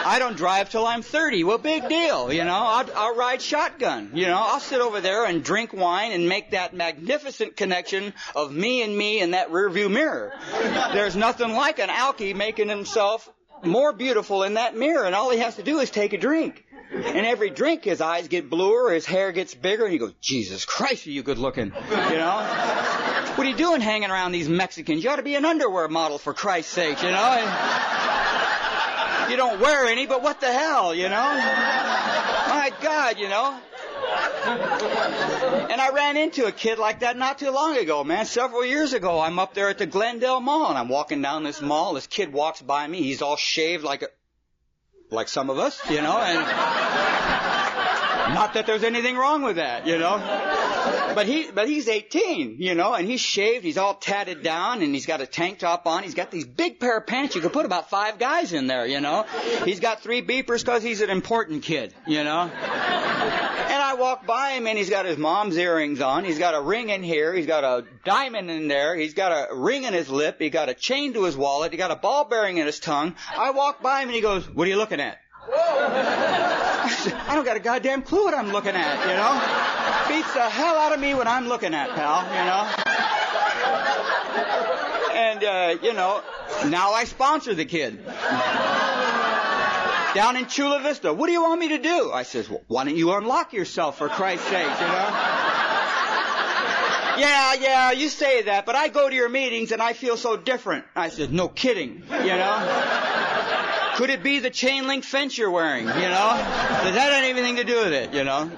I 0.05 0.17
don't 0.19 0.35
drive 0.35 0.69
till 0.69 0.85
I'm 0.85 1.01
30. 1.01 1.43
Well, 1.43 1.59
big 1.59 1.87
deal, 1.87 2.33
you 2.33 2.43
know. 2.43 2.53
I'll, 2.53 2.89
I'll 2.95 3.15
ride 3.15 3.41
shotgun, 3.41 4.11
you 4.15 4.25
know. 4.25 4.37
I'll 4.37 4.59
sit 4.73 4.81
over 4.81 5.01
there 5.01 5.25
and 5.25 5.43
drink 5.43 5.71
wine 5.71 6.11
and 6.13 6.27
make 6.27 6.49
that 6.49 6.73
magnificent 6.73 7.55
connection 7.55 8.11
of 8.35 8.51
me 8.51 8.81
and 8.81 8.97
me 8.97 9.19
in 9.21 9.31
that 9.31 9.51
rearview 9.51 9.87
mirror. 9.91 10.33
There's 10.93 11.15
nothing 11.15 11.53
like 11.53 11.77
an 11.77 11.89
alkie 11.89 12.35
making 12.35 12.69
himself 12.69 13.31
more 13.63 13.93
beautiful 13.93 14.41
in 14.41 14.55
that 14.55 14.75
mirror, 14.75 15.05
and 15.05 15.13
all 15.13 15.29
he 15.29 15.37
has 15.37 15.57
to 15.57 15.63
do 15.63 15.77
is 15.77 15.91
take 15.91 16.13
a 16.13 16.17
drink. 16.17 16.65
And 16.91 17.23
every 17.23 17.51
drink, 17.51 17.83
his 17.83 18.01
eyes 18.01 18.27
get 18.27 18.49
bluer, 18.49 18.91
his 18.91 19.05
hair 19.05 19.31
gets 19.31 19.53
bigger, 19.53 19.83
and 19.83 19.93
he 19.93 19.99
goes, 19.99 20.13
Jesus 20.21 20.65
Christ, 20.65 21.05
are 21.05 21.11
you 21.11 21.21
good 21.21 21.37
looking? 21.37 21.67
You 21.91 22.17
know? 22.17 22.37
What 23.35 23.45
are 23.45 23.49
you 23.49 23.55
doing 23.55 23.79
hanging 23.79 24.09
around 24.09 24.31
these 24.31 24.49
Mexicans? 24.49 25.03
You 25.03 25.11
ought 25.11 25.17
to 25.17 25.23
be 25.23 25.35
an 25.35 25.45
underwear 25.45 25.87
model 25.87 26.17
for 26.17 26.33
Christ's 26.33 26.73
sake, 26.73 27.03
you 27.03 27.11
know? 27.11 27.37
You 29.29 29.37
don't 29.37 29.59
wear 29.59 29.85
any, 29.85 30.07
but 30.07 30.23
what 30.23 30.41
the 30.41 30.51
hell, 30.51 30.95
you 30.95 31.09
know? 31.09 31.33
My 32.49 32.71
God, 32.81 33.19
you 33.19 33.29
know? 33.29 33.59
And 34.13 35.81
I 35.81 35.89
ran 35.93 36.17
into 36.17 36.45
a 36.45 36.51
kid 36.51 36.77
like 36.79 36.99
that 36.99 37.17
not 37.17 37.39
too 37.39 37.49
long 37.51 37.77
ago, 37.77 38.03
man. 38.03 38.25
Several 38.25 38.65
years 38.65 38.93
ago, 38.93 39.19
I'm 39.19 39.39
up 39.39 39.53
there 39.53 39.69
at 39.69 39.77
the 39.77 39.85
Glendale 39.85 40.39
Mall, 40.39 40.69
and 40.69 40.77
I'm 40.77 40.89
walking 40.89 41.21
down 41.21 41.43
this 41.43 41.61
mall. 41.61 41.93
This 41.93 42.07
kid 42.07 42.31
walks 42.33 42.61
by 42.61 42.87
me. 42.87 43.01
He's 43.01 43.21
all 43.21 43.37
shaved 43.37 43.83
like 43.83 44.03
a, 44.03 44.07
like 45.09 45.27
some 45.27 45.49
of 45.49 45.57
us, 45.57 45.79
you 45.89 46.01
know, 46.01 46.17
and 46.17 46.39
not 48.35 48.53
that 48.53 48.65
there's 48.65 48.83
anything 48.83 49.15
wrong 49.15 49.41
with 49.43 49.55
that, 49.57 49.87
you 49.87 49.97
know. 49.97 50.17
But 51.15 51.27
he, 51.27 51.51
but 51.51 51.67
he's 51.67 51.87
18, 51.87 52.57
you 52.59 52.75
know, 52.75 52.93
and 52.93 53.07
he's 53.07 53.21
shaved, 53.21 53.63
he's 53.63 53.77
all 53.77 53.95
tatted 53.95 54.43
down, 54.43 54.81
and 54.81 54.93
he's 54.93 55.05
got 55.05 55.21
a 55.21 55.27
tank 55.27 55.59
top 55.59 55.85
on. 55.87 56.03
He's 56.03 56.13
got 56.15 56.31
these 56.31 56.45
big 56.45 56.79
pair 56.79 56.97
of 56.97 57.07
pants. 57.07 57.35
You 57.35 57.41
could 57.41 57.53
put 57.53 57.65
about 57.65 57.89
five 57.89 58.19
guys 58.19 58.53
in 58.53 58.67
there, 58.67 58.85
you 58.85 59.01
know. 59.01 59.25
He's 59.65 59.79
got 59.79 60.01
three 60.01 60.21
beepers 60.21 60.65
because 60.65 60.83
he's 60.83 61.01
an 61.01 61.09
important 61.09 61.63
kid, 61.63 61.93
you 62.07 62.23
know. 62.23 62.41
And 62.41 63.81
I 63.81 63.95
walk 63.97 64.25
by 64.25 64.51
him 64.51 64.67
and 64.67 64.77
he's 64.77 64.89
got 64.89 65.05
his 65.05 65.17
mom's 65.17 65.57
earrings 65.57 66.01
on. 66.01 66.25
He's 66.25 66.39
got 66.39 66.53
a 66.53 66.61
ring 66.61 66.89
in 66.89 67.03
here. 67.03 67.33
He's 67.33 67.47
got 67.47 67.63
a 67.63 67.85
diamond 68.05 68.51
in 68.51 68.67
there. 68.67 68.95
He's 68.95 69.13
got 69.13 69.31
a 69.31 69.55
ring 69.55 69.83
in 69.83 69.93
his 69.93 70.09
lip. 70.09 70.37
He 70.39 70.49
got 70.49 70.69
a 70.69 70.73
chain 70.73 71.13
to 71.13 71.23
his 71.23 71.37
wallet. 71.37 71.71
He 71.71 71.77
got 71.77 71.91
a 71.91 71.95
ball 71.95 72.25
bearing 72.25 72.57
in 72.57 72.65
his 72.65 72.79
tongue. 72.79 73.15
I 73.35 73.51
walk 73.51 73.81
by 73.81 74.01
him 74.01 74.09
and 74.09 74.15
he 74.15 74.21
goes, 74.21 74.47
what 74.49 74.67
are 74.67 74.69
you 74.69 74.77
looking 74.77 74.99
at? 74.99 75.17
I 77.27 77.31
don't 77.35 77.45
got 77.45 77.55
a 77.55 77.61
goddamn 77.61 78.01
clue 78.01 78.25
what 78.25 78.33
I'm 78.33 78.51
looking 78.51 78.75
at, 78.75 78.99
you 79.07 79.15
know? 79.15 79.39
Beats 80.09 80.33
the 80.33 80.41
hell 80.41 80.75
out 80.75 80.91
of 80.93 80.99
me 80.99 81.13
what 81.13 81.27
I'm 81.27 81.47
looking 81.47 81.73
at, 81.73 81.89
pal, 81.91 82.23
you 82.27 82.43
know? 82.43 82.67
And, 85.15 85.43
uh, 85.43 85.77
you 85.81 85.93
know, 85.93 86.21
now 86.67 86.91
I 86.91 87.05
sponsor 87.05 87.53
the 87.53 87.63
kid. 87.63 88.03
Down 90.13 90.35
in 90.35 90.47
Chula 90.47 90.81
Vista, 90.81 91.13
what 91.13 91.27
do 91.27 91.33
you 91.33 91.41
want 91.41 91.59
me 91.59 91.69
to 91.69 91.77
do? 91.79 92.11
I 92.11 92.23
says, 92.23 92.49
well, 92.49 92.61
why 92.67 92.83
don't 92.83 92.97
you 92.97 93.13
unlock 93.13 93.53
yourself 93.53 93.97
for 93.97 94.09
Christ's 94.09 94.47
sake, 94.47 94.63
you 94.63 94.87
know? 94.87 95.09
yeah, 97.17 97.53
yeah, 97.53 97.91
you 97.91 98.09
say 98.09 98.43
that, 98.43 98.65
but 98.65 98.75
I 98.75 98.89
go 98.89 99.09
to 99.09 99.15
your 99.15 99.29
meetings 99.29 99.71
and 99.71 99.81
I 99.81 99.93
feel 99.93 100.17
so 100.17 100.35
different. 100.35 100.83
I 100.95 101.09
said, 101.09 101.31
no 101.31 101.47
kidding, 101.47 102.03
you 102.09 102.27
know? 102.27 103.09
Could 103.95 104.09
it 104.09 104.23
be 104.23 104.39
the 104.39 104.49
chain 104.49 104.87
link 104.87 105.03
fence 105.03 105.37
you're 105.37 105.51
wearing, 105.51 105.85
you 105.85 105.93
know? 105.93 105.93
Does 105.93 106.95
that 106.95 107.11
have 107.13 107.23
anything 107.23 107.57
to 107.57 107.63
do 107.63 107.75
with 107.83 107.93
it, 107.93 108.13
you 108.13 108.23
know? 108.23 108.49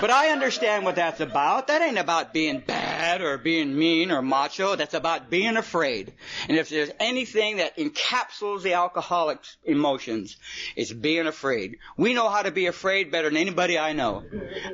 But 0.00 0.10
I 0.10 0.30
understand 0.30 0.84
what 0.84 0.96
that's 0.96 1.20
about. 1.20 1.68
That 1.68 1.80
ain't 1.80 1.96
about 1.96 2.32
being 2.32 2.58
bad 2.58 3.22
or 3.22 3.38
being 3.38 3.78
mean 3.78 4.10
or 4.10 4.20
macho. 4.20 4.74
That's 4.74 4.94
about 4.94 5.30
being 5.30 5.56
afraid. 5.56 6.12
And 6.48 6.58
if 6.58 6.68
there's 6.70 6.90
anything 6.98 7.58
that 7.58 7.76
encapsulates 7.76 8.62
the 8.62 8.72
alcoholic's 8.72 9.56
emotions, 9.64 10.36
it's 10.74 10.92
being 10.92 11.28
afraid. 11.28 11.76
We 11.96 12.14
know 12.14 12.28
how 12.28 12.42
to 12.42 12.50
be 12.50 12.66
afraid 12.66 13.12
better 13.12 13.28
than 13.28 13.36
anybody 13.36 13.78
I 13.78 13.92
know. 13.92 14.24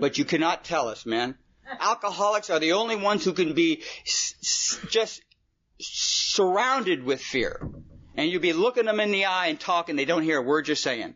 But 0.01 0.17
you 0.17 0.25
cannot 0.25 0.65
tell 0.65 0.89
us, 0.89 1.05
man. 1.05 1.37
Alcoholics 1.79 2.49
are 2.49 2.59
the 2.59 2.73
only 2.73 2.97
ones 2.97 3.23
who 3.23 3.35
can 3.35 3.53
be 3.53 3.83
s- 4.07 4.35
s- 4.43 4.79
just 4.89 5.21
surrounded 5.79 7.05
with 7.05 7.21
fear. 7.21 7.61
And 8.19 8.29
you'll 8.33 8.43
be 8.43 8.53
looking 8.53 8.87
them 8.87 8.99
in 8.99 9.13
the 9.13 9.27
eye 9.27 9.47
and 9.47 9.61
talking, 9.61 9.95
they 9.95 10.05
don't 10.05 10.25
hear 10.25 10.39
a 10.39 10.43
word 10.43 10.67
you're 10.67 10.75
saying. 10.75 11.15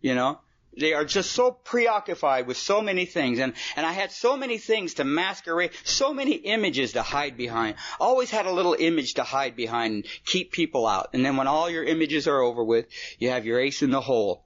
You 0.00 0.14
know? 0.14 0.38
They 0.78 0.92
are 0.92 1.04
just 1.04 1.32
so 1.32 1.50
preoccupied 1.50 2.46
with 2.46 2.56
so 2.56 2.80
many 2.80 3.06
things. 3.06 3.40
And, 3.40 3.54
and 3.74 3.84
I 3.84 3.90
had 3.90 4.12
so 4.12 4.36
many 4.36 4.58
things 4.58 4.94
to 4.94 5.04
masquerade, 5.04 5.72
so 5.82 6.14
many 6.14 6.34
images 6.34 6.92
to 6.92 7.02
hide 7.02 7.36
behind. 7.36 7.74
Always 7.98 8.30
had 8.30 8.46
a 8.46 8.52
little 8.52 8.76
image 8.78 9.14
to 9.14 9.24
hide 9.24 9.56
behind 9.56 9.94
and 9.94 10.04
keep 10.26 10.52
people 10.52 10.86
out. 10.86 11.10
And 11.12 11.24
then 11.24 11.36
when 11.36 11.48
all 11.48 11.68
your 11.68 11.82
images 11.82 12.28
are 12.28 12.40
over 12.40 12.62
with, 12.62 12.86
you 13.18 13.30
have 13.30 13.46
your 13.46 13.58
ace 13.58 13.82
in 13.82 13.90
the 13.90 14.00
hole. 14.00 14.44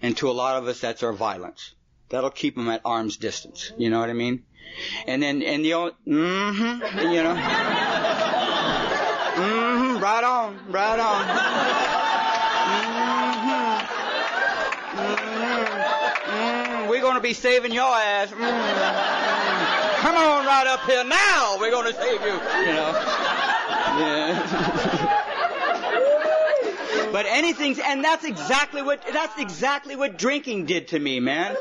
And 0.00 0.16
to 0.16 0.30
a 0.30 0.32
lot 0.32 0.56
of 0.56 0.66
us, 0.66 0.80
that's 0.80 1.02
our 1.02 1.12
violence. 1.12 1.74
That'll 2.08 2.30
keep 2.30 2.56
them 2.56 2.70
at 2.70 2.80
arm's 2.86 3.18
distance. 3.18 3.70
You 3.76 3.90
know 3.90 4.00
what 4.00 4.08
I 4.08 4.14
mean? 4.14 4.44
And 5.06 5.22
then, 5.22 5.42
and 5.42 5.62
the 5.62 5.74
only, 5.74 5.92
mm-hmm, 6.06 6.98
you 7.12 7.22
know. 7.22 8.28
Mm-hmm, 10.10 10.16
right 10.16 10.24
on, 10.24 10.58
right 10.72 10.98
on. 10.98 11.24
Mm-hmm. 13.30 13.60
Mm-hmm. 14.98 15.70
Mm-hmm. 16.30 16.88
We're 16.88 17.00
going 17.00 17.14
to 17.14 17.20
be 17.20 17.32
saving 17.32 17.72
your 17.72 17.94
ass. 17.94 18.30
Mm-hmm. 18.30 20.00
Come 20.00 20.16
on 20.16 20.46
right 20.46 20.66
up 20.66 20.80
here 20.84 21.04
now. 21.04 21.58
We're 21.60 21.70
going 21.70 21.92
to 21.92 21.98
save 22.00 22.20
you. 22.22 22.32
You 22.32 22.74
know. 22.74 22.92
Yeah. 24.00 24.36
but 27.12 27.26
anything's, 27.26 27.78
and 27.78 28.02
that's 28.04 28.24
exactly 28.24 28.82
what, 28.82 29.04
that's 29.12 29.38
exactly 29.38 29.94
what 29.96 30.18
drinking 30.18 30.66
did 30.66 30.88
to 30.88 30.98
me, 30.98 31.20
man. 31.20 31.56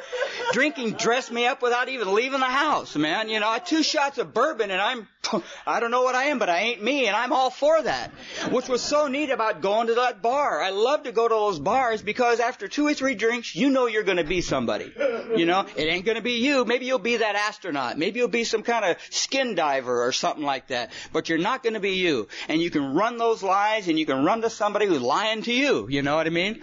Drinking 0.53 0.93
dressed 0.93 1.31
me 1.31 1.45
up 1.45 1.61
without 1.61 1.89
even 1.89 2.13
leaving 2.15 2.39
the 2.39 2.45
house, 2.45 2.95
man. 2.95 3.29
You 3.29 3.39
know, 3.39 3.49
I 3.49 3.59
two 3.59 3.83
shots 3.83 4.17
of 4.17 4.33
bourbon 4.33 4.71
and 4.71 4.81
I'm, 4.81 5.07
I 5.67 5.79
don't 5.79 5.91
know 5.91 6.03
what 6.03 6.15
I 6.15 6.25
am, 6.25 6.39
but 6.39 6.49
I 6.49 6.59
ain't 6.59 6.83
me 6.83 7.07
and 7.07 7.15
I'm 7.15 7.33
all 7.33 7.49
for 7.49 7.81
that. 7.81 8.11
Which 8.51 8.67
was 8.67 8.81
so 8.81 9.07
neat 9.07 9.29
about 9.29 9.61
going 9.61 9.87
to 9.87 9.95
that 9.95 10.21
bar. 10.21 10.61
I 10.61 10.69
love 10.69 11.03
to 11.03 11.11
go 11.11 11.27
to 11.27 11.33
those 11.33 11.59
bars 11.59 12.01
because 12.01 12.39
after 12.39 12.67
two 12.67 12.87
or 12.87 12.93
three 12.93 13.15
drinks, 13.15 13.55
you 13.55 13.69
know 13.69 13.87
you're 13.87 14.03
gonna 14.03 14.23
be 14.23 14.41
somebody. 14.41 14.91
You 15.35 15.45
know, 15.45 15.65
it 15.75 15.83
ain't 15.83 16.05
gonna 16.05 16.21
be 16.21 16.33
you. 16.33 16.65
Maybe 16.65 16.85
you'll 16.85 16.99
be 16.99 17.17
that 17.17 17.35
astronaut. 17.35 17.97
Maybe 17.97 18.19
you'll 18.19 18.27
be 18.27 18.43
some 18.43 18.63
kind 18.63 18.85
of 18.85 18.97
skin 19.09 19.55
diver 19.55 20.03
or 20.03 20.11
something 20.11 20.43
like 20.43 20.67
that. 20.67 20.91
But 21.11 21.29
you're 21.29 21.37
not 21.37 21.63
gonna 21.63 21.79
be 21.79 21.95
you. 21.95 22.27
And 22.47 22.61
you 22.61 22.69
can 22.69 22.93
run 22.93 23.17
those 23.17 23.43
lies 23.43 23.87
and 23.87 23.99
you 23.99 24.05
can 24.05 24.23
run 24.23 24.41
to 24.41 24.49
somebody 24.49 24.85
who's 24.87 25.01
lying 25.01 25.43
to 25.43 25.53
you. 25.53 25.87
You 25.89 26.01
know 26.01 26.15
what 26.15 26.27
I 26.27 26.31
mean? 26.31 26.61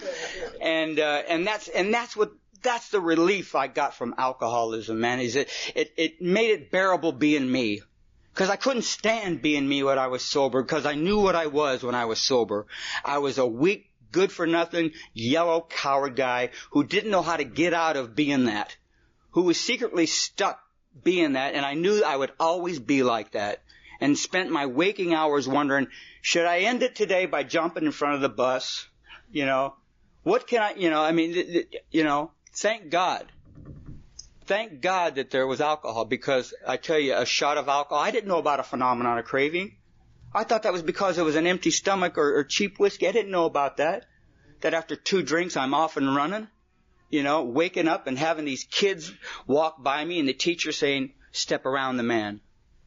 And, 0.61 0.99
uh, 0.99 1.23
and 1.29 1.47
that's, 1.47 1.69
and 1.69 1.93
that's 1.93 2.17
what, 2.17 2.33
that's 2.63 2.89
the 2.89 3.01
relief 3.01 3.55
I 3.55 3.69
got 3.69 3.95
from 3.95 4.15
alcoholism, 4.19 4.99
man, 4.99 5.21
is 5.21 5.37
it, 5.37 5.49
it, 5.75 5.93
it 5.97 6.23
made 6.23 6.51
it 6.51 6.71
bearable 6.71 7.13
being 7.13 7.51
me. 7.51 7.83
Cause 8.37 8.51
I 8.51 8.57
couldn't 8.57 8.83
stand 8.83 9.41
being 9.41 9.67
me 9.67 9.83
when 9.83 9.99
I 9.99 10.09
was 10.09 10.23
sober, 10.23 10.63
cause 10.63 10.85
I 10.85 10.95
knew 10.95 11.19
what 11.19 11.35
I 11.35 11.47
was 11.47 11.83
when 11.83 11.95
I 11.95 12.05
was 12.05 12.21
sober. 12.21 12.67
I 13.03 13.17
was 13.17 13.39
a 13.39 13.47
weak, 13.47 13.91
good 14.13 14.31
for 14.31 14.47
nothing, 14.47 14.93
yellow 15.15 15.67
coward 15.67 16.17
guy 16.17 16.51
who 16.71 16.85
didn't 16.85 17.11
know 17.11 17.23
how 17.23 17.39
to 17.39 17.45
get 17.45 17.73
out 17.73 17.97
of 17.97 18.15
being 18.15 18.45
that. 18.45 18.77
Who 19.31 19.43
was 19.45 19.59
secretly 19.59 20.05
stuck 20.05 20.61
being 21.03 21.33
that, 21.33 21.55
and 21.55 21.65
I 21.65 21.73
knew 21.73 22.05
I 22.05 22.15
would 22.15 22.33
always 22.39 22.79
be 22.79 23.03
like 23.03 23.33
that. 23.33 23.63
And 24.01 24.19
spent 24.19 24.51
my 24.51 24.67
waking 24.67 25.15
hours 25.15 25.49
wondering, 25.49 25.87
should 26.21 26.45
I 26.45 26.59
end 26.61 26.83
it 26.83 26.95
today 26.95 27.25
by 27.25 27.43
jumping 27.43 27.87
in 27.87 27.93
front 27.93 28.17
of 28.17 28.21
the 28.21 28.29
bus? 28.29 28.87
You 29.33 29.47
know, 29.47 29.77
what 30.25 30.47
can 30.47 30.61
I, 30.61 30.75
you 30.75 30.91
know, 30.91 31.01
I 31.01 31.13
mean, 31.13 31.65
you 31.91 32.05
know, 32.05 32.33
thank 32.53 32.91
God. 32.91 33.33
Thank 34.47 34.81
God 34.81 35.17
that 35.17 35.31
there 35.31 35.47
was 35.47 35.61
alcohol 35.61 36.05
because 36.05 36.55
I 36.67 36.77
tell 36.77 36.99
you, 36.99 37.17
a 37.17 37.27
shot 37.27 37.59
of 37.59 37.69
alcohol, 37.69 38.03
I 38.03 38.13
didn't 38.13 38.29
know 38.29 38.39
about 38.39 38.61
a 38.61 38.65
phenomenon 38.65 39.19
of 39.19 39.25
craving. 39.25 39.77
I 40.33 40.45
thought 40.45 40.63
that 40.63 40.73
was 40.73 40.83
because 40.83 41.19
it 41.19 41.25
was 41.25 41.35
an 41.35 41.47
empty 41.47 41.73
stomach 41.73 42.17
or, 42.17 42.39
or 42.39 42.45
cheap 42.45 42.79
whiskey. 42.79 43.09
I 43.09 43.13
didn't 43.13 43.33
know 43.33 43.47
about 43.47 43.79
that. 43.79 44.07
That 44.61 44.75
after 44.75 44.95
two 44.95 45.23
drinks, 45.23 45.57
I'm 45.57 45.75
off 45.75 45.97
and 45.97 46.15
running. 46.15 46.47
You 47.11 47.23
know, 47.23 47.43
waking 47.43 47.89
up 47.89 48.07
and 48.07 48.19
having 48.19 48.45
these 48.45 48.65
kids 48.65 49.13
walk 49.47 49.83
by 49.83 50.05
me 50.05 50.21
and 50.21 50.29
the 50.29 50.35
teacher 50.35 50.73
saying, 50.73 51.13
step 51.33 51.67
around 51.67 51.97
the 51.97 52.03
man. 52.03 52.41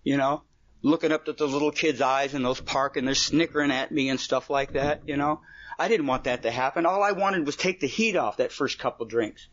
You 0.04 0.16
know, 0.18 0.44
looking 0.82 1.12
up 1.12 1.28
at 1.28 1.38
the 1.38 1.48
little 1.48 1.72
kids' 1.72 2.02
eyes 2.02 2.34
in 2.34 2.42
those 2.44 2.62
park 2.62 2.96
and 2.96 3.06
they're 3.06 3.16
snickering 3.16 3.72
at 3.72 3.92
me 3.92 4.10
and 4.10 4.20
stuff 4.20 4.50
like 4.50 4.74
that, 4.74 5.02
you 5.08 5.18
know. 5.18 5.42
I 5.78 5.88
didn't 5.88 6.08
want 6.08 6.26
that 6.26 6.44
to 6.44 6.52
happen. 6.52 6.86
All 6.86 7.04
I 7.04 7.12
wanted 7.12 7.46
was 7.46 7.56
take 7.56 7.80
the 7.80 7.88
heat 7.88 8.16
off 8.16 8.38
that 8.38 8.52
first 8.52 8.80
couple 8.80 9.06
drinks. 9.06 9.48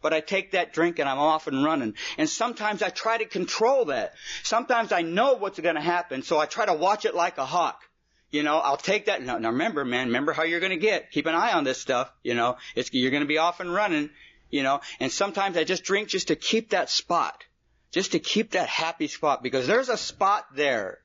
But 0.00 0.12
I 0.12 0.20
take 0.20 0.52
that 0.52 0.72
drink 0.72 0.98
and 0.98 1.08
I'm 1.08 1.18
off 1.18 1.46
and 1.46 1.64
running. 1.64 1.94
And 2.18 2.28
sometimes 2.28 2.82
I 2.82 2.90
try 2.90 3.18
to 3.18 3.24
control 3.24 3.86
that. 3.86 4.14
Sometimes 4.42 4.92
I 4.92 5.02
know 5.02 5.34
what's 5.34 5.60
going 5.60 5.74
to 5.74 5.80
happen, 5.80 6.22
so 6.22 6.38
I 6.38 6.46
try 6.46 6.66
to 6.66 6.74
watch 6.74 7.04
it 7.04 7.14
like 7.14 7.38
a 7.38 7.46
hawk. 7.46 7.82
You 8.30 8.42
know, 8.42 8.58
I'll 8.58 8.78
take 8.78 9.06
that. 9.06 9.22
Now, 9.22 9.38
now 9.38 9.50
remember, 9.50 9.84
man, 9.84 10.06
remember 10.06 10.32
how 10.32 10.44
you're 10.44 10.60
going 10.60 10.70
to 10.70 10.78
get. 10.78 11.10
Keep 11.10 11.26
an 11.26 11.34
eye 11.34 11.52
on 11.52 11.64
this 11.64 11.78
stuff. 11.78 12.10
You 12.22 12.34
know, 12.34 12.56
it's, 12.74 12.92
you're 12.92 13.10
going 13.10 13.22
to 13.22 13.28
be 13.28 13.38
off 13.38 13.60
and 13.60 13.72
running. 13.72 14.10
You 14.50 14.62
know, 14.62 14.80
and 15.00 15.10
sometimes 15.10 15.56
I 15.56 15.64
just 15.64 15.84
drink 15.84 16.08
just 16.08 16.28
to 16.28 16.36
keep 16.36 16.70
that 16.70 16.90
spot. 16.90 17.44
Just 17.90 18.12
to 18.12 18.18
keep 18.18 18.52
that 18.52 18.68
happy 18.68 19.06
spot 19.06 19.42
because 19.42 19.66
there's 19.66 19.90
a 19.90 19.98
spot 19.98 20.46
there 20.54 21.00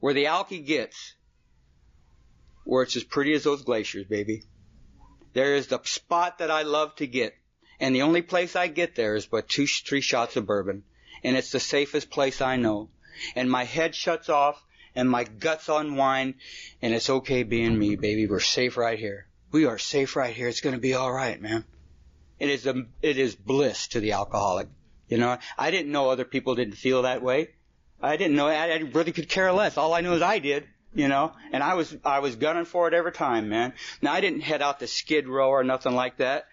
where 0.00 0.14
the 0.14 0.24
alky 0.24 0.64
gets 0.64 1.14
where 2.64 2.82
it's 2.82 2.96
as 2.96 3.04
pretty 3.04 3.34
as 3.34 3.44
those 3.44 3.62
glaciers, 3.62 4.06
baby. 4.06 4.42
There 5.32 5.54
is 5.54 5.68
the 5.68 5.80
spot 5.84 6.38
that 6.38 6.50
I 6.50 6.62
love 6.62 6.94
to 6.96 7.06
get. 7.06 7.34
And 7.82 7.96
the 7.96 8.02
only 8.02 8.22
place 8.22 8.54
I 8.54 8.68
get 8.68 8.94
there 8.94 9.16
is 9.16 9.26
but 9.26 9.48
two, 9.48 9.66
three 9.66 10.00
shots 10.00 10.36
of 10.36 10.46
bourbon. 10.46 10.84
And 11.24 11.36
it's 11.36 11.50
the 11.50 11.58
safest 11.58 12.10
place 12.10 12.40
I 12.40 12.54
know. 12.54 12.90
And 13.34 13.50
my 13.50 13.64
head 13.64 13.96
shuts 13.96 14.28
off 14.28 14.64
and 14.94 15.10
my 15.10 15.24
guts 15.24 15.68
unwind 15.68 16.34
and 16.80 16.94
it's 16.94 17.10
okay 17.10 17.42
being 17.42 17.76
me, 17.76 17.96
baby. 17.96 18.28
We're 18.28 18.38
safe 18.38 18.76
right 18.76 18.98
here. 18.98 19.26
We 19.50 19.64
are 19.64 19.78
safe 19.78 20.14
right 20.14 20.32
here. 20.32 20.46
It's 20.46 20.60
gonna 20.60 20.78
be 20.78 20.94
alright, 20.94 21.42
man. 21.42 21.64
it 22.38 22.50
is 22.50 22.66
a, 22.66 22.86
it 23.02 23.18
is 23.18 23.34
bliss 23.34 23.88
to 23.88 24.00
the 24.00 24.12
alcoholic. 24.12 24.68
You 25.08 25.18
know, 25.18 25.38
I 25.58 25.72
didn't 25.72 25.90
know 25.90 26.08
other 26.08 26.24
people 26.24 26.54
didn't 26.54 26.76
feel 26.76 27.02
that 27.02 27.20
way. 27.20 27.48
I 28.00 28.16
didn't 28.16 28.36
know. 28.36 28.46
I, 28.46 28.68
I 28.68 28.76
really 28.94 29.12
could 29.12 29.28
care 29.28 29.52
less. 29.52 29.76
All 29.76 29.92
I 29.92 30.02
knew 30.02 30.12
is 30.12 30.22
I 30.22 30.38
did. 30.38 30.68
You 30.94 31.08
know, 31.08 31.32
and 31.52 31.62
I 31.62 31.72
was 31.72 31.96
I 32.04 32.18
was 32.18 32.36
gunning 32.36 32.66
for 32.66 32.86
it 32.86 32.92
every 32.92 33.12
time, 33.12 33.48
man. 33.48 33.72
Now 34.02 34.12
I 34.12 34.20
didn't 34.20 34.42
head 34.42 34.60
out 34.60 34.80
to 34.80 34.86
Skid 34.86 35.26
Row 35.26 35.48
or 35.48 35.64
nothing 35.64 35.94
like 35.94 36.18
that, 36.18 36.48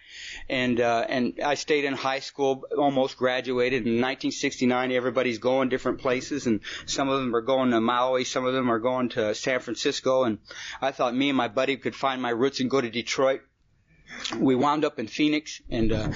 and 0.47 0.79
uh, 0.79 1.05
and 1.09 1.41
I 1.43 1.55
stayed 1.55 1.83
in 1.83 1.93
high 1.93 2.19
school, 2.19 2.63
almost 2.77 3.17
graduated 3.17 3.85
in 3.85 3.95
1969. 3.95 4.93
Everybody's 4.93 5.39
going 5.39 5.67
different 5.67 5.99
places, 5.99 6.47
and 6.47 6.61
some 6.85 7.09
of 7.09 7.19
them 7.19 7.35
are 7.35 7.41
going 7.41 7.71
to 7.71 7.81
Maui, 7.81 8.23
some 8.23 8.45
of 8.45 8.53
them 8.53 8.71
are 8.71 8.79
going 8.79 9.09
to 9.09 9.35
San 9.35 9.59
Francisco, 9.59 10.23
and 10.23 10.37
I 10.81 10.91
thought 10.91 11.13
me 11.13 11.27
and 11.27 11.37
my 11.37 11.49
buddy 11.49 11.75
could 11.75 11.95
find 11.95 12.21
my 12.21 12.29
roots 12.29 12.61
and 12.61 12.69
go 12.69 12.79
to 12.79 12.89
Detroit 12.89 13.41
we 14.37 14.55
wound 14.55 14.85
up 14.85 14.99
in 14.99 15.07
Phoenix, 15.07 15.61
and 15.69 15.91
uh, 15.91 16.09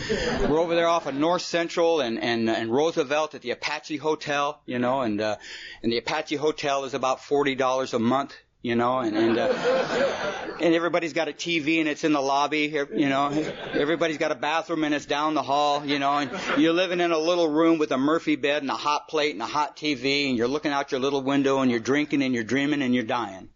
we're 0.47 0.59
over 0.59 0.75
there 0.75 0.87
off 0.87 1.07
of 1.07 1.15
North 1.15 1.41
Central 1.41 2.01
and, 2.01 2.19
and 2.19 2.49
and 2.49 2.71
Roosevelt 2.71 3.35
at 3.35 3.41
the 3.41 3.51
Apache 3.51 3.97
Hotel, 3.97 4.61
you 4.65 4.79
know, 4.79 5.01
and 5.01 5.19
uh, 5.21 5.37
and 5.81 5.91
the 5.91 5.97
Apache 5.97 6.35
Hotel 6.35 6.85
is 6.85 6.93
about 6.93 7.23
forty 7.23 7.55
dollars 7.55 7.93
a 7.93 7.99
month, 7.99 8.35
you 8.61 8.75
know, 8.75 8.99
and 8.99 9.15
and 9.17 9.37
uh, 9.37 10.57
and 10.59 10.73
everybody's 10.73 11.13
got 11.13 11.27
a 11.27 11.33
TV 11.33 11.79
and 11.79 11.89
it's 11.89 12.03
in 12.03 12.13
the 12.13 12.21
lobby, 12.21 12.73
you 12.95 13.09
know, 13.09 13.29
everybody's 13.73 14.17
got 14.17 14.31
a 14.31 14.35
bathroom 14.35 14.83
and 14.83 14.93
it's 14.93 15.05
down 15.05 15.33
the 15.33 15.43
hall, 15.43 15.85
you 15.85 15.99
know, 15.99 16.17
and 16.17 16.31
you're 16.57 16.73
living 16.73 16.99
in 16.99 17.11
a 17.11 17.17
little 17.17 17.49
room 17.49 17.77
with 17.77 17.91
a 17.91 17.97
Murphy 17.97 18.35
bed 18.35 18.61
and 18.61 18.71
a 18.71 18.75
hot 18.75 19.07
plate 19.07 19.33
and 19.33 19.41
a 19.41 19.47
hot 19.47 19.75
TV, 19.75 20.29
and 20.29 20.37
you're 20.37 20.47
looking 20.47 20.71
out 20.71 20.91
your 20.91 21.01
little 21.01 21.21
window 21.21 21.59
and 21.59 21.69
you're 21.71 21.79
drinking 21.79 22.21
and 22.21 22.33
you're 22.33 22.43
dreaming 22.43 22.81
and 22.81 22.93
you're 22.93 23.03
dying, 23.03 23.49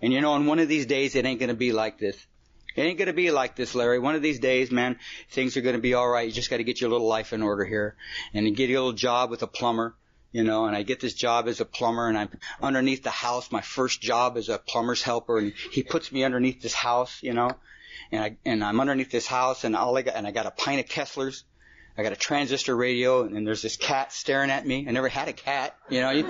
and 0.00 0.12
you 0.12 0.20
know, 0.20 0.32
on 0.32 0.46
one 0.46 0.58
of 0.58 0.68
these 0.68 0.86
days 0.86 1.14
it 1.14 1.24
ain't 1.24 1.40
gonna 1.40 1.54
be 1.54 1.72
like 1.72 1.98
this. 1.98 2.26
It 2.76 2.82
ain't 2.82 2.98
gonna 2.98 3.12
be 3.12 3.30
like 3.30 3.54
this, 3.54 3.74
Larry. 3.74 3.98
One 3.98 4.14
of 4.14 4.22
these 4.22 4.40
days, 4.40 4.70
man, 4.70 4.98
things 5.30 5.56
are 5.56 5.60
gonna 5.60 5.78
be 5.78 5.94
alright. 5.94 6.26
You 6.26 6.32
just 6.32 6.50
gotta 6.50 6.64
get 6.64 6.80
your 6.80 6.90
little 6.90 7.06
life 7.06 7.32
in 7.32 7.42
order 7.42 7.64
here. 7.64 7.96
And 8.32 8.46
you 8.46 8.54
get 8.54 8.70
a 8.70 8.72
little 8.72 8.92
job 8.92 9.30
with 9.30 9.42
a 9.42 9.46
plumber, 9.46 9.94
you 10.32 10.42
know, 10.42 10.66
and 10.66 10.76
I 10.76 10.82
get 10.82 11.00
this 11.00 11.14
job 11.14 11.46
as 11.46 11.60
a 11.60 11.64
plumber 11.64 12.08
and 12.08 12.18
I'm 12.18 12.30
underneath 12.60 13.02
the 13.02 13.10
house, 13.10 13.52
my 13.52 13.60
first 13.60 14.00
job 14.00 14.36
as 14.36 14.48
a 14.48 14.58
plumber's 14.58 15.02
helper 15.02 15.38
and 15.38 15.52
he 15.72 15.82
puts 15.82 16.10
me 16.10 16.24
underneath 16.24 16.60
this 16.60 16.74
house, 16.74 17.22
you 17.22 17.32
know, 17.32 17.50
and 18.10 18.22
I, 18.22 18.36
and 18.44 18.64
I'm 18.64 18.80
underneath 18.80 19.10
this 19.10 19.26
house 19.26 19.64
and 19.64 19.76
all 19.76 19.96
I 19.96 20.02
got, 20.02 20.16
and 20.16 20.26
I 20.26 20.32
got 20.32 20.46
a 20.46 20.50
pint 20.50 20.80
of 20.80 20.86
Kesslers 20.86 21.44
I 21.96 22.02
got 22.02 22.12
a 22.12 22.16
transistor 22.16 22.74
radio, 22.74 23.22
and 23.22 23.46
there's 23.46 23.62
this 23.62 23.76
cat 23.76 24.12
staring 24.12 24.50
at 24.50 24.66
me. 24.66 24.84
I 24.88 24.90
never 24.90 25.08
had 25.08 25.28
a 25.28 25.32
cat, 25.32 25.76
you 25.88 26.00
know. 26.00 26.10
He, 26.10 26.22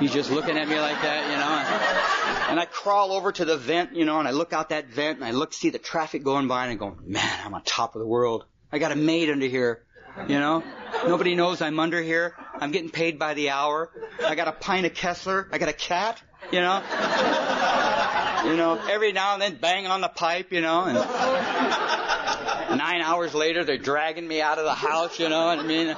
he's 0.00 0.12
just 0.12 0.32
looking 0.32 0.58
at 0.58 0.68
me 0.68 0.80
like 0.80 1.00
that, 1.02 1.30
you 1.30 1.36
know. 1.36 2.42
And, 2.48 2.50
and 2.50 2.60
I 2.60 2.64
crawl 2.64 3.12
over 3.12 3.30
to 3.30 3.44
the 3.44 3.56
vent, 3.56 3.94
you 3.94 4.04
know, 4.04 4.18
and 4.18 4.26
I 4.26 4.32
look 4.32 4.52
out 4.52 4.70
that 4.70 4.88
vent, 4.88 5.18
and 5.18 5.24
I 5.24 5.30
look, 5.30 5.52
see 5.52 5.70
the 5.70 5.78
traffic 5.78 6.24
going 6.24 6.48
by, 6.48 6.64
and 6.64 6.72
I 6.72 6.74
go, 6.74 6.96
man, 7.04 7.46
I'm 7.46 7.54
on 7.54 7.62
top 7.62 7.94
of 7.94 8.00
the 8.00 8.08
world. 8.08 8.44
I 8.72 8.78
got 8.78 8.90
a 8.90 8.96
maid 8.96 9.30
under 9.30 9.46
here, 9.46 9.84
you 10.26 10.40
know. 10.40 10.64
Nobody 11.06 11.36
knows 11.36 11.62
I'm 11.62 11.78
under 11.78 12.02
here. 12.02 12.34
I'm 12.54 12.72
getting 12.72 12.90
paid 12.90 13.20
by 13.20 13.34
the 13.34 13.50
hour. 13.50 13.92
I 14.26 14.34
got 14.34 14.48
a 14.48 14.52
pint 14.52 14.84
of 14.84 14.94
Kessler. 14.94 15.48
I 15.52 15.58
got 15.58 15.68
a 15.68 15.74
cat, 15.74 16.20
you 16.50 16.60
know. 16.60 16.82
You 18.46 18.56
know, 18.56 18.80
every 18.90 19.12
now 19.12 19.34
and 19.34 19.42
then 19.42 19.58
bang 19.60 19.86
on 19.86 20.00
the 20.00 20.08
pipe, 20.08 20.52
you 20.52 20.60
know, 20.60 20.84
and 20.84 20.96
nine 22.98 23.06
hours 23.06 23.34
later, 23.34 23.64
they're 23.64 23.78
dragging 23.78 24.26
me 24.26 24.40
out 24.40 24.58
of 24.58 24.64
the 24.64 24.74
house, 24.74 25.18
you 25.18 25.28
know. 25.28 25.48
I 25.48 25.62
mean, 25.62 25.96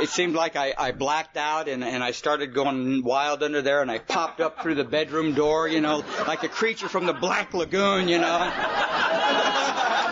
it 0.00 0.08
seemed 0.08 0.34
like 0.34 0.56
I, 0.56 0.74
I 0.76 0.92
blacked 0.92 1.36
out 1.36 1.68
and, 1.68 1.82
and 1.84 2.02
I 2.02 2.12
started 2.12 2.54
going 2.54 3.02
wild 3.02 3.42
under 3.42 3.62
there 3.62 3.82
and 3.82 3.90
I 3.90 3.98
popped 3.98 4.40
up 4.40 4.62
through 4.62 4.76
the 4.76 4.84
bedroom 4.84 5.34
door, 5.34 5.68
you 5.68 5.80
know, 5.80 6.04
like 6.26 6.42
a 6.42 6.48
creature 6.48 6.88
from 6.88 7.06
the 7.06 7.12
Black 7.12 7.54
Lagoon, 7.54 8.08
you 8.08 8.18
know. 8.18 8.52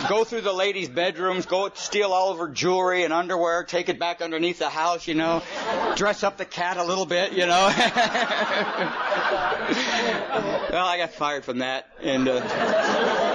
go 0.09 0.23
through 0.23 0.41
the 0.41 0.53
ladies' 0.53 0.89
bedrooms, 0.89 1.45
go 1.45 1.69
steal 1.73 2.11
all 2.11 2.31
of 2.31 2.39
her 2.39 2.47
jewelry 2.49 3.03
and 3.03 3.13
underwear, 3.13 3.63
take 3.63 3.87
it 3.89 3.99
back 3.99 4.21
underneath 4.21 4.59
the 4.59 4.69
house, 4.69 5.07
you 5.07 5.13
know, 5.13 5.43
dress 5.95 6.23
up 6.23 6.37
the 6.37 6.45
cat 6.45 6.77
a 6.77 6.83
little 6.83 7.05
bit, 7.05 7.33
you 7.33 7.45
know. 7.45 7.47
well, 10.71 10.85
I 10.85 10.97
got 10.97 11.13
fired 11.13 11.45
from 11.45 11.59
that, 11.59 11.87
and 12.01 12.27
uh, 12.27 13.30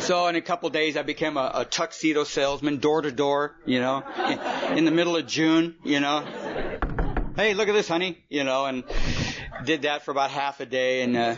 so 0.00 0.26
in 0.28 0.36
a 0.36 0.40
couple 0.40 0.68
days 0.70 0.96
I 0.96 1.02
became 1.02 1.36
a, 1.36 1.50
a 1.54 1.64
tuxedo 1.64 2.24
salesman, 2.24 2.78
door 2.78 3.02
to 3.02 3.12
door, 3.12 3.56
you 3.64 3.80
know, 3.80 4.02
in, 4.76 4.84
the 4.84 4.90
middle 4.90 5.16
of 5.16 5.26
June, 5.26 5.76
you 5.84 6.00
know. 6.00 6.24
Hey, 7.36 7.54
look 7.54 7.68
at 7.68 7.74
this, 7.74 7.88
honey, 7.88 8.24
you 8.28 8.44
know, 8.44 8.66
and 8.66 8.84
did 9.64 9.82
that 9.82 10.04
for 10.04 10.10
about 10.10 10.30
half 10.30 10.60
a 10.60 10.66
day, 10.66 11.02
and 11.02 11.16
uh, 11.16 11.36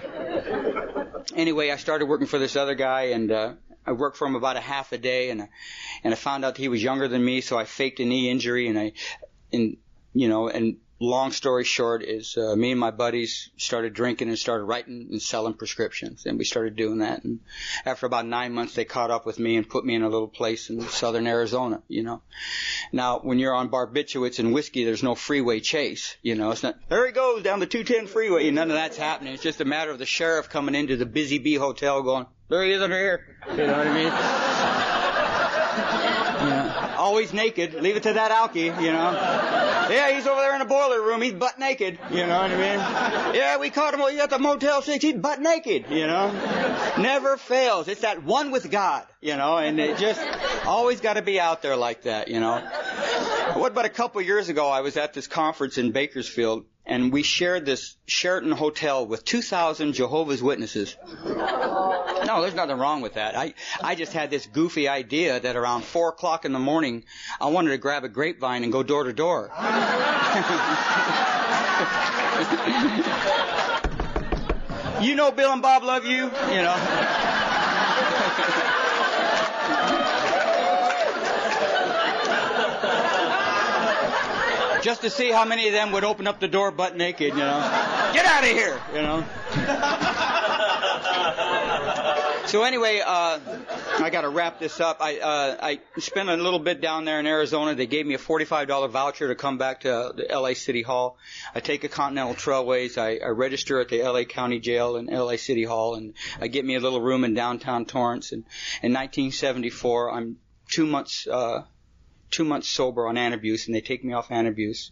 anyway, 1.35 1.71
I 1.71 1.77
started 1.77 2.07
working 2.07 2.27
for 2.27 2.39
this 2.39 2.57
other 2.57 2.75
guy, 2.75 3.03
and 3.15 3.31
uh, 3.31 3.53
I 3.87 3.93
worked 3.93 4.17
for 4.17 4.27
him 4.27 4.35
about 4.35 4.57
a 4.57 4.61
half 4.61 4.93
a 4.93 4.99
day, 4.99 5.31
and 5.31 5.49
and 6.03 6.13
I 6.13 6.17
found 6.17 6.45
out 6.45 6.57
he 6.57 6.69
was 6.69 6.83
younger 6.83 7.09
than 7.09 7.25
me, 7.25 7.41
so 7.41 7.59
I 7.59 7.65
faked 7.65 8.01
a 8.01 8.05
knee 8.05 8.31
injury, 8.31 8.69
and 8.69 8.79
I, 8.79 8.93
and 9.53 9.77
you 10.13 10.29
know, 10.29 10.49
and 10.49 10.77
long 10.99 11.31
story 11.31 11.65
short 11.65 12.03
is 12.03 12.37
uh, 12.37 12.57
me 12.57 12.71
and 12.71 12.81
my 12.81 12.91
buddies 12.91 13.51
started 13.57 13.93
drinking 13.93 14.29
and 14.29 14.39
started 14.39 14.65
writing 14.65 15.09
and 15.11 15.21
selling 15.21 15.55
prescriptions. 15.55 16.25
And 16.27 16.39
we 16.39 16.45
started 16.45 16.77
doing 16.77 16.99
that. 16.99 17.25
And 17.25 17.41
after 17.85 18.07
about 18.07 18.27
nine 18.27 18.53
months 18.53 18.75
they 18.75 18.85
caught 18.85 19.11
up 19.11 19.27
with 19.27 19.39
me 19.39 19.57
and 19.57 19.69
put 19.69 19.85
me 19.85 19.95
in 19.95 20.03
a 20.03 20.09
little 20.09 20.29
place 20.29 20.71
in 20.71 20.81
southern 20.83 21.27
arizona 21.27 21.83
you 21.89 22.03
know. 22.03 22.23
Now 22.93 23.19
when 23.19 23.39
you're 23.39 23.55
on 23.55 23.69
barbiturates 23.69 24.39
and 24.39 24.55
whiskey 24.55 24.85
there's 24.85 25.03
no 25.03 25.15
freeway 25.15 25.61
chase 25.61 26.17
you 26.23 26.35
know. 26.35 26.51
It's 26.51 26.63
not 26.63 26.77
there 26.89 27.07
he 27.07 27.13
goes 27.13 27.43
down 27.43 27.61
the 27.61 27.67
210 27.67 28.07
freeway. 28.07 28.51
None 28.51 28.71
of 28.71 28.77
that's 28.77 28.97
happening. 28.97 29.35
It's 29.35 29.43
just 29.43 29.61
a 29.61 29.67
matter 29.67 29.91
of 29.91 29.99
the 29.99 30.07
sheriff 30.07 30.49
coming 30.49 30.75
into 30.75 30.97
the 30.97 31.07
busy 31.07 31.39
bee 31.39 31.57
hotel 31.57 32.03
going 32.03 32.27
there 32.49 32.63
he 32.65 32.73
is 32.73 32.81
under 32.81 32.97
here. 32.97 33.37
You 33.51 33.67
know 33.67 33.77
what 33.77 33.87
i 33.89 33.93
mean? 33.93 34.13
Always 36.97 37.33
naked. 37.33 37.75
Leave 37.75 37.97
it 37.97 38.05
to 38.05 38.13
that 38.13 38.31
alky, 38.31 38.67
you 38.81 38.93
know. 38.93 39.66
Yeah, 39.97 40.11
he's 40.13 40.27
over 40.27 40.41
there 40.41 40.53
in 40.55 40.59
the 40.59 40.65
boiler 40.65 41.01
room. 41.01 41.23
He's 41.23 41.33
butt 41.33 41.59
naked. 41.59 41.99
You 42.11 42.27
know 42.27 42.41
what 42.43 42.51
I 42.51 42.57
mean? 42.57 43.37
Yeah, 43.37 43.59
we 43.59 43.71
caught 43.71 43.95
him 43.95 44.01
at 44.01 44.31
the 44.31 44.39
Motel 44.39 44.83
6. 44.83 45.03
He's 45.03 45.15
butt 45.15 45.41
naked, 45.41 45.87
you 45.91 46.07
know. 46.07 46.33
Never 46.99 47.37
fails. 47.37 47.89
It's 47.89 48.01
that 48.01 48.23
one 48.25 48.51
with 48.51 48.71
God, 48.71 49.07
you 49.21 49.37
know, 49.37 49.59
and 49.59 49.79
it 49.79 49.99
just 49.99 50.21
always 50.67 51.01
got 51.01 51.15
to 51.15 51.23
be 51.23 51.39
out 51.39 51.63
there 51.63 51.77
like 51.77 52.03
that, 52.03 52.29
you 52.29 52.41
know. 52.41 52.59
What 53.55 53.73
about 53.73 53.85
a 53.85 53.91
couple 53.91 54.21
years 54.23 54.49
ago, 54.49 54.69
I 54.69 54.81
was 54.81 54.97
at 54.97 55.15
this 55.15 55.27
conference 55.27 55.79
in 55.79 55.93
Bakersfield, 55.93 56.65
and 56.85 57.13
we 57.13 57.23
shared 57.23 57.65
this 57.65 57.97
Sheraton 58.07 58.53
hotel 58.53 59.07
with 59.07 59.25
2,000 59.25 59.93
Jehovah's 59.93 60.43
Witnesses. 60.43 60.97
No, 62.37 62.43
there's 62.43 62.55
nothing 62.55 62.77
wrong 62.77 63.01
with 63.01 63.15
that. 63.15 63.35
I, 63.35 63.55
I 63.83 63.95
just 63.95 64.13
had 64.13 64.29
this 64.29 64.45
goofy 64.45 64.89
idea 64.89 65.41
that 65.41 65.57
around 65.57 65.85
four 65.85 66.11
o'clock 66.11 66.45
in 66.45 66.53
the 66.53 66.59
morning, 66.59 67.05
I 67.41 67.47
wanted 67.47 67.71
to 67.71 67.79
grab 67.79 68.05
a 68.05 68.11
grapevine 68.11 68.63
and 68.63 68.71
go 68.71 68.83
door 68.83 69.05
to 69.05 69.13
door. 69.15 69.51
You 74.99 75.15
know 75.15 75.31
Bill 75.31 75.53
and 75.53 75.61
Bob 75.61 75.83
love 75.83 76.07
you, 76.07 76.25
you 76.25 76.63
know. 76.63 76.75
just 84.83 85.03
to 85.03 85.11
see 85.11 85.31
how 85.31 85.45
many 85.45 85.67
of 85.67 85.75
them 85.75 85.93
would 85.93 86.05
open 86.05 86.27
up 86.27 86.41
the 86.41 86.49
door 86.49 86.71
butt 86.71 86.97
naked, 86.97 87.35
you 87.35 87.41
know. 87.41 88.11
Get 88.15 88.25
out 88.25 88.43
of 88.43 88.51
here, 88.51 88.81
you 88.95 89.03
know. 89.03 90.15
So 92.47 92.63
anyway, 92.63 93.01
uh, 93.05 93.39
I 93.99 94.11
got 94.11 94.23
to 94.23 94.29
wrap 94.29 94.59
this 94.59 94.81
up. 94.81 94.99
I 95.01 95.19
uh, 95.19 95.57
I 95.61 95.81
spent 95.99 96.29
a 96.29 96.37
little 96.37 96.59
bit 96.59 96.81
down 96.81 97.05
there 97.05 97.21
in 97.21 97.27
Arizona. 97.27 97.75
They 97.75 97.87
gave 97.87 98.07
me 98.07 98.15
a 98.15 98.19
$45 98.19 98.91
voucher 98.91 99.29
to 99.29 99.35
come 99.35 99.59
back 99.59 99.81
to 99.81 100.13
the 100.15 100.27
LA 100.31 100.55
City 100.55 100.83
Hall. 100.83 101.19
I 101.55 101.61
take 101.61 101.85
a 101.85 101.89
Continental 101.89 102.35
Trailways. 102.35 102.99
I, 102.99 103.25
I 103.25 103.29
register 103.29 103.81
at 103.81 103.89
the 103.89 104.03
LA 104.03 104.25
County 104.25 104.61
Jail 104.61 104.97
and 104.97 105.09
LA 105.09 105.37
City 105.37 105.65
Hall, 105.65 105.95
and 105.95 106.15
I 106.41 106.49
get 106.49 106.65
me 106.65 106.77
a 106.77 106.81
little 106.81 107.01
room 107.01 107.25
in 107.25 107.35
downtown 107.35 107.85
Torrance. 107.85 108.33
And 108.33 108.45
in 108.83 108.93
1974, 108.93 110.13
I'm 110.13 110.37
two 110.69 110.87
months. 110.87 111.27
Uh, 111.27 111.65
two 112.31 112.45
months 112.45 112.69
sober 112.69 113.07
on 113.07 113.15
antabuse, 113.15 113.67
and 113.67 113.75
they 113.75 113.81
take 113.81 114.05
me 114.05 114.13
off 114.13 114.29
antabuse. 114.29 114.91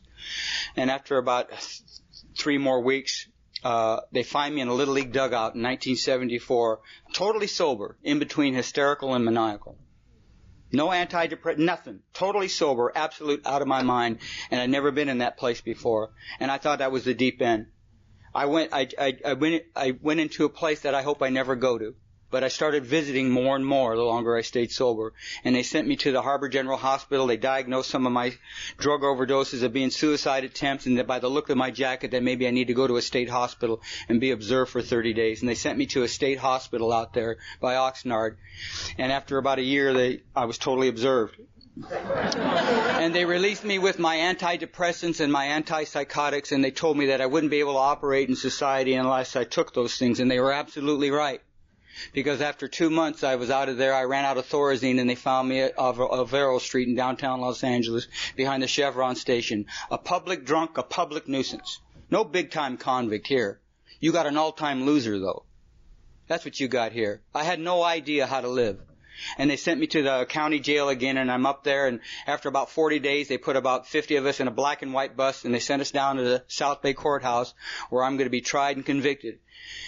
And 0.77 0.91
after 0.91 1.19
about 1.19 1.51
three 2.39 2.59
more 2.59 2.81
weeks, 2.81 3.27
uh, 3.65 4.01
they 4.13 4.23
find 4.23 4.55
me 4.55 4.61
in 4.61 4.69
a 4.69 4.75
little 4.75 4.95
league 4.95 5.13
dugout 5.13 5.55
in 5.55 5.63
1974, 5.63 6.81
totally 7.13 7.47
sober, 7.47 7.97
in 8.03 8.19
between 8.19 8.55
hysterical 8.55 9.15
and 9.15 9.25
maniacal. 9.25 9.79
No 10.71 10.89
antidepressant, 10.89 11.59
nothing. 11.59 12.01
Totally 12.13 12.49
sober, 12.49 12.93
absolute 12.95 13.47
out 13.47 13.63
of 13.63 13.69
my 13.69 13.83
mind, 13.83 14.19
and 14.51 14.61
I'd 14.61 14.71
never 14.71 14.91
been 14.91 15.09
in 15.09 15.19
that 15.19 15.39
place 15.39 15.61
before. 15.61 16.11
And 16.41 16.51
I 16.51 16.59
thought 16.59 16.81
that 16.81 16.93
was 16.93 17.05
the 17.05 17.15
deep 17.15 17.41
end. 17.41 17.67
I 18.35 18.47
went, 18.47 18.73
I, 18.73 18.89
I, 18.99 19.17
I 19.25 19.33
went, 19.35 19.63
I 19.75 19.97
went 20.03 20.21
into 20.21 20.45
a 20.45 20.49
place 20.49 20.81
that 20.81 20.95
I 20.95 21.03
hope 21.03 21.23
I 21.23 21.29
never 21.29 21.57
go 21.57 21.79
to 21.79 21.95
but 22.31 22.43
I 22.43 22.49
started 22.49 22.85
visiting 22.85 23.31
more 23.31 23.57
and 23.57 23.65
more 23.65 23.97
the 23.97 24.03
longer 24.03 24.37
I 24.37 24.43
stayed 24.43 24.73
sober. 24.73 25.13
And 25.45 25.55
they 25.55 25.63
sent 25.63 25.87
me 25.87 25.97
to 25.97 26.13
the 26.13 26.23
Harbor 26.23 26.49
General 26.49 26.77
Hospital. 26.77 27.27
They 27.27 27.37
diagnosed 27.37 27.91
some 27.91 28.07
of 28.07 28.13
my 28.13 28.35
drug 28.77 29.03
overdoses 29.03 29.63
of 29.63 29.73
being 29.73 29.91
suicide 29.91 30.45
attempts, 30.45 30.87
and 30.87 30.99
that 30.99 31.07
by 31.07 31.19
the 31.19 31.29
look 31.29 31.51
of 31.51 31.57
my 31.57 31.71
jacket, 31.71 32.11
that 32.11 32.23
maybe 32.23 32.47
I 32.47 32.51
need 32.51 32.69
to 32.69 32.75
go 32.75 32.87
to 32.87 32.97
a 32.97 33.03
state 33.03 33.29
hospital 33.29 33.83
and 34.09 34.21
be 34.21 34.31
observed 34.31 34.71
for 34.71 34.83
30 34.83 35.13
days. 35.13 35.43
And 35.43 35.49
they 35.49 35.55
sent 35.55 35.79
me 35.79 35.87
to 35.87 36.03
a 36.03 36.09
state 36.09 36.39
hospital 36.39 36.93
out 36.93 37.13
there 37.13 37.37
by 37.61 37.75
Oxnard. 37.75 38.37
And 38.99 39.13
after 39.13 39.39
about 39.39 39.59
a 39.59 39.63
year, 39.63 39.93
they, 39.93 40.23
I 40.35 40.47
was 40.47 40.59
totally 40.59 40.89
observed. 40.89 41.37
and 41.91 43.15
they 43.15 43.25
released 43.25 43.65
me 43.65 43.79
with 43.79 43.99
my 43.99 44.17
antidepressants 44.17 45.21
and 45.21 45.33
my 45.33 45.47
antipsychotics, 45.47 46.53
and 46.53 46.63
they 46.63 46.71
told 46.71 46.97
me 46.97 47.07
that 47.07 47.21
I 47.21 47.27
wouldn't 47.27 47.51
be 47.51 47.61
able 47.61 47.73
to 47.73 47.79
operate 47.79 48.29
in 48.29 48.37
society 48.37 48.95
unless 48.95 49.35
I 49.35 49.45
took 49.45 49.75
those 49.75 49.97
things, 49.97 50.21
and 50.21 50.31
they 50.31 50.39
were 50.39 50.53
absolutely 50.53 51.11
right. 51.11 51.41
Because 52.13 52.41
after 52.41 52.69
two 52.69 52.91
months 52.91 53.23
I 53.25 53.37
was 53.37 53.51
out 53.51 53.69
of 53.69 53.77
there, 53.77 53.95
I 53.95 54.05
ran 54.05 54.25
out 54.25 54.39
of 54.39 54.49
Thorazine 54.49 55.01
and 55.01 55.09
they 55.09 55.15
found 55.15 55.49
me 55.49 55.61
at 55.61 55.77
Avero 55.77 56.61
Street 56.61 56.89
in 56.89 56.95
downtown 56.95 57.41
Los 57.41 57.65
Angeles 57.65 58.09
behind 58.37 58.63
the 58.63 58.69
Chevron 58.69 59.17
station. 59.17 59.67
A 59.91 59.99
public 59.99 60.45
drunk, 60.45 60.79
a 60.79 60.83
public 60.83 61.29
nuisance. 61.29 61.81
No 62.11 62.25
big 62.25 62.51
time 62.51 62.77
convict 62.77 63.27
here. 63.27 63.61
You 64.01 64.13
got 64.13 64.27
an 64.27 64.37
all-time 64.37 64.85
loser 64.85 65.19
though. 65.19 65.45
That's 66.27 66.45
what 66.45 66.59
you 66.59 66.69
got 66.69 66.93
here. 66.93 67.23
I 67.35 67.45
had 67.45 67.61
no 67.61 67.83
idea 67.83 68.27
how 68.27 68.41
to 68.41 68.49
live. 68.49 68.81
And 69.39 69.51
they 69.51 69.57
sent 69.57 69.81
me 69.81 69.87
to 69.89 70.03
the 70.03 70.27
county 70.29 70.61
jail 70.61 70.89
again 70.89 71.17
and 71.17 71.31
I'm 71.31 71.47
up 71.47 71.65
there 71.65 71.87
and 71.87 72.01
after 72.27 72.49
about 72.49 72.71
40 72.71 72.99
days 72.99 73.29
they 73.29 73.39
put 73.39 73.57
about 73.57 73.87
50 73.87 74.17
of 74.17 74.27
us 74.27 74.41
in 74.41 74.49
a 74.49 74.51
black 74.53 74.83
and 74.83 74.93
white 74.93 75.17
bus 75.17 75.45
and 75.45 75.55
they 75.55 75.61
sent 75.61 75.83
us 75.83 75.91
down 75.91 76.17
to 76.17 76.23
the 76.23 76.45
South 76.49 76.83
Bay 76.83 76.95
courthouse 76.95 77.55
where 77.91 78.05
I'm 78.05 78.17
going 78.17 78.27
to 78.27 78.31
be 78.31 78.41
tried 78.41 78.77
and 78.77 78.85
convicted. 78.85 79.39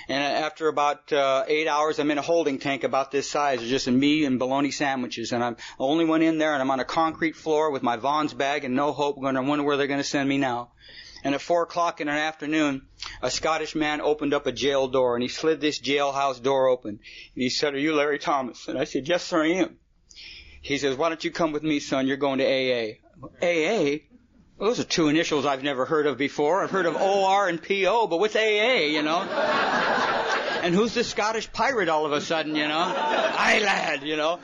And 0.09 0.23
after 0.23 0.69
about 0.69 1.13
uh, 1.13 1.45
eight 1.49 1.67
hours, 1.67 1.99
I'm 1.99 2.11
in 2.11 2.19
a 2.19 2.23
holding 2.23 2.59
tank 2.59 2.85
about 2.85 3.11
this 3.11 3.29
size, 3.29 3.61
It's 3.61 3.69
just 3.69 3.89
me 3.89 4.25
and 4.25 4.39
bologna 4.39 4.71
sandwiches. 4.71 5.33
And 5.33 5.43
I'm 5.43 5.55
the 5.55 5.85
only 5.85 6.05
one 6.05 6.23
in 6.23 6.39
there, 6.39 6.53
and 6.53 6.63
I'm 6.63 6.71
on 6.71 6.81
a 6.81 6.85
concrete 6.85 7.35
floor 7.35 7.71
with 7.71 7.83
my 7.83 7.97
Vons 7.97 8.33
bag 8.33 8.65
and 8.65 8.75
no 8.75 8.93
hope. 8.93 9.21
Going 9.21 9.35
wonder 9.47 9.65
where 9.65 9.77
they're 9.77 9.87
going 9.87 10.01
to 10.01 10.05
send 10.05 10.29
me 10.29 10.39
now. 10.39 10.71
And 11.27 11.35
at 11.35 11.41
four 11.41 11.65
o'clock 11.65 12.01
in 12.01 12.07
the 12.07 12.13
afternoon, 12.13 12.83
a 13.21 13.33
Scottish 13.33 13.75
man 13.75 14.01
opened 14.01 14.33
up 14.33 14.47
a 14.47 14.53
jail 14.53 14.87
door, 14.87 15.17
and 15.17 15.23
he 15.25 15.29
slid 15.29 15.61
this 15.61 15.81
jailhouse 15.81 16.41
door 16.41 16.69
open. 16.69 16.91
And 16.91 17.01
he 17.35 17.51
said, 17.51 17.75
"Are 17.75 17.81
you 17.81 17.97
Larry 17.97 18.21
Thomas?" 18.21 18.69
And 18.69 18.79
I 18.79 18.85
said, 18.85 19.09
"Yes, 19.09 19.25
sir, 19.25 19.43
I 19.43 19.49
am." 19.55 19.77
He 20.63 20.79
says, 20.79 20.97
"Why 20.97 21.09
don't 21.09 21.25
you 21.25 21.33
come 21.33 21.51
with 21.51 21.65
me, 21.65 21.81
son? 21.81 22.07
You're 22.07 22.17
going 22.17 22.39
to 22.39 22.45
AA." 22.45 23.01
AA? 23.43 24.03
Those 24.61 24.79
are 24.79 24.85
two 24.85 25.09
initials 25.09 25.45
I've 25.45 25.65
never 25.65 25.85
heard 25.85 26.07
of 26.07 26.17
before. 26.17 26.63
I've 26.63 26.71
heard 26.71 26.87
of 26.87 26.95
OR 26.95 27.49
and 27.49 27.61
PO, 27.61 28.07
but 28.07 28.21
what's 28.21 28.37
AA, 28.37 28.87
you 28.87 29.03
know? 29.03 29.23
and 30.63 30.77
who's 30.77 30.95
this 30.95 31.09
Scottish 31.09 31.53
pirate 31.53 31.89
all 31.89 32.07
of 32.07 32.13
a 32.13 32.21
sudden, 32.21 32.55
you 32.55 32.69
know? 32.69 32.79
Aye, 32.79 33.59
lad, 33.65 34.05
you 34.05 34.17
know? 34.17 34.39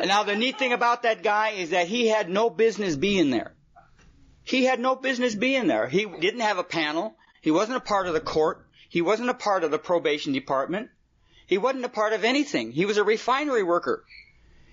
And 0.00 0.08
now 0.08 0.24
the 0.24 0.34
neat 0.34 0.58
thing 0.58 0.72
about 0.72 1.04
that 1.04 1.22
guy 1.22 1.50
is 1.50 1.70
that 1.70 1.86
he 1.86 2.08
had 2.08 2.28
no 2.28 2.50
business 2.50 2.96
being 2.96 3.30
there. 3.30 3.55
He 4.46 4.64
had 4.64 4.80
no 4.80 4.96
business 4.96 5.34
being 5.34 5.66
there. 5.66 5.86
He 5.86 6.06
didn't 6.06 6.40
have 6.40 6.58
a 6.58 6.64
panel. 6.64 7.16
He 7.42 7.50
wasn't 7.50 7.76
a 7.76 7.80
part 7.80 8.06
of 8.06 8.14
the 8.14 8.20
court. 8.20 8.66
He 8.88 9.02
wasn't 9.02 9.28
a 9.28 9.34
part 9.34 9.64
of 9.64 9.70
the 9.70 9.78
probation 9.78 10.32
department. 10.32 10.88
He 11.46 11.58
wasn't 11.58 11.84
a 11.84 11.90
part 11.90 12.14
of 12.14 12.24
anything. 12.24 12.72
He 12.72 12.86
was 12.86 12.96
a 12.96 13.04
refinery 13.04 13.62
worker 13.62 14.04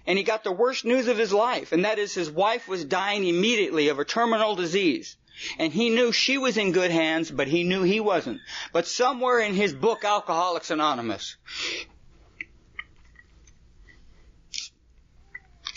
and 0.05 0.17
he 0.17 0.23
got 0.23 0.43
the 0.43 0.51
worst 0.51 0.85
news 0.85 1.07
of 1.07 1.17
his 1.17 1.31
life, 1.31 1.71
and 1.71 1.85
that 1.85 1.99
is 1.99 2.13
his 2.13 2.29
wife 2.29 2.67
was 2.67 2.83
dying 2.83 3.25
immediately 3.25 3.87
of 3.87 3.99
a 3.99 4.05
terminal 4.05 4.55
disease. 4.55 5.15
And 5.57 5.73
he 5.73 5.89
knew 5.89 6.11
she 6.11 6.37
was 6.37 6.57
in 6.57 6.73
good 6.73 6.91
hands, 6.91 7.31
but 7.31 7.47
he 7.47 7.63
knew 7.63 7.81
he 7.81 7.99
wasn't. 7.99 8.41
But 8.71 8.85
somewhere 8.85 9.39
in 9.39 9.55
his 9.55 9.73
book, 9.73 10.03
Alcoholics 10.03 10.69
Anonymous, 10.69 11.37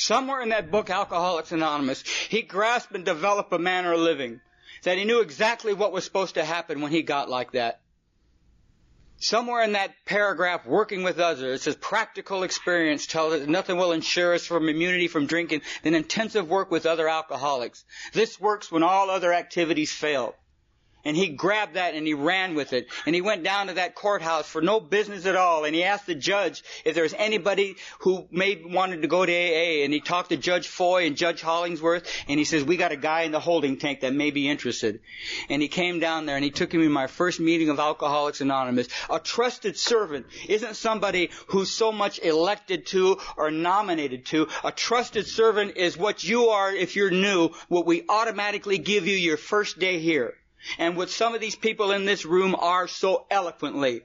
somewhere 0.07 0.41
in 0.41 0.51
that 0.51 0.71
book, 0.71 0.89
Alcoholics 0.89 1.53
Anonymous, 1.53 2.03
he 2.03 2.43
grasped 2.43 2.95
and 2.95 3.05
developed 3.05 3.53
a 3.53 3.59
manner 3.59 3.93
of 3.93 4.01
living. 4.01 4.41
That 4.85 4.99
he 4.99 5.05
knew 5.05 5.21
exactly 5.21 5.75
what 5.75 5.93
was 5.93 6.05
supposed 6.05 6.35
to 6.35 6.45
happen 6.45 6.81
when 6.81 6.93
he 6.93 7.03
got 7.03 7.29
like 7.29 7.53
that. 7.53 7.81
Somewhere 9.19 9.65
in 9.65 9.73
that 9.73 9.95
paragraph, 10.05 10.67
working 10.67 11.03
with 11.03 11.19
others, 11.19 11.61
it 11.61 11.63
says 11.63 11.77
practical 11.77 12.43
experience 12.43 13.07
tells 13.07 13.33
us 13.33 13.49
nothing 13.49 13.79
will 13.79 13.93
ensure 13.93 14.35
us 14.35 14.45
from 14.45 14.69
immunity 14.69 15.09
from 15.09 15.27
drinking 15.27 15.63
than 15.83 15.95
intensive 15.95 16.49
work 16.49 16.71
with 16.71 16.85
other 16.85 17.09
alcoholics. 17.09 17.85
This 18.13 18.39
works 18.39 18.71
when 18.71 18.83
all 18.83 19.09
other 19.09 19.33
activities 19.33 19.91
fail. 19.91 20.35
And 21.07 21.17
he 21.17 21.29
grabbed 21.29 21.75
that 21.75 21.95
and 21.95 22.05
he 22.05 22.15
ran 22.15 22.57
with 22.57 22.73
it. 22.73 22.89
And 23.07 23.15
he 23.15 23.21
went 23.21 23.45
down 23.45 23.69
to 23.69 23.75
that 23.75 23.95
courthouse 23.95 24.49
for 24.49 24.61
no 24.61 24.81
business 24.81 25.25
at 25.25 25.37
all. 25.37 25.65
And 25.65 25.73
he 25.73 25.85
asked 25.85 26.07
the 26.07 26.17
judge 26.17 26.65
if 26.85 26.95
there 26.95 27.05
was 27.05 27.15
anybody 27.17 27.77
who 28.01 28.27
may 28.33 28.61
wanted 28.65 29.03
to 29.03 29.09
go 29.09 29.25
to 29.25 29.33
AA. 29.33 29.85
And 29.85 29.93
he 29.93 30.01
talked 30.01 30.31
to 30.31 30.37
Judge 30.37 30.67
Foy 30.67 31.07
and 31.07 31.17
Judge 31.17 31.43
Hollingsworth. 31.43 32.11
And 32.27 32.41
he 32.41 32.45
says, 32.45 32.65
we 32.65 32.77
got 32.77 32.91
a 32.91 32.97
guy 32.97 33.23
in 33.23 33.31
the 33.31 33.39
holding 33.39 33.77
tank 33.77 34.01
that 34.01 34.15
may 34.15 34.33
be 34.33 34.49
interested. 34.49 34.99
And 35.49 35.63
he 35.63 35.69
came 35.69 36.01
down 36.01 36.27
there 36.27 36.35
and 36.35 36.45
he 36.45 36.51
took 36.51 36.73
me 36.75 36.83
to 36.83 36.89
my 36.89 37.07
first 37.07 37.39
meeting 37.39 37.69
of 37.69 37.79
Alcoholics 37.79 38.41
Anonymous. 38.41 38.89
A 39.09 39.21
trusted 39.21 39.79
servant 39.79 40.27
isn't 40.49 40.75
somebody 40.75 41.31
who's 41.47 41.71
so 41.71 41.93
much 41.93 42.19
elected 42.19 42.87
to 42.87 43.19
or 43.37 43.53
nominated 43.53 44.27
to. 44.27 44.49
A 44.65 44.73
trusted 44.73 45.29
servant 45.29 45.77
is 45.77 45.97
what 45.97 46.25
you 46.25 46.49
are 46.49 46.73
if 46.73 46.97
you're 46.97 47.13
new, 47.13 47.51
what 47.69 47.87
we 47.87 48.03
automatically 48.09 48.79
give 48.79 49.07
you 49.07 49.15
your 49.15 49.37
first 49.37 49.79
day 49.79 50.01
here 50.01 50.35
and 50.79 50.97
what 50.97 51.11
some 51.11 51.35
of 51.35 51.41
these 51.41 51.57
people 51.57 51.93
in 51.93 52.05
this 52.05 52.25
room 52.25 52.55
are 52.55 52.89
so 52.89 53.27
eloquently. 53.31 54.03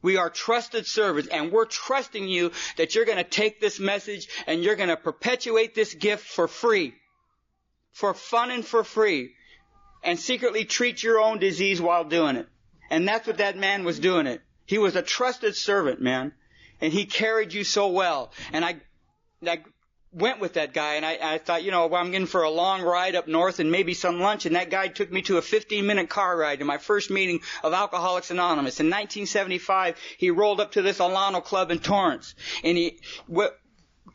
We 0.00 0.16
are 0.16 0.30
trusted 0.30 0.86
servants 0.86 1.28
and 1.28 1.50
we're 1.50 1.64
trusting 1.64 2.28
you 2.28 2.52
that 2.76 2.94
you're 2.94 3.04
going 3.04 3.18
to 3.18 3.24
take 3.24 3.60
this 3.60 3.80
message 3.80 4.28
and 4.46 4.62
you're 4.62 4.76
going 4.76 4.90
to 4.90 4.96
perpetuate 4.96 5.74
this 5.74 5.94
gift 5.94 6.26
for 6.26 6.46
free. 6.46 6.94
For 7.92 8.14
fun 8.14 8.50
and 8.50 8.64
for 8.64 8.84
free. 8.84 9.34
And 10.04 10.18
secretly 10.18 10.64
treat 10.64 11.02
your 11.02 11.20
own 11.20 11.38
disease 11.38 11.80
while 11.80 12.04
doing 12.04 12.36
it. 12.36 12.48
And 12.90 13.08
that's 13.08 13.26
what 13.26 13.38
that 13.38 13.56
man 13.56 13.84
was 13.84 13.98
doing 13.98 14.26
it. 14.26 14.40
He 14.66 14.78
was 14.78 14.94
a 14.94 15.02
trusted 15.02 15.56
servant, 15.56 16.00
man. 16.00 16.32
And 16.80 16.92
he 16.92 17.04
carried 17.04 17.52
you 17.52 17.64
so 17.64 17.88
well. 17.88 18.32
And 18.52 18.64
I, 18.64 18.76
I 19.44 19.62
went 20.12 20.40
with 20.40 20.54
that 20.54 20.72
guy 20.72 20.94
and 20.94 21.04
I, 21.04 21.18
I 21.20 21.38
thought, 21.38 21.62
you 21.62 21.70
know, 21.70 21.86
well, 21.86 22.00
I'm 22.00 22.14
in 22.14 22.26
for 22.26 22.42
a 22.42 22.50
long 22.50 22.82
ride 22.82 23.14
up 23.14 23.28
north 23.28 23.60
and 23.60 23.70
maybe 23.70 23.94
some 23.94 24.20
lunch 24.20 24.46
and 24.46 24.56
that 24.56 24.70
guy 24.70 24.88
took 24.88 25.12
me 25.12 25.22
to 25.22 25.36
a 25.36 25.42
15 25.42 25.86
minute 25.86 26.08
car 26.08 26.36
ride 26.36 26.60
to 26.60 26.64
my 26.64 26.78
first 26.78 27.10
meeting 27.10 27.40
of 27.62 27.72
Alcoholics 27.72 28.30
Anonymous. 28.30 28.80
In 28.80 28.86
1975, 28.86 29.96
he 30.16 30.30
rolled 30.30 30.60
up 30.60 30.72
to 30.72 30.82
this 30.82 30.98
Alano 30.98 31.44
club 31.44 31.70
in 31.70 31.78
Torrance 31.78 32.34
and 32.64 32.76
he, 32.76 32.98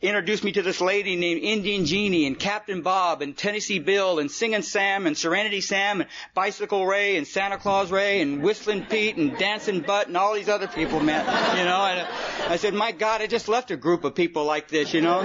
introduced 0.04 0.44
me 0.44 0.52
to 0.52 0.62
this 0.62 0.82
lady 0.82 1.16
named 1.16 1.42
Indian 1.42 1.86
Jeannie 1.86 2.28
and 2.28 2.38
Captain 2.38 2.82
Bob 2.82 3.22
and 3.22 3.38
Tennessee 3.38 3.80
Bill 3.80 4.20
and 4.20 4.30
Singing 4.30 4.62
Sam 4.62 5.08
and 5.08 5.18
Serenity 5.18 5.62
Sam 5.62 6.02
and 6.02 6.10
Bicycle 6.34 6.86
Ray 6.86 7.16
and 7.16 7.26
Santa 7.26 7.58
Claus 7.58 7.90
Ray 7.90 8.22
and 8.22 8.44
Whistling 8.44 8.86
Pete 8.86 9.16
and 9.16 9.38
Dancing 9.38 9.80
Butt 9.80 10.08
and 10.08 10.18
all 10.18 10.34
these 10.34 10.50
other 10.50 10.68
people, 10.68 11.00
man. 11.00 11.26
You 11.58 11.64
know, 11.64 11.86
and 11.86 12.08
I 12.52 12.58
said, 12.58 12.74
my 12.74 12.92
God, 12.92 13.22
I 13.22 13.28
just 13.28 13.48
left 13.48 13.72
a 13.72 13.78
group 13.78 14.04
of 14.04 14.14
people 14.14 14.44
like 14.44 14.68
this, 14.68 14.94
you 14.94 15.02
know. 15.02 15.22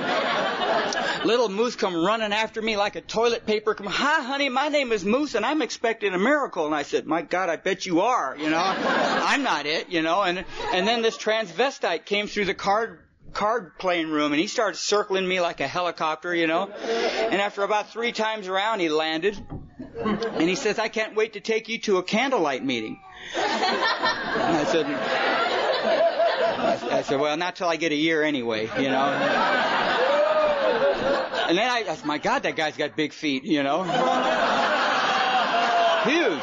Little 1.24 1.48
Moose 1.48 1.76
come 1.76 1.94
running 1.96 2.32
after 2.32 2.62
me 2.62 2.76
like 2.76 2.96
a 2.96 3.00
toilet 3.00 3.46
paper. 3.46 3.74
Come, 3.74 3.86
hi, 3.86 4.22
honey, 4.22 4.48
my 4.48 4.68
name 4.68 4.92
is 4.92 5.04
Moose 5.04 5.34
and 5.34 5.44
I'm 5.44 5.62
expecting 5.62 6.14
a 6.14 6.18
miracle. 6.18 6.66
And 6.66 6.74
I 6.74 6.82
said, 6.82 7.06
my 7.06 7.22
God, 7.22 7.48
I 7.48 7.56
bet 7.56 7.86
you 7.86 8.00
are, 8.02 8.36
you 8.38 8.50
know. 8.50 8.58
I'm 8.76 9.42
not 9.42 9.66
it, 9.66 9.88
you 9.90 10.02
know. 10.02 10.22
And, 10.22 10.44
and 10.72 10.86
then 10.86 11.02
this 11.02 11.16
transvestite 11.16 12.04
came 12.04 12.26
through 12.26 12.46
the 12.46 12.54
card 12.54 13.00
card 13.32 13.78
playing 13.78 14.08
room 14.08 14.32
and 14.32 14.40
he 14.40 14.46
started 14.46 14.78
circling 14.78 15.28
me 15.28 15.40
like 15.40 15.60
a 15.60 15.68
helicopter, 15.68 16.34
you 16.34 16.46
know. 16.46 16.68
And 16.70 17.40
after 17.40 17.62
about 17.62 17.90
three 17.90 18.12
times 18.12 18.48
around, 18.48 18.80
he 18.80 18.88
landed. 18.88 19.38
And 19.98 20.48
he 20.48 20.54
says, 20.54 20.78
I 20.78 20.88
can't 20.88 21.14
wait 21.14 21.34
to 21.34 21.40
take 21.40 21.68
you 21.68 21.78
to 21.80 21.98
a 21.98 22.02
candlelight 22.02 22.64
meeting. 22.64 23.00
And 23.34 24.56
I 24.56 24.64
said, 24.64 24.86
I 26.90 27.02
said, 27.02 27.20
well, 27.20 27.36
not 27.36 27.56
till 27.56 27.68
I 27.68 27.76
get 27.76 27.92
a 27.92 27.96
year 27.96 28.22
anyway, 28.22 28.70
you 28.78 28.88
know. 28.88 29.97
And 31.49 31.57
then 31.57 31.70
I, 31.70 31.78
I 31.78 31.94
said, 31.94 32.05
my 32.05 32.18
God, 32.18 32.42
that 32.42 32.57
guy's 32.57 32.76
got 32.76 32.94
big 32.94 33.14
feet, 33.14 33.42
you 33.44 33.62
know. 33.62 33.82
Huge. 36.05 36.42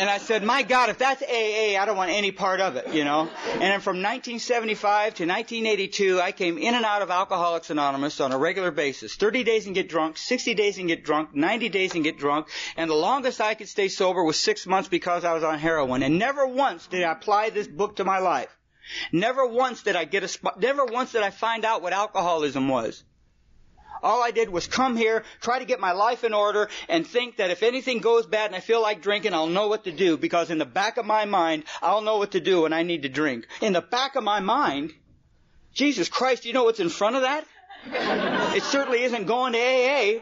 And 0.00 0.08
I 0.10 0.18
said, 0.18 0.42
my 0.42 0.62
God, 0.62 0.90
if 0.90 0.98
that's 0.98 1.22
AA, 1.22 1.80
I 1.80 1.84
don't 1.86 1.96
want 1.96 2.10
any 2.10 2.30
part 2.30 2.60
of 2.60 2.76
it, 2.76 2.92
you 2.92 3.04
know. 3.04 3.30
And 3.52 3.62
then 3.62 3.80
from 3.80 4.02
1975 4.02 5.14
to 5.14 5.26
1982, 5.26 6.20
I 6.20 6.32
came 6.32 6.58
in 6.58 6.74
and 6.74 6.84
out 6.84 7.00
of 7.00 7.10
Alcoholics 7.10 7.70
Anonymous 7.70 8.20
on 8.20 8.32
a 8.32 8.38
regular 8.38 8.70
basis. 8.70 9.16
30 9.16 9.44
days 9.44 9.64
and 9.64 9.74
get 9.74 9.88
drunk, 9.88 10.18
60 10.18 10.52
days 10.52 10.76
and 10.76 10.88
get 10.88 11.04
drunk, 11.04 11.34
90 11.34 11.70
days 11.70 11.94
and 11.94 12.04
get 12.04 12.18
drunk. 12.18 12.48
And 12.76 12.90
the 12.90 12.94
longest 12.94 13.40
I 13.40 13.54
could 13.54 13.68
stay 13.68 13.88
sober 13.88 14.22
was 14.22 14.38
six 14.38 14.66
months 14.66 14.90
because 14.90 15.24
I 15.24 15.32
was 15.32 15.42
on 15.42 15.58
heroin. 15.58 16.02
And 16.02 16.18
never 16.18 16.46
once 16.46 16.86
did 16.86 17.02
I 17.02 17.12
apply 17.12 17.48
this 17.48 17.66
book 17.66 17.96
to 17.96 18.04
my 18.04 18.18
life. 18.18 18.54
Never 19.12 19.46
once 19.46 19.82
did 19.82 19.96
I 19.96 20.04
get 20.04 20.22
a 20.22 20.28
spot, 20.28 20.60
never 20.60 20.84
once 20.84 21.12
did 21.12 21.22
I 21.22 21.30
find 21.30 21.64
out 21.64 21.82
what 21.82 21.92
alcoholism 21.92 22.68
was. 22.68 23.02
All 24.02 24.22
I 24.22 24.30
did 24.30 24.48
was 24.48 24.66
come 24.66 24.96
here, 24.96 25.24
try 25.40 25.58
to 25.58 25.64
get 25.66 25.78
my 25.78 25.92
life 25.92 26.24
in 26.24 26.32
order, 26.32 26.70
and 26.88 27.06
think 27.06 27.36
that 27.36 27.50
if 27.50 27.62
anything 27.62 27.98
goes 27.98 28.26
bad 28.26 28.46
and 28.46 28.56
I 28.56 28.60
feel 28.60 28.80
like 28.80 29.02
drinking, 29.02 29.34
I'll 29.34 29.46
know 29.46 29.68
what 29.68 29.84
to 29.84 29.92
do, 29.92 30.16
because 30.16 30.50
in 30.50 30.58
the 30.58 30.64
back 30.64 30.96
of 30.96 31.04
my 31.04 31.26
mind, 31.26 31.64
I'll 31.82 32.00
know 32.00 32.16
what 32.16 32.32
to 32.32 32.40
do 32.40 32.62
when 32.62 32.72
I 32.72 32.82
need 32.82 33.02
to 33.02 33.08
drink. 33.10 33.46
In 33.60 33.74
the 33.74 33.82
back 33.82 34.16
of 34.16 34.24
my 34.24 34.40
mind, 34.40 34.94
Jesus 35.74 36.08
Christ, 36.08 36.46
you 36.46 36.52
know 36.52 36.64
what's 36.64 36.80
in 36.80 36.88
front 36.88 37.16
of 37.16 37.22
that? 37.22 37.44
It 38.56 38.62
certainly 38.64 39.02
isn't 39.02 39.26
going 39.26 39.52
to 39.52 39.58
AA. 39.58 40.20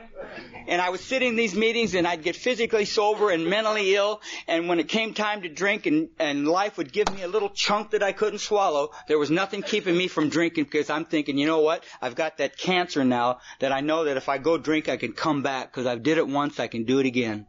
And 0.68 0.82
I 0.82 0.90
was 0.90 1.00
sitting 1.00 1.30
in 1.30 1.36
these 1.36 1.54
meetings 1.54 1.94
and 1.94 2.06
I'd 2.06 2.22
get 2.22 2.36
physically 2.36 2.84
sober 2.84 3.30
and 3.30 3.46
mentally 3.46 3.94
ill. 3.94 4.20
And 4.46 4.68
when 4.68 4.78
it 4.78 4.88
came 4.88 5.14
time 5.14 5.40
to 5.42 5.48
drink 5.48 5.86
and, 5.86 6.10
and 6.18 6.46
life 6.46 6.76
would 6.76 6.92
give 6.92 7.10
me 7.12 7.22
a 7.22 7.28
little 7.28 7.48
chunk 7.48 7.92
that 7.92 8.02
I 8.02 8.12
couldn't 8.12 8.40
swallow, 8.40 8.90
there 9.08 9.18
was 9.18 9.30
nothing 9.30 9.62
keeping 9.62 9.96
me 9.96 10.08
from 10.08 10.28
drinking 10.28 10.64
because 10.64 10.90
I'm 10.90 11.06
thinking, 11.06 11.38
you 11.38 11.46
know 11.46 11.60
what? 11.60 11.84
I've 12.02 12.14
got 12.14 12.36
that 12.36 12.58
cancer 12.58 13.02
now 13.02 13.38
that 13.60 13.72
I 13.72 13.80
know 13.80 14.04
that 14.04 14.18
if 14.18 14.28
I 14.28 14.36
go 14.36 14.58
drink, 14.58 14.90
I 14.90 14.98
can 14.98 15.14
come 15.14 15.42
back 15.42 15.72
because 15.72 15.86
I've 15.86 16.02
did 16.02 16.18
it 16.18 16.28
once, 16.28 16.60
I 16.60 16.66
can 16.66 16.84
do 16.84 16.98
it 16.98 17.06
again. 17.06 17.46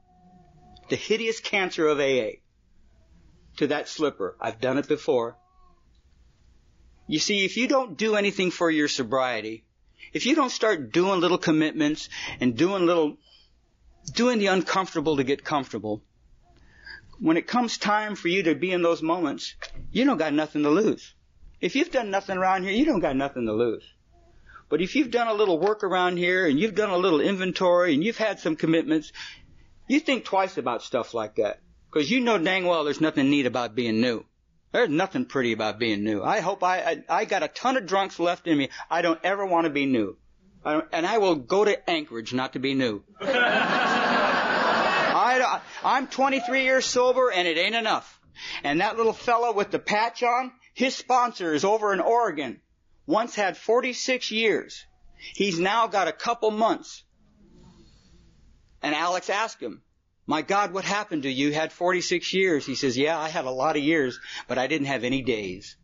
The 0.89 0.95
hideous 0.95 1.41
cancer 1.41 1.87
of 1.87 1.99
AA. 1.99 2.39
To 3.57 3.67
that 3.67 3.89
slipper. 3.89 4.37
I've 4.39 4.61
done 4.61 4.77
it 4.77 4.87
before. 4.87 5.37
You 7.05 7.19
see, 7.19 7.43
if 7.43 7.57
you 7.57 7.67
don't 7.67 7.97
do 7.97 8.15
anything 8.15 8.49
for 8.49 8.71
your 8.71 8.87
sobriety, 8.87 9.65
if 10.13 10.25
you 10.25 10.35
don't 10.35 10.51
start 10.51 10.91
doing 10.91 11.19
little 11.19 11.37
commitments 11.37 12.09
and 12.39 12.57
doing 12.57 12.85
little, 12.85 13.17
doing 14.13 14.39
the 14.39 14.47
uncomfortable 14.47 15.17
to 15.17 15.23
get 15.23 15.43
comfortable, 15.43 16.01
when 17.19 17.37
it 17.37 17.47
comes 17.47 17.77
time 17.77 18.15
for 18.15 18.27
you 18.27 18.43
to 18.43 18.55
be 18.55 18.71
in 18.71 18.81
those 18.81 19.01
moments, 19.01 19.55
you 19.91 20.05
don't 20.05 20.17
got 20.17 20.33
nothing 20.33 20.63
to 20.63 20.69
lose. 20.69 21.13
If 21.59 21.75
you've 21.75 21.91
done 21.91 22.09
nothing 22.09 22.37
around 22.37 22.63
here, 22.63 22.71
you 22.71 22.85
don't 22.85 23.01
got 23.01 23.15
nothing 23.15 23.45
to 23.45 23.53
lose. 23.53 23.83
But 24.69 24.81
if 24.81 24.95
you've 24.95 25.11
done 25.11 25.27
a 25.27 25.33
little 25.33 25.59
work 25.59 25.83
around 25.83 26.17
here 26.17 26.47
and 26.47 26.59
you've 26.59 26.75
done 26.75 26.91
a 26.91 26.97
little 26.97 27.19
inventory 27.19 27.93
and 27.93 28.03
you've 28.03 28.17
had 28.17 28.39
some 28.39 28.55
commitments, 28.55 29.11
you 29.87 29.99
think 29.99 30.23
twice 30.23 30.57
about 30.57 30.83
stuff 30.83 31.13
like 31.13 31.35
that. 31.35 31.59
Because 31.91 32.09
you 32.09 32.19
know 32.19 32.37
dang 32.37 32.65
well 32.65 32.83
there's 32.83 33.01
nothing 33.01 33.29
neat 33.29 33.47
about 33.47 33.75
being 33.75 33.99
new. 33.99 34.25
There's 34.71 34.89
nothing 34.89 35.25
pretty 35.25 35.51
about 35.51 35.79
being 35.79 36.03
new. 36.03 36.21
I 36.23 36.41
hope 36.41 36.63
I, 36.63 36.79
I, 36.79 37.03
I 37.09 37.25
got 37.25 37.43
a 37.43 37.47
ton 37.47 37.77
of 37.77 37.87
drunks 37.87 38.19
left 38.19 38.47
in 38.47 38.57
me. 38.57 38.69
I 38.89 39.01
don't 39.01 39.19
ever 39.23 39.45
want 39.45 39.65
to 39.65 39.71
be 39.71 39.85
new. 39.85 40.17
I 40.63 40.81
and 40.91 41.05
I 41.05 41.17
will 41.17 41.35
go 41.35 41.65
to 41.65 41.89
Anchorage 41.89 42.33
not 42.33 42.53
to 42.53 42.59
be 42.59 42.73
new. 42.75 43.03
I, 45.31 45.61
I'm 45.83 46.07
23 46.07 46.63
years 46.63 46.85
sober 46.85 47.31
and 47.31 47.47
it 47.47 47.57
ain't 47.57 47.75
enough. 47.75 48.19
And 48.63 48.81
that 48.81 48.97
little 48.97 49.13
fellow 49.13 49.53
with 49.53 49.71
the 49.71 49.79
patch 49.79 50.23
on, 50.23 50.51
his 50.73 50.95
sponsor 50.95 51.53
is 51.53 51.65
over 51.65 51.93
in 51.93 51.99
Oregon. 51.99 52.61
Once 53.05 53.35
had 53.35 53.57
46 53.57 54.31
years. 54.31 54.85
He's 55.17 55.59
now 55.59 55.87
got 55.87 56.07
a 56.07 56.13
couple 56.13 56.51
months. 56.51 57.03
And 58.81 58.95
Alex 58.95 59.29
asked 59.29 59.61
him, 59.61 59.81
my 60.29 60.43
God, 60.43 60.73
what 60.73 60.85
happened 60.85 61.23
to 61.23 61.31
you? 61.31 61.47
You 61.47 61.53
had 61.53 61.71
46 61.73 62.35
years. 62.35 62.63
He 62.63 62.75
says, 62.75 62.95
yeah, 62.95 63.17
I 63.17 63.29
had 63.29 63.45
a 63.45 63.49
lot 63.49 63.75
of 63.75 63.81
years, 63.81 64.19
but 64.47 64.59
I 64.59 64.67
didn't 64.67 64.85
have 64.85 65.03
any 65.03 65.23
days. 65.23 65.75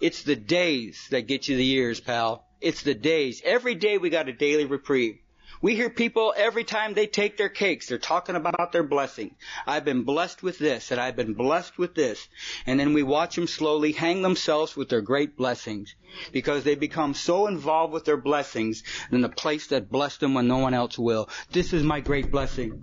It's 0.00 0.22
the 0.22 0.36
days 0.36 1.08
that 1.10 1.26
get 1.26 1.48
you 1.48 1.56
the 1.56 1.64
years, 1.64 1.98
pal. 1.98 2.46
It's 2.60 2.82
the 2.82 2.94
days. 2.94 3.42
Every 3.44 3.74
day 3.74 3.98
we 3.98 4.08
got 4.08 4.28
a 4.28 4.32
daily 4.32 4.66
reprieve. 4.66 5.18
We 5.60 5.74
hear 5.74 5.90
people 5.90 6.32
every 6.36 6.62
time 6.62 6.94
they 6.94 7.08
take 7.08 7.36
their 7.36 7.48
cakes, 7.48 7.88
they're 7.88 7.98
talking 7.98 8.36
about 8.36 8.70
their 8.70 8.84
blessing. 8.84 9.34
I've 9.66 9.84
been 9.84 10.04
blessed 10.04 10.44
with 10.44 10.60
this 10.60 10.92
and 10.92 11.00
I've 11.00 11.16
been 11.16 11.34
blessed 11.34 11.76
with 11.76 11.96
this. 11.96 12.28
And 12.66 12.78
then 12.78 12.92
we 12.92 13.02
watch 13.02 13.34
them 13.34 13.48
slowly 13.48 13.90
hang 13.90 14.22
themselves 14.22 14.76
with 14.76 14.90
their 14.90 15.00
great 15.00 15.36
blessings 15.36 15.96
because 16.30 16.62
they 16.62 16.76
become 16.76 17.14
so 17.14 17.48
involved 17.48 17.92
with 17.92 18.04
their 18.04 18.16
blessings 18.16 18.84
in 19.10 19.22
the 19.22 19.28
place 19.28 19.66
that 19.68 19.90
blessed 19.90 20.20
them 20.20 20.34
when 20.34 20.46
no 20.46 20.58
one 20.58 20.74
else 20.74 20.96
will. 20.96 21.28
This 21.50 21.72
is 21.72 21.82
my 21.82 21.98
great 21.98 22.30
blessing. 22.30 22.80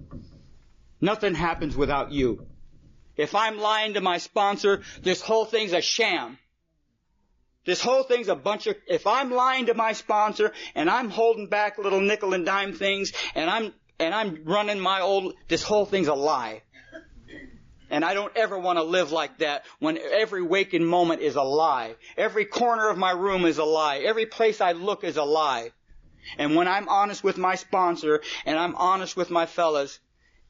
Nothing 1.06 1.36
happens 1.36 1.78
without 1.78 2.12
you. 2.12 2.48
If 3.16 3.36
I'm 3.36 3.60
lying 3.60 3.94
to 3.94 4.02
my 4.02 4.18
sponsor, 4.18 4.82
this 5.04 5.22
whole 5.22 5.46
thing's 5.46 5.72
a 5.72 5.80
sham. 5.80 6.40
This 7.64 7.80
whole 7.80 8.02
thing's 8.02 8.28
a 8.28 8.36
bunch 8.36 8.66
of, 8.66 8.76
if 8.88 9.06
I'm 9.06 9.30
lying 9.30 9.68
to 9.68 9.76
my 9.76 9.94
sponsor 9.94 10.52
and 10.74 10.90
I'm 10.90 11.12
holding 11.12 11.48
back 11.48 11.78
little 11.78 12.02
nickel 12.02 12.34
and 12.34 12.44
dime 12.44 12.74
things 12.74 13.14
and 13.36 13.52
I'm, 13.52 13.72
and 14.00 14.16
I'm 14.16 14.46
running 14.46 14.80
my 14.80 15.02
old, 15.02 15.36
this 15.48 15.62
whole 15.62 15.86
thing's 15.86 16.08
a 16.08 16.16
lie. 16.16 16.64
And 17.92 18.04
I 18.04 18.16
don't 18.16 18.36
ever 18.36 18.58
want 18.58 18.80
to 18.80 18.84
live 18.84 19.12
like 19.12 19.38
that 19.38 19.66
when 19.78 20.00
every 20.00 20.42
waking 20.42 20.86
moment 20.86 21.22
is 21.22 21.36
a 21.36 21.44
lie. 21.44 21.98
Every 22.18 22.46
corner 22.46 22.90
of 22.90 22.98
my 22.98 23.12
room 23.12 23.46
is 23.46 23.60
a 23.60 23.64
lie. 23.64 24.00
Every 24.00 24.26
place 24.26 24.60
I 24.60 24.72
look 24.72 25.04
is 25.04 25.18
a 25.18 25.24
lie. 25.24 25.70
And 26.40 26.56
when 26.56 26.68
I'm 26.68 26.90
honest 26.90 27.24
with 27.24 27.38
my 27.38 27.54
sponsor 27.54 28.24
and 28.48 28.58
I'm 28.58 28.76
honest 28.76 29.16
with 29.16 29.30
my 29.30 29.46
fellas, 29.46 30.00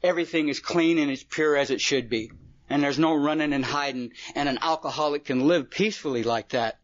everything 0.06 0.50
is 0.50 0.60
clean 0.60 0.98
and 0.98 1.12
as 1.12 1.24
pure 1.24 1.58
as 1.58 1.72
it 1.72 1.82
should 1.82 2.10
be. 2.10 2.32
And 2.70 2.82
there's 2.82 3.00
no 3.00 3.14
running 3.16 3.54
and 3.54 3.66
hiding. 3.66 4.12
And 4.36 4.48
an 4.48 4.60
alcoholic 4.62 5.26
can 5.26 5.48
live 5.48 5.70
peacefully 5.70 6.24
like 6.24 6.50
that. 6.50 6.80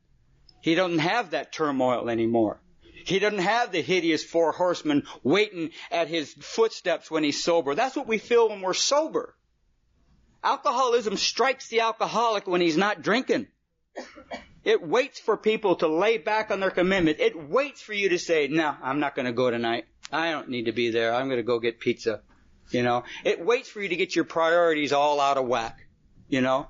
He 0.61 0.75
doesn't 0.75 0.99
have 0.99 1.31
that 1.31 1.51
turmoil 1.51 2.09
anymore. 2.09 2.61
He 3.05 3.17
doesn't 3.19 3.39
have 3.39 3.71
the 3.71 3.81
hideous 3.81 4.23
four 4.23 4.51
horsemen 4.51 5.07
waiting 5.23 5.71
at 5.89 6.07
his 6.07 6.33
footsteps 6.33 7.09
when 7.09 7.23
he's 7.23 7.43
sober. 7.43 7.73
That's 7.73 7.95
what 7.95 8.07
we 8.07 8.19
feel 8.19 8.49
when 8.49 8.61
we're 8.61 8.75
sober. 8.75 9.35
Alcoholism 10.43 11.17
strikes 11.17 11.67
the 11.69 11.81
alcoholic 11.81 12.47
when 12.47 12.61
he's 12.61 12.77
not 12.77 13.01
drinking. 13.01 13.47
It 14.63 14.87
waits 14.87 15.19
for 15.19 15.35
people 15.35 15.77
to 15.77 15.87
lay 15.87 16.19
back 16.19 16.51
on 16.51 16.59
their 16.59 16.69
commitment. 16.69 17.19
It 17.19 17.49
waits 17.49 17.81
for 17.81 17.93
you 17.93 18.09
to 18.09 18.19
say, 18.19 18.47
no, 18.47 18.75
I'm 18.81 18.99
not 18.99 19.15
going 19.15 19.25
to 19.25 19.33
go 19.33 19.49
tonight. 19.49 19.85
I 20.11 20.31
don't 20.31 20.49
need 20.49 20.65
to 20.65 20.71
be 20.71 20.91
there. 20.91 21.13
I'm 21.13 21.27
going 21.27 21.37
to 21.37 21.43
go 21.43 21.59
get 21.59 21.79
pizza. 21.79 22.21
You 22.71 22.83
know, 22.83 23.03
it 23.23 23.43
waits 23.43 23.69
for 23.69 23.81
you 23.81 23.89
to 23.89 23.95
get 23.95 24.15
your 24.15 24.25
priorities 24.25 24.93
all 24.93 25.19
out 25.19 25.37
of 25.37 25.45
whack. 25.45 25.85
You 26.29 26.41
know, 26.41 26.67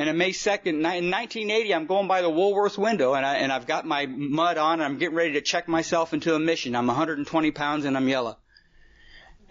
and 0.00 0.08
on 0.08 0.16
May 0.16 0.30
2nd, 0.30 0.66
in 0.66 0.82
1980, 0.82 1.74
I'm 1.74 1.84
going 1.84 2.08
by 2.08 2.22
the 2.22 2.30
Woolworth 2.30 2.78
window 2.78 3.12
and, 3.12 3.26
I, 3.26 3.34
and 3.34 3.52
I've 3.52 3.66
got 3.66 3.84
my 3.84 4.06
mud 4.06 4.56
on 4.56 4.80
and 4.80 4.82
I'm 4.82 4.96
getting 4.96 5.14
ready 5.14 5.34
to 5.34 5.42
check 5.42 5.68
myself 5.68 6.14
into 6.14 6.34
a 6.34 6.38
mission. 6.38 6.74
I'm 6.74 6.86
120 6.86 7.50
pounds 7.50 7.84
and 7.84 7.98
I'm 7.98 8.08
yellow. 8.08 8.38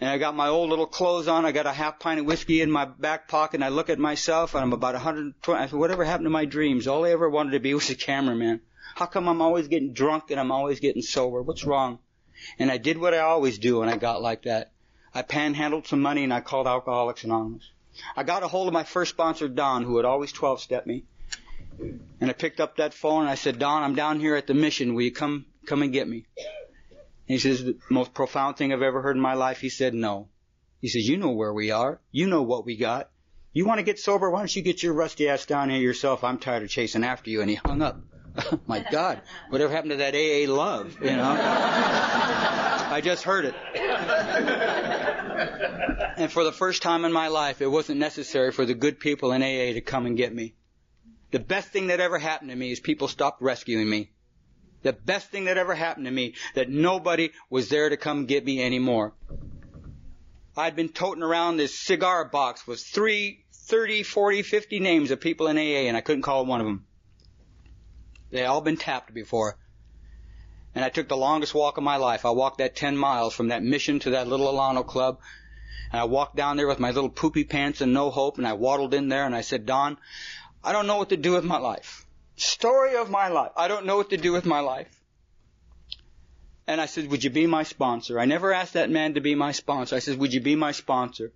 And 0.00 0.10
I 0.10 0.18
got 0.18 0.34
my 0.34 0.48
old 0.48 0.68
little 0.68 0.88
clothes 0.88 1.28
on. 1.28 1.44
I 1.44 1.52
got 1.52 1.66
a 1.66 1.72
half 1.72 2.00
pint 2.00 2.18
of 2.18 2.26
whiskey 2.26 2.62
in 2.62 2.68
my 2.68 2.84
back 2.84 3.28
pocket 3.28 3.58
and 3.58 3.64
I 3.64 3.68
look 3.68 3.90
at 3.90 4.00
myself 4.00 4.56
and 4.56 4.64
I'm 4.64 4.72
about 4.72 4.94
120. 4.94 5.62
I 5.62 5.66
said, 5.66 5.78
whatever 5.78 6.04
happened 6.04 6.26
to 6.26 6.30
my 6.30 6.46
dreams? 6.46 6.88
All 6.88 7.04
I 7.04 7.10
ever 7.10 7.30
wanted 7.30 7.52
to 7.52 7.60
be 7.60 7.72
was 7.72 7.88
a 7.88 7.94
cameraman. 7.94 8.60
How 8.96 9.06
come 9.06 9.28
I'm 9.28 9.42
always 9.42 9.68
getting 9.68 9.92
drunk 9.92 10.32
and 10.32 10.40
I'm 10.40 10.50
always 10.50 10.80
getting 10.80 11.02
sober? 11.02 11.42
What's 11.42 11.62
wrong? 11.62 12.00
And 12.58 12.70
I 12.70 12.78
did 12.78 12.98
what 12.98 13.14
I 13.14 13.18
always 13.18 13.58
do 13.58 13.80
when 13.80 13.88
I 13.88 13.96
got 13.96 14.22
like 14.22 14.42
that. 14.42 14.72
I 15.14 15.22
panhandled 15.22 15.86
some 15.86 16.00
money 16.00 16.24
and 16.24 16.32
I 16.32 16.40
called 16.40 16.66
Alcoholics 16.66 17.24
Anonymous. 17.24 17.68
I 18.16 18.22
got 18.22 18.42
a 18.42 18.48
hold 18.48 18.68
of 18.68 18.72
my 18.74 18.84
first 18.84 19.10
sponsor, 19.10 19.48
Don, 19.48 19.82
who 19.82 19.96
had 19.96 20.06
always 20.06 20.32
12 20.32 20.60
stepped 20.60 20.86
me. 20.86 21.04
And 22.20 22.30
I 22.30 22.32
picked 22.32 22.60
up 22.60 22.76
that 22.76 22.94
phone 22.94 23.22
and 23.22 23.30
I 23.30 23.34
said, 23.34 23.58
Don, 23.58 23.82
I'm 23.82 23.94
down 23.94 24.20
here 24.20 24.36
at 24.36 24.46
the 24.46 24.54
mission. 24.54 24.94
Will 24.94 25.02
you 25.02 25.12
come, 25.12 25.46
come 25.66 25.82
and 25.82 25.92
get 25.92 26.08
me? 26.08 26.26
And 26.36 26.46
he 27.26 27.38
says, 27.38 27.64
the 27.64 27.76
most 27.88 28.12
profound 28.12 28.56
thing 28.56 28.72
I've 28.72 28.82
ever 28.82 29.02
heard 29.02 29.16
in 29.16 29.22
my 29.22 29.34
life. 29.34 29.60
He 29.60 29.68
said, 29.68 29.94
no. 29.94 30.28
He 30.80 30.88
says, 30.88 31.08
you 31.08 31.16
know 31.16 31.30
where 31.30 31.52
we 31.52 31.70
are. 31.70 32.00
You 32.10 32.26
know 32.26 32.42
what 32.42 32.66
we 32.66 32.76
got. 32.76 33.10
You 33.52 33.66
want 33.66 33.78
to 33.78 33.84
get 33.84 33.98
sober? 33.98 34.30
Why 34.30 34.40
don't 34.40 34.54
you 34.54 34.62
get 34.62 34.82
your 34.82 34.94
rusty 34.94 35.28
ass 35.28 35.46
down 35.46 35.70
here 35.70 35.80
yourself? 35.80 36.22
I'm 36.22 36.38
tired 36.38 36.62
of 36.62 36.70
chasing 36.70 37.04
after 37.04 37.30
you. 37.30 37.40
And 37.40 37.50
he 37.50 37.56
hung 37.56 37.82
up. 37.82 38.00
my 38.66 38.84
God, 38.90 39.20
whatever 39.48 39.72
happened 39.72 39.92
to 39.92 39.96
that 39.96 40.14
AA 40.14 40.52
love, 40.52 40.96
you 41.00 41.10
know? 41.10 41.36
I 41.40 43.00
just 43.02 43.24
heard 43.24 43.44
it. 43.44 43.54
And 46.16 46.30
for 46.30 46.44
the 46.44 46.52
first 46.52 46.82
time 46.82 47.04
in 47.04 47.12
my 47.12 47.28
life, 47.28 47.62
it 47.62 47.66
wasn't 47.66 47.98
necessary 47.98 48.52
for 48.52 48.66
the 48.66 48.74
good 48.74 49.00
people 49.00 49.32
in 49.32 49.42
AA 49.42 49.72
to 49.74 49.80
come 49.80 50.06
and 50.06 50.16
get 50.16 50.34
me. 50.34 50.54
The 51.30 51.38
best 51.38 51.68
thing 51.68 51.86
that 51.88 52.00
ever 52.00 52.18
happened 52.18 52.50
to 52.50 52.56
me 52.56 52.72
is 52.72 52.80
people 52.80 53.08
stopped 53.08 53.40
rescuing 53.40 53.88
me. 53.88 54.10
The 54.82 54.92
best 54.92 55.30
thing 55.30 55.44
that 55.44 55.58
ever 55.58 55.74
happened 55.74 56.06
to 56.06 56.10
me, 56.10 56.34
that 56.54 56.68
nobody 56.68 57.30
was 57.48 57.68
there 57.68 57.88
to 57.88 57.96
come 57.96 58.26
get 58.26 58.44
me 58.44 58.62
anymore. 58.62 59.14
I'd 60.56 60.76
been 60.76 60.88
toting 60.88 61.22
around 61.22 61.56
this 61.56 61.78
cigar 61.78 62.24
box 62.24 62.66
with 62.66 62.80
three, 62.80 63.44
30, 63.52 64.02
40, 64.02 64.42
50 64.42 64.80
names 64.80 65.10
of 65.10 65.20
people 65.20 65.46
in 65.46 65.56
AA 65.56 65.86
and 65.88 65.96
I 65.96 66.00
couldn't 66.00 66.22
call 66.22 66.44
one 66.44 66.60
of 66.60 66.66
them. 66.66 66.86
They 68.30 68.44
all 68.44 68.60
been 68.60 68.76
tapped 68.76 69.12
before. 69.12 69.56
And 70.74 70.84
I 70.84 70.88
took 70.88 71.08
the 71.08 71.16
longest 71.16 71.54
walk 71.54 71.78
of 71.78 71.84
my 71.84 71.96
life. 71.96 72.24
I 72.24 72.30
walked 72.30 72.58
that 72.58 72.76
10 72.76 72.96
miles 72.96 73.34
from 73.34 73.48
that 73.48 73.62
mission 73.62 73.98
to 74.00 74.10
that 74.10 74.28
little 74.28 74.46
Alano 74.46 74.86
club. 74.86 75.18
And 75.92 76.00
I 76.00 76.04
walked 76.04 76.36
down 76.36 76.56
there 76.56 76.68
with 76.68 76.78
my 76.78 76.92
little 76.92 77.10
poopy 77.10 77.44
pants 77.44 77.80
and 77.80 77.92
no 77.92 78.10
hope. 78.10 78.38
And 78.38 78.46
I 78.46 78.52
waddled 78.52 78.94
in 78.94 79.08
there 79.08 79.26
and 79.26 79.34
I 79.34 79.40
said, 79.40 79.66
Don, 79.66 79.98
I 80.62 80.72
don't 80.72 80.86
know 80.86 80.96
what 80.96 81.08
to 81.08 81.16
do 81.16 81.32
with 81.32 81.44
my 81.44 81.58
life. 81.58 82.06
Story 82.36 82.96
of 82.96 83.10
my 83.10 83.28
life. 83.28 83.52
I 83.56 83.68
don't 83.68 83.86
know 83.86 83.96
what 83.96 84.10
to 84.10 84.16
do 84.16 84.32
with 84.32 84.46
my 84.46 84.60
life. 84.60 84.88
And 86.66 86.80
I 86.80 86.86
said, 86.86 87.10
would 87.10 87.24
you 87.24 87.30
be 87.30 87.46
my 87.46 87.64
sponsor? 87.64 88.20
I 88.20 88.26
never 88.26 88.52
asked 88.52 88.74
that 88.74 88.90
man 88.90 89.14
to 89.14 89.20
be 89.20 89.34
my 89.34 89.50
sponsor. 89.50 89.96
I 89.96 89.98
said, 89.98 90.18
would 90.18 90.32
you 90.32 90.40
be 90.40 90.54
my 90.54 90.70
sponsor? 90.70 91.32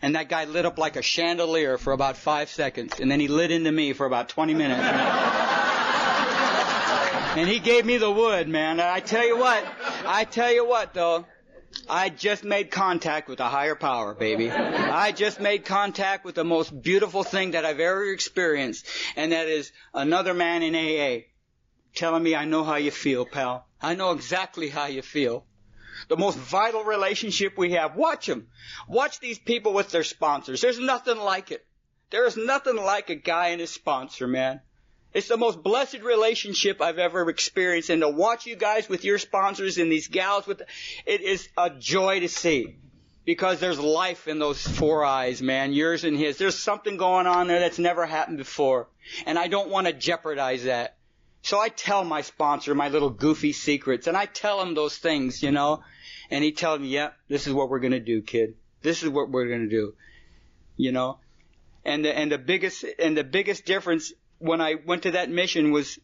And 0.00 0.16
that 0.16 0.28
guy 0.28 0.44
lit 0.44 0.66
up 0.66 0.76
like 0.76 0.96
a 0.96 1.02
chandelier 1.02 1.78
for 1.78 1.92
about 1.92 2.16
five 2.16 2.48
seconds. 2.48 2.98
And 2.98 3.10
then 3.10 3.20
he 3.20 3.28
lit 3.28 3.52
into 3.52 3.70
me 3.70 3.92
for 3.92 4.06
about 4.06 4.28
20 4.28 4.54
minutes. 4.54 4.80
And 7.34 7.48
he 7.48 7.60
gave 7.60 7.86
me 7.86 7.96
the 7.96 8.10
wood, 8.10 8.46
man. 8.48 8.72
And 8.72 8.82
I 8.82 9.00
tell 9.00 9.26
you 9.26 9.38
what, 9.38 9.64
I 10.06 10.24
tell 10.24 10.52
you 10.52 10.66
what 10.66 10.92
though, 10.92 11.24
I 11.88 12.10
just 12.10 12.44
made 12.44 12.70
contact 12.70 13.28
with 13.28 13.40
a 13.40 13.48
higher 13.48 13.74
power, 13.74 14.14
baby. 14.14 14.50
I 14.50 15.12
just 15.12 15.40
made 15.40 15.64
contact 15.64 16.24
with 16.24 16.34
the 16.34 16.44
most 16.44 16.82
beautiful 16.82 17.24
thing 17.24 17.52
that 17.52 17.64
I've 17.64 17.80
ever 17.80 18.04
experienced, 18.12 18.86
and 19.16 19.32
that 19.32 19.48
is 19.48 19.72
another 19.94 20.34
man 20.34 20.62
in 20.62 20.74
AA 20.74 21.22
telling 21.94 22.22
me 22.22 22.34
I 22.34 22.44
know 22.44 22.64
how 22.64 22.76
you 22.76 22.90
feel, 22.90 23.24
pal. 23.24 23.66
I 23.80 23.94
know 23.94 24.12
exactly 24.12 24.68
how 24.68 24.86
you 24.86 25.00
feel. 25.02 25.46
The 26.08 26.16
most 26.16 26.36
vital 26.36 26.84
relationship 26.84 27.56
we 27.56 27.72
have. 27.72 27.96
Watch 27.96 28.26
them. 28.26 28.48
Watch 28.88 29.20
these 29.20 29.38
people 29.38 29.72
with 29.72 29.90
their 29.90 30.04
sponsors. 30.04 30.60
There's 30.60 30.78
nothing 30.78 31.16
like 31.16 31.50
it. 31.50 31.64
There 32.10 32.26
is 32.26 32.36
nothing 32.36 32.76
like 32.76 33.08
a 33.08 33.14
guy 33.14 33.48
and 33.48 33.60
his 33.60 33.70
sponsor, 33.70 34.26
man. 34.26 34.60
It's 35.14 35.28
the 35.28 35.36
most 35.36 35.62
blessed 35.62 36.00
relationship 36.02 36.80
I've 36.80 36.98
ever 36.98 37.28
experienced 37.28 37.90
and 37.90 38.00
to 38.00 38.08
watch 38.08 38.46
you 38.46 38.56
guys 38.56 38.88
with 38.88 39.04
your 39.04 39.18
sponsors 39.18 39.76
and 39.76 39.92
these 39.92 40.08
gals 40.08 40.46
with, 40.46 40.62
it 41.04 41.20
is 41.20 41.48
a 41.56 41.70
joy 41.70 42.20
to 42.20 42.28
see. 42.28 42.76
Because 43.24 43.60
there's 43.60 43.78
life 43.78 44.26
in 44.26 44.40
those 44.40 44.66
four 44.66 45.04
eyes, 45.04 45.40
man. 45.40 45.72
Yours 45.72 46.02
and 46.02 46.16
his. 46.16 46.38
There's 46.38 46.58
something 46.58 46.96
going 46.96 47.28
on 47.28 47.46
there 47.46 47.60
that's 47.60 47.78
never 47.78 48.04
happened 48.04 48.38
before. 48.38 48.88
And 49.26 49.38
I 49.38 49.46
don't 49.46 49.70
want 49.70 49.86
to 49.86 49.92
jeopardize 49.92 50.64
that. 50.64 50.96
So 51.42 51.60
I 51.60 51.68
tell 51.68 52.02
my 52.02 52.22
sponsor 52.22 52.74
my 52.74 52.88
little 52.88 53.10
goofy 53.10 53.52
secrets 53.52 54.06
and 54.06 54.16
I 54.16 54.26
tell 54.26 54.60
him 54.60 54.74
those 54.74 54.96
things, 54.96 55.42
you 55.42 55.52
know. 55.52 55.84
And 56.30 56.42
he 56.42 56.50
tells 56.50 56.80
me, 56.80 56.88
yeah, 56.88 57.10
this 57.28 57.46
is 57.46 57.52
what 57.52 57.68
we're 57.68 57.80
gonna 57.80 58.00
do, 58.00 58.22
kid. 58.22 58.54
This 58.80 59.02
is 59.02 59.08
what 59.08 59.30
we're 59.30 59.48
gonna 59.48 59.68
do. 59.68 59.94
You 60.76 60.90
know. 60.90 61.18
And 61.84 62.04
the, 62.04 62.16
and 62.16 62.32
the 62.32 62.38
biggest, 62.38 62.84
and 62.98 63.16
the 63.16 63.24
biggest 63.24 63.66
difference 63.66 64.12
when 64.42 64.60
I 64.60 64.74
went 64.74 65.04
to 65.04 65.12
that 65.12 65.30
mission 65.30 65.70
was 65.72 65.98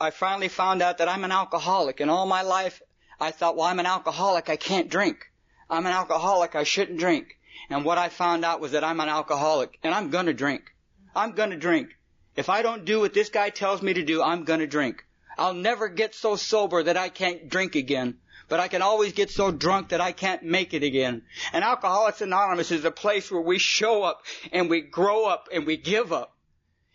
I 0.00 0.10
finally 0.10 0.48
found 0.48 0.82
out 0.82 0.98
that 0.98 1.08
I'm 1.08 1.24
an 1.24 1.32
alcoholic 1.32 2.00
and 2.00 2.10
all 2.10 2.26
my 2.26 2.42
life 2.42 2.80
I 3.18 3.30
thought, 3.30 3.56
well, 3.56 3.66
I'm 3.66 3.80
an 3.80 3.86
alcoholic. 3.86 4.50
I 4.50 4.56
can't 4.56 4.90
drink. 4.90 5.32
I'm 5.70 5.86
an 5.86 5.92
alcoholic. 5.92 6.54
I 6.54 6.64
shouldn't 6.64 6.98
drink. 6.98 7.38
And 7.70 7.84
what 7.84 7.96
I 7.98 8.10
found 8.10 8.44
out 8.44 8.60
was 8.60 8.72
that 8.72 8.84
I'm 8.84 9.00
an 9.00 9.08
alcoholic 9.08 9.78
and 9.82 9.94
I'm 9.94 10.10
gonna 10.10 10.34
drink. 10.34 10.74
I'm 11.14 11.32
gonna 11.32 11.56
drink. 11.56 11.96
If 12.36 12.50
I 12.50 12.60
don't 12.60 12.84
do 12.84 13.00
what 13.00 13.14
this 13.14 13.30
guy 13.30 13.48
tells 13.48 13.80
me 13.80 13.94
to 13.94 14.04
do, 14.04 14.22
I'm 14.22 14.44
gonna 14.44 14.66
drink. 14.66 15.02
I'll 15.38 15.54
never 15.54 15.88
get 15.88 16.14
so 16.14 16.36
sober 16.36 16.82
that 16.82 16.98
I 16.98 17.08
can't 17.08 17.48
drink 17.48 17.74
again. 17.74 18.18
But 18.48 18.60
I 18.60 18.68
can 18.68 18.82
always 18.82 19.12
get 19.12 19.30
so 19.30 19.50
drunk 19.50 19.88
that 19.88 20.00
I 20.00 20.12
can't 20.12 20.42
make 20.44 20.72
it 20.72 20.84
again. 20.84 21.22
And 21.52 21.64
Alcoholics 21.64 22.20
Anonymous 22.20 22.70
is 22.70 22.84
a 22.84 22.92
place 22.92 23.30
where 23.30 23.40
we 23.40 23.58
show 23.58 24.02
up 24.02 24.22
and 24.52 24.70
we 24.70 24.82
grow 24.82 25.24
up 25.24 25.48
and 25.52 25.66
we 25.66 25.76
give 25.76 26.12
up. 26.12 26.35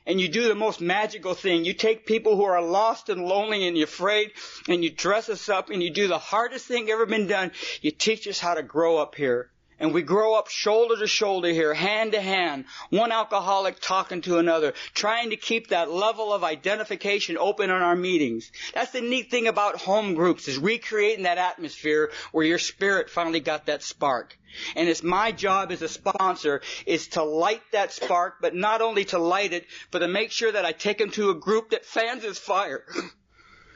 And 0.05 0.19
you 0.19 0.27
do 0.27 0.47
the 0.47 0.55
most 0.55 0.81
magical 0.81 1.35
thing. 1.35 1.63
You 1.63 1.73
take 1.73 2.07
people 2.07 2.35
who 2.35 2.43
are 2.43 2.61
lost 2.61 3.09
and 3.09 3.23
lonely 3.23 3.67
and 3.67 3.77
afraid 3.77 4.31
and 4.67 4.83
you 4.83 4.89
dress 4.89 5.29
us 5.29 5.47
up 5.47 5.69
and 5.69 5.81
you 5.81 5.91
do 5.91 6.07
the 6.07 6.17
hardest 6.17 6.65
thing 6.65 6.89
ever 6.89 7.05
been 7.05 7.27
done. 7.27 7.51
You 7.81 7.91
teach 7.91 8.27
us 8.27 8.39
how 8.39 8.55
to 8.55 8.63
grow 8.63 8.97
up 8.97 9.13
here. 9.13 9.50
And 9.82 9.95
we 9.95 10.03
grow 10.03 10.36
up 10.36 10.47
shoulder 10.47 10.95
to 10.95 11.07
shoulder 11.07 11.49
here, 11.49 11.73
hand 11.73 12.11
to 12.11 12.21
hand, 12.21 12.65
one 12.91 13.11
alcoholic 13.11 13.79
talking 13.79 14.21
to 14.21 14.38
another, 14.38 14.75
trying 14.93 15.32
to 15.32 15.38
keep 15.38 15.69
that 15.69 15.89
level 15.89 16.32
of 16.32 16.43
identification 16.43 17.36
open 17.36 17.71
in 17.71 17.75
our 17.75 17.95
meetings. 17.95 18.51
That's 18.75 18.91
the 18.91 19.01
neat 19.01 19.32
thing 19.32 19.47
about 19.47 19.77
home 19.77 20.13
groups 20.13 20.47
is 20.47 20.59
recreating 20.59 21.23
that 21.23 21.39
atmosphere 21.39 22.11
where 22.32 22.45
your 22.45 22.59
spirit 22.59 23.09
finally 23.09 23.39
got 23.39 23.65
that 23.65 23.82
spark. 23.82 24.38
And 24.75 24.88
it's 24.88 25.01
my 25.01 25.32
job 25.32 25.71
as 25.71 25.82
a 25.82 25.89
sponsor 25.89 26.61
is 26.86 27.07
to 27.09 27.23
light 27.23 27.63
that 27.71 27.91
spark, 27.91 28.36
but 28.39 28.53
not 28.53 28.84
only 28.84 29.05
to 29.05 29.17
light 29.17 29.51
it, 29.51 29.65
but 29.89 29.99
to 29.99 30.07
make 30.07 30.29
sure 30.29 30.51
that 30.51 30.63
I 30.63 30.73
take 30.73 30.99
them 30.99 31.09
to 31.11 31.32
a 31.32 31.36
group 31.36 31.71
that 31.71 31.86
fans 31.86 32.21
his 32.21 32.38
fire. 32.38 32.86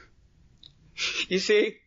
you 1.28 1.40
see? 1.40 1.78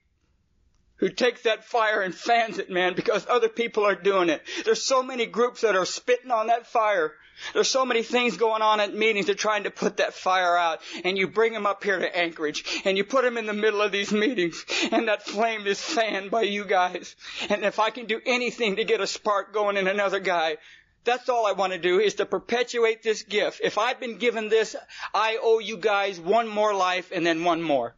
Who 1.00 1.10
takes 1.10 1.44
that 1.44 1.66
fire 1.66 2.02
and 2.02 2.14
fans 2.14 2.58
it, 2.58 2.70
man, 2.70 2.94
because 2.94 3.26
other 3.30 3.50
people 3.50 3.86
are 3.86 3.96
doing 3.96 4.30
it. 4.30 4.42
There's 4.66 4.84
so 4.84 5.02
many 5.02 5.26
groups 5.26 5.62
that 5.62 5.76
are 5.76 5.86
spitting 5.86 6.32
on 6.32 6.48
that 6.48 6.68
fire. 6.68 7.14
There's 7.54 7.70
so 7.70 7.86
many 7.86 8.04
things 8.04 8.36
going 8.36 8.62
on 8.62 8.82
at 8.82 8.94
meetings. 8.94 9.28
They're 9.28 9.36
trying 9.36 9.64
to 9.64 9.72
put 9.72 9.98
that 9.98 10.14
fire 10.14 10.58
out. 10.58 10.82
And 11.06 11.18
you 11.18 11.28
bring 11.28 11.54
them 11.54 11.66
up 11.66 11.84
here 11.84 11.98
to 11.98 12.18
Anchorage. 12.18 12.82
And 12.84 12.98
you 12.98 13.06
put 13.06 13.24
them 13.24 13.38
in 13.38 13.46
the 13.46 13.54
middle 13.54 13.82
of 13.82 13.94
these 13.94 14.12
meetings. 14.12 14.66
And 14.92 15.08
that 15.08 15.26
flame 15.26 15.66
is 15.66 15.82
fanned 15.82 16.32
by 16.32 16.42
you 16.42 16.66
guys. 16.66 17.16
And 17.50 17.64
if 17.64 17.80
I 17.80 17.92
can 17.92 18.08
do 18.08 18.20
anything 18.26 18.76
to 18.76 18.84
get 18.84 19.00
a 19.00 19.08
spark 19.08 19.54
going 19.54 19.78
in 19.78 19.88
another 19.88 20.20
guy, 20.20 20.58
that's 21.06 21.30
all 21.30 21.46
I 21.46 21.54
want 21.54 21.72
to 21.72 21.80
do 21.80 22.00
is 22.00 22.16
to 22.16 22.26
perpetuate 22.26 23.04
this 23.04 23.24
gift. 23.24 23.62
If 23.64 23.78
I've 23.78 24.02
been 24.02 24.18
given 24.18 24.50
this, 24.50 24.76
I 25.14 25.40
owe 25.42 25.60
you 25.60 25.78
guys 25.78 26.20
one 26.20 26.50
more 26.50 26.74
life 26.74 27.12
and 27.14 27.26
then 27.26 27.46
one 27.46 27.62
more. 27.62 27.96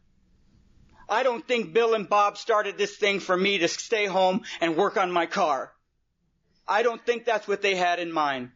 I 1.12 1.24
don't 1.24 1.46
think 1.46 1.74
Bill 1.74 1.92
and 1.92 2.08
Bob 2.08 2.38
started 2.38 2.78
this 2.78 2.96
thing 2.96 3.20
for 3.20 3.36
me 3.36 3.58
to 3.58 3.68
stay 3.68 4.06
home 4.06 4.44
and 4.62 4.78
work 4.78 4.96
on 4.96 5.12
my 5.12 5.26
car. 5.26 5.70
I 6.66 6.82
don't 6.82 7.04
think 7.04 7.26
that's 7.26 7.46
what 7.46 7.60
they 7.60 7.74
had 7.74 7.98
in 7.98 8.10
mind. 8.10 8.50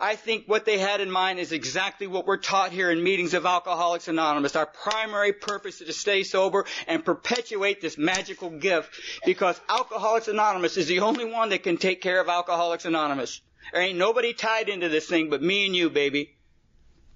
I 0.00 0.16
think 0.16 0.48
what 0.48 0.64
they 0.64 0.78
had 0.78 1.00
in 1.00 1.08
mind 1.08 1.38
is 1.38 1.52
exactly 1.52 2.08
what 2.08 2.26
we're 2.26 2.38
taught 2.38 2.72
here 2.72 2.90
in 2.90 3.04
meetings 3.04 3.32
of 3.32 3.46
Alcoholics 3.46 4.08
Anonymous. 4.08 4.56
Our 4.56 4.66
primary 4.66 5.32
purpose 5.32 5.80
is 5.80 5.86
to 5.86 5.92
stay 5.92 6.24
sober 6.24 6.64
and 6.88 7.04
perpetuate 7.04 7.80
this 7.80 7.96
magical 7.96 8.50
gift 8.50 8.90
because 9.24 9.60
Alcoholics 9.68 10.26
Anonymous 10.26 10.76
is 10.78 10.88
the 10.88 11.00
only 11.00 11.26
one 11.26 11.50
that 11.50 11.62
can 11.62 11.76
take 11.76 12.00
care 12.00 12.20
of 12.20 12.28
Alcoholics 12.28 12.86
Anonymous. 12.86 13.40
There 13.72 13.82
ain't 13.82 13.98
nobody 13.98 14.32
tied 14.32 14.68
into 14.68 14.88
this 14.88 15.06
thing 15.06 15.30
but 15.30 15.42
me 15.42 15.64
and 15.66 15.76
you, 15.76 15.90
baby. 15.90 16.34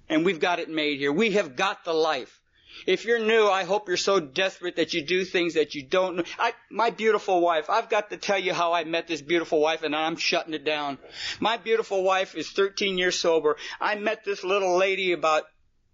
And 0.07 0.23
we've 0.23 0.39
got 0.39 0.59
it 0.59 0.69
made 0.69 0.99
here. 0.99 1.11
We 1.11 1.31
have 1.31 1.57
got 1.57 1.83
the 1.83 1.93
life. 1.93 2.39
If 2.85 3.05
you're 3.05 3.19
new, 3.19 3.47
I 3.47 3.63
hope 3.63 3.87
you're 3.87 3.97
so 3.97 4.19
desperate 4.19 4.75
that 4.75 4.93
you 4.93 5.01
do 5.01 5.25
things 5.25 5.55
that 5.55 5.75
you 5.75 5.83
don't 5.83 6.17
know. 6.17 6.23
I, 6.37 6.53
my 6.69 6.89
beautiful 6.89 7.41
wife, 7.41 7.69
I've 7.69 7.89
got 7.89 8.09
to 8.11 8.17
tell 8.17 8.37
you 8.37 8.53
how 8.53 8.73
I 8.73 8.83
met 8.83 9.07
this 9.07 9.21
beautiful 9.21 9.59
wife 9.59 9.83
and 9.83 9.95
I'm 9.95 10.17
shutting 10.17 10.53
it 10.53 10.65
down. 10.65 10.97
My 11.39 11.57
beautiful 11.57 12.03
wife 12.03 12.35
is 12.35 12.49
13 12.51 12.97
years 12.97 13.17
sober. 13.19 13.57
I 13.79 13.95
met 13.95 14.23
this 14.23 14.43
little 14.43 14.77
lady 14.77 15.13
about 15.13 15.43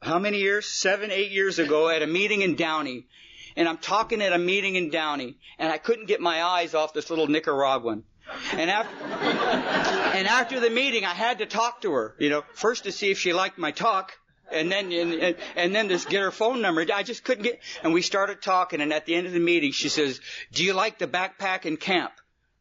how 0.02 0.20
many 0.20 0.40
years? 0.40 0.68
Seven, 0.68 1.12
eight 1.12 1.32
years 1.32 1.60
ago 1.60 1.90
at 1.96 2.02
a 2.02 2.08
meeting 2.08 2.42
in 2.42 2.56
Downey. 2.56 3.08
And 3.56 3.68
I'm 3.68 3.78
talking 3.78 4.22
at 4.22 4.34
a 4.34 4.38
meeting 4.38 4.76
in 4.76 4.90
Downey 4.90 5.38
and 5.60 5.72
I 5.72 5.78
couldn't 5.78 6.08
get 6.08 6.22
my 6.22 6.44
eyes 6.44 6.74
off 6.74 6.94
this 6.94 7.10
little 7.10 7.28
Nicaraguan. 7.28 8.04
And 8.54 8.70
after, 8.70 9.04
and 9.06 10.28
after 10.28 10.60
the 10.60 10.70
meeting, 10.70 11.06
I 11.06 11.14
had 11.14 11.40
to 11.40 11.46
talk 11.46 11.82
to 11.82 11.92
her, 11.94 12.16
you 12.20 12.30
know, 12.30 12.44
first 12.54 12.86
to 12.86 12.92
see 12.92 13.12
if 13.12 13.20
she 13.20 13.34
liked 13.34 13.58
my 13.58 13.72
talk 13.72 14.14
and 14.52 14.72
then 14.72 14.92
and, 14.92 15.36
and 15.56 15.76
then 15.76 15.90
just 15.90 16.10
get 16.10 16.22
her 16.22 16.32
phone 16.32 16.62
number. 16.62 16.86
I 16.94 17.04
just 17.04 17.24
couldn't 17.24 17.44
get. 17.44 17.60
And 17.84 17.94
we 17.94 18.02
started 18.02 18.42
talking, 18.42 18.82
and 18.82 18.92
at 18.94 19.06
the 19.06 19.16
end 19.16 19.28
of 19.28 19.34
the 19.34 19.40
meeting, 19.40 19.72
she 19.72 19.90
says, 19.90 20.20
"Do 20.52 20.64
you 20.64 20.74
like 20.74 21.00
the 21.00 21.08
backpack 21.08 21.66
in 21.66 21.78
camp?" 21.78 22.14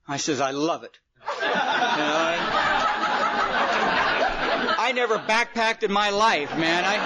I 0.07 0.16
says, 0.16 0.41
"I 0.41 0.51
love 0.53 0.84
it." 0.84 0.99
You 1.41 1.47
know, 1.47 1.53
I, 1.53 2.36
I 4.78 4.93
never 4.93 5.18
backpacked 5.18 5.82
in 5.82 5.93
my 5.93 6.11
life, 6.11 6.57
man. 6.57 6.84
I 6.84 6.97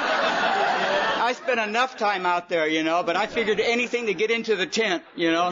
I 1.25 1.33
spent 1.33 1.59
enough 1.59 1.97
time 1.97 2.27
out 2.27 2.51
there, 2.51 2.69
you 2.69 2.83
know, 2.83 3.03
but 3.03 3.17
I 3.17 3.27
figured 3.27 3.59
anything 3.59 4.07
to 4.07 4.15
get 4.15 4.31
into 4.31 4.57
the 4.57 4.67
tent, 4.67 5.03
you 5.17 5.33
know. 5.33 5.51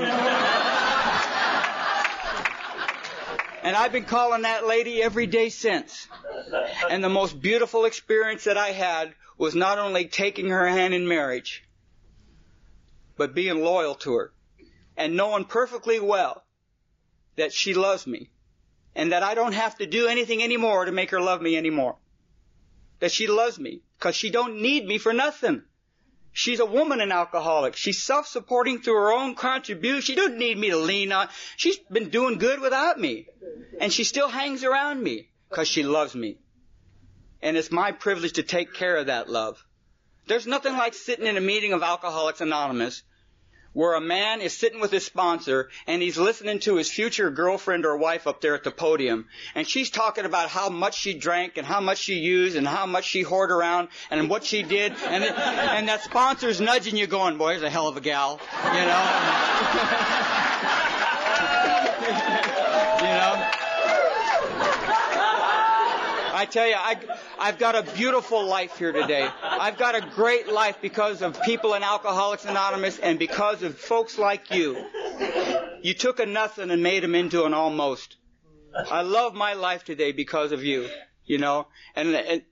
And 3.62 3.76
I've 3.76 3.92
been 3.92 4.04
calling 4.04 4.42
that 4.42 4.66
lady 4.66 5.02
every 5.02 5.26
day 5.26 5.48
since. 5.48 6.08
And 6.90 7.02
the 7.02 7.08
most 7.08 7.40
beautiful 7.40 7.84
experience 7.84 8.44
that 8.44 8.58
I 8.58 8.72
had 8.72 9.14
was 9.38 9.54
not 9.54 9.78
only 9.78 10.06
taking 10.06 10.48
her 10.50 10.68
hand 10.68 10.94
in 10.94 11.06
marriage, 11.06 11.64
but 13.16 13.34
being 13.34 13.62
loyal 13.62 13.94
to 13.96 14.14
her 14.14 14.32
and 14.96 15.16
knowing 15.16 15.44
perfectly 15.44 16.00
well 16.00 16.44
that 17.36 17.52
she 17.52 17.72
loves 17.72 18.06
me 18.06 18.30
and 18.94 19.12
that 19.12 19.22
I 19.22 19.34
don't 19.34 19.54
have 19.54 19.76
to 19.78 19.86
do 19.86 20.06
anything 20.06 20.42
anymore 20.42 20.84
to 20.84 20.92
make 20.92 21.10
her 21.10 21.20
love 21.20 21.40
me 21.40 21.56
anymore. 21.56 21.96
That 22.98 23.12
she 23.12 23.26
loves 23.26 23.58
me 23.58 23.82
because 23.98 24.16
she 24.16 24.30
don't 24.30 24.60
need 24.60 24.86
me 24.86 24.98
for 24.98 25.12
nothing. 25.12 25.62
She's 26.32 26.60
a 26.60 26.66
woman 26.66 27.00
an 27.00 27.12
alcoholic. 27.12 27.76
She's 27.76 28.02
self-supporting 28.02 28.80
through 28.80 28.94
her 28.94 29.12
own 29.12 29.34
contribution. 29.34 30.00
She 30.00 30.14
doesn't 30.14 30.38
need 30.38 30.56
me 30.56 30.70
to 30.70 30.78
lean 30.78 31.12
on. 31.12 31.28
She's 31.56 31.78
been 31.90 32.08
doing 32.08 32.38
good 32.38 32.60
without 32.60 32.98
me. 32.98 33.26
And 33.78 33.92
she 33.92 34.04
still 34.04 34.28
hangs 34.28 34.64
around 34.64 35.02
me 35.02 35.28
because 35.50 35.68
she 35.68 35.82
loves 35.82 36.14
me. 36.14 36.38
And 37.42 37.56
it's 37.56 37.70
my 37.70 37.92
privilege 37.92 38.34
to 38.34 38.42
take 38.42 38.72
care 38.72 38.96
of 38.96 39.06
that 39.06 39.28
love. 39.28 39.62
There's 40.26 40.46
nothing 40.46 40.72
like 40.72 40.94
sitting 40.94 41.26
in 41.26 41.36
a 41.36 41.40
meeting 41.40 41.74
of 41.74 41.82
Alcoholics 41.82 42.40
Anonymous 42.40 43.02
where 43.72 43.94
a 43.94 44.00
man 44.00 44.40
is 44.40 44.56
sitting 44.56 44.80
with 44.80 44.90
his 44.90 45.04
sponsor 45.04 45.68
and 45.86 46.02
he's 46.02 46.18
listening 46.18 46.58
to 46.60 46.76
his 46.76 46.90
future 46.90 47.30
girlfriend 47.30 47.86
or 47.86 47.96
wife 47.96 48.26
up 48.26 48.40
there 48.40 48.54
at 48.54 48.64
the 48.64 48.70
podium. 48.70 49.26
And 49.54 49.68
she's 49.68 49.90
talking 49.90 50.24
about 50.24 50.48
how 50.48 50.68
much 50.68 50.98
she 50.98 51.14
drank 51.14 51.56
and 51.56 51.66
how 51.66 51.80
much 51.80 51.98
she 51.98 52.14
used 52.14 52.56
and 52.56 52.66
how 52.66 52.86
much 52.86 53.04
she 53.04 53.22
hoarded 53.22 53.54
around 53.54 53.88
and 54.10 54.28
what 54.28 54.44
she 54.44 54.62
did. 54.62 54.92
And, 55.06 55.24
and 55.24 55.88
that 55.88 56.02
sponsor's 56.02 56.60
nudging 56.60 56.96
you 56.96 57.06
going, 57.06 57.38
boy, 57.38 57.54
he's 57.54 57.62
a 57.62 57.70
hell 57.70 57.88
of 57.88 57.96
a 57.96 58.00
gal. 58.00 58.40
You 58.64 58.80
know? 58.80 60.38
I 66.42 66.44
tell 66.44 66.66
you, 66.66 66.74
I, 66.74 66.96
I've 67.38 67.58
got 67.60 67.76
a 67.76 67.84
beautiful 67.94 68.44
life 68.44 68.76
here 68.76 68.90
today. 68.90 69.28
I've 69.44 69.78
got 69.78 69.94
a 69.94 70.00
great 70.00 70.48
life 70.48 70.78
because 70.82 71.22
of 71.22 71.40
people 71.42 71.74
in 71.74 71.84
Alcoholics 71.84 72.44
Anonymous 72.44 72.98
and 72.98 73.16
because 73.16 73.62
of 73.62 73.78
folks 73.78 74.18
like 74.18 74.50
you. 74.50 74.84
You 75.82 75.94
took 75.94 76.18
a 76.18 76.26
nothing 76.26 76.72
and 76.72 76.82
made 76.82 77.04
them 77.04 77.14
into 77.14 77.44
an 77.44 77.54
almost. 77.54 78.16
I 78.74 79.02
love 79.02 79.34
my 79.34 79.52
life 79.52 79.84
today 79.84 80.10
because 80.10 80.50
of 80.50 80.64
you, 80.64 80.88
you 81.24 81.38
know, 81.38 81.68
and, 81.94 82.08
and 82.12 82.42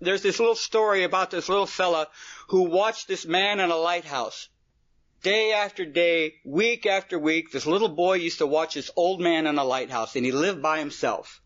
there's 0.00 0.22
this 0.22 0.38
little 0.38 0.54
story 0.54 1.02
about 1.02 1.32
this 1.32 1.48
little 1.48 1.66
fella 1.66 2.06
who 2.50 2.70
watched 2.70 3.08
this 3.08 3.26
man 3.26 3.58
in 3.58 3.72
a 3.72 3.76
lighthouse 3.76 4.48
day 5.24 5.54
after 5.54 5.84
day, 5.84 6.34
week 6.44 6.86
after 6.86 7.18
week, 7.18 7.50
this 7.50 7.66
little 7.66 7.88
boy 7.88 8.14
used 8.14 8.38
to 8.38 8.46
watch 8.46 8.74
this 8.74 8.92
old 8.94 9.20
man 9.20 9.48
in 9.48 9.58
a 9.58 9.64
lighthouse 9.64 10.14
and 10.14 10.24
he 10.24 10.30
lived 10.30 10.62
by 10.62 10.78
himself. 10.78 11.42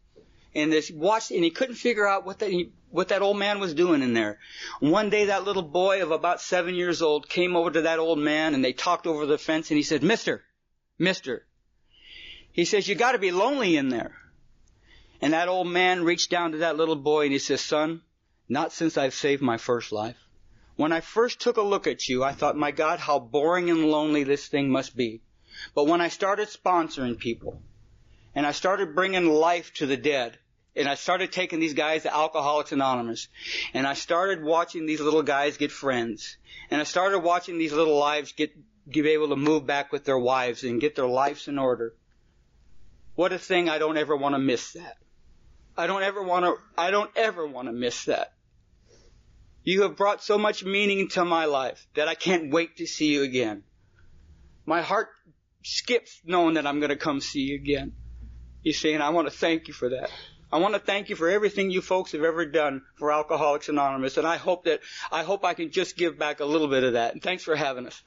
And 0.55 0.73
this 0.73 0.91
watched, 0.91 1.33
and 1.33 1.43
he 1.43 1.51
couldn't 1.51 1.75
figure 1.75 2.07
out 2.07 2.25
what 2.25 2.39
that, 2.39 2.51
he, 2.51 2.71
what 2.91 3.09
that 3.09 3.23
old 3.23 3.37
man 3.37 3.59
was 3.59 3.75
doing 3.75 4.03
in 4.03 4.15
there. 4.15 4.39
One 4.79 5.11
day 5.11 5.27
that 5.27 5.45
little 5.45 5.63
boy 5.63 6.03
of 6.03 6.13
about 6.13 6.41
seven 6.41 6.77
years 6.77 7.03
old 7.03 7.29
came 7.29 7.57
over 7.57 7.71
to 7.73 7.83
that 7.83 7.99
old 7.99 8.21
man 8.21 8.55
and 8.55 8.65
they 8.65 8.73
talked 8.73 9.09
over 9.09 9.27
the 9.27 9.37
fence 9.37 9.71
and 9.71 9.77
he 9.77 9.83
said, 9.83 10.05
Mister, 10.05 10.45
Mister. 10.97 11.45
He 12.53 12.65
says, 12.65 12.87
you 12.87 12.95
gotta 12.95 13.19
be 13.19 13.33
lonely 13.33 13.77
in 13.77 13.89
there. 13.89 14.15
And 15.21 15.33
that 15.33 15.49
old 15.49 15.67
man 15.67 16.05
reached 16.05 16.31
down 16.31 16.53
to 16.53 16.59
that 16.59 16.77
little 16.77 16.95
boy 16.95 17.25
and 17.25 17.33
he 17.33 17.41
says, 17.41 17.61
son, 17.61 18.03
not 18.49 18.73
since 18.73 18.97
I've 18.97 19.15
saved 19.15 19.43
my 19.43 19.57
first 19.57 19.91
life. 19.91 20.17
When 20.77 20.93
I 20.93 21.01
first 21.01 21.41
took 21.41 21.57
a 21.57 21.63
look 21.63 21.89
at 21.89 22.09
you, 22.09 22.23
I 22.23 22.33
thought, 22.33 22.57
my 22.57 22.71
God, 22.71 23.01
how 23.01 23.19
boring 23.19 23.71
and 23.71 23.87
lonely 23.87 24.23
this 24.23 24.47
thing 24.47 24.71
must 24.71 24.97
be. 24.97 25.23
But 25.75 25.89
when 25.89 26.01
I 26.01 26.09
started 26.09 26.49
sponsoring 26.49 27.19
people, 27.19 27.61
and 28.37 28.45
I 28.45 28.53
started 28.53 28.95
bringing 28.95 29.29
life 29.29 29.73
to 29.75 29.87
the 29.87 29.97
dead, 29.97 30.39
and 30.77 30.89
I 30.89 30.95
started 30.95 31.33
taking 31.33 31.61
these 31.61 31.75
guys 31.75 32.03
to 32.03 32.15
Alcoholics 32.15 32.73
Anonymous, 32.73 33.29
and 33.73 33.87
I 33.87 33.95
started 33.95 34.43
watching 34.43 34.87
these 34.87 35.01
little 35.01 35.23
guys 35.23 35.57
get 35.57 35.71
friends, 35.71 36.37
and 36.71 36.81
I 36.81 36.85
started 36.85 37.21
watching 37.21 37.59
these 37.59 37.73
little 37.73 37.99
lives 37.99 38.33
get, 38.33 38.51
be 38.89 39.09
able 39.11 39.29
to 39.29 39.37
move 39.37 39.67
back 39.67 39.93
with 39.93 40.05
their 40.05 40.19
wives 40.19 40.65
and 40.65 40.81
get 40.81 40.97
their 40.97 41.07
lives 41.07 41.49
in 41.49 41.59
order. 41.59 41.95
What 43.15 43.33
a 43.33 43.39
thing, 43.39 43.69
I 43.69 43.79
don't 43.79 43.97
ever 43.97 44.17
want 44.17 44.35
to 44.35 44.41
miss 44.41 44.73
that. 44.73 44.97
I 45.77 45.87
don't 45.87 46.03
ever 46.03 46.23
want 46.23 46.45
to, 46.45 46.57
I 46.77 46.91
don't 46.91 47.11
ever 47.17 47.47
want 47.47 47.69
to 47.69 47.73
miss 47.73 48.05
that. 48.07 48.33
You 49.63 49.83
have 49.83 49.97
brought 49.97 50.23
so 50.23 50.37
much 50.37 50.65
meaning 50.65 51.01
into 51.01 51.25
my 51.25 51.47
life 51.47 51.87
that 51.95 52.07
I 52.07 52.15
can't 52.15 52.53
wait 52.53 52.77
to 52.77 52.87
see 52.87 53.13
you 53.13 53.23
again. 53.23 53.63
My 54.67 54.83
heart 54.83 55.09
skips 55.63 56.21
knowing 56.25 56.55
that 56.55 56.67
I'm 56.67 56.81
going 56.81 56.91
to 56.91 56.97
come 56.97 57.21
see 57.21 57.41
you 57.41 57.55
again. 57.55 57.93
You 58.63 58.73
see, 58.73 58.93
and 58.93 59.03
I 59.03 59.11
want 59.11 59.27
to 59.29 59.37
thank 59.37 59.69
you 59.69 59.75
for 59.75 59.91
that. 59.91 60.11
I 60.55 60.59
want 60.59 60.75
to 60.75 60.79
thank 60.79 61.09
you 61.09 61.17
for 61.17 61.29
everything 61.29 61.73
you 61.73 61.81
folks 61.81 62.13
have 62.13 62.23
ever 62.23 62.47
done 62.47 62.83
for 62.95 63.11
Alcoholics 63.11 63.69
Anonymous, 63.69 64.19
and 64.19 64.25
I 64.25 64.37
hope 64.37 64.67
that 64.67 64.83
I 65.11 65.25
hope 65.25 65.45
I 65.45 65.53
can 65.53 65.73
just 65.73 65.97
give 65.97 66.17
back 66.17 66.39
a 66.39 66.45
little 66.45 66.69
bit 66.69 66.85
of 66.85 66.93
that. 66.93 67.13
And 67.13 67.21
thanks 67.21 67.43
for 67.43 67.57
having 67.57 67.89
us. 67.89 68.01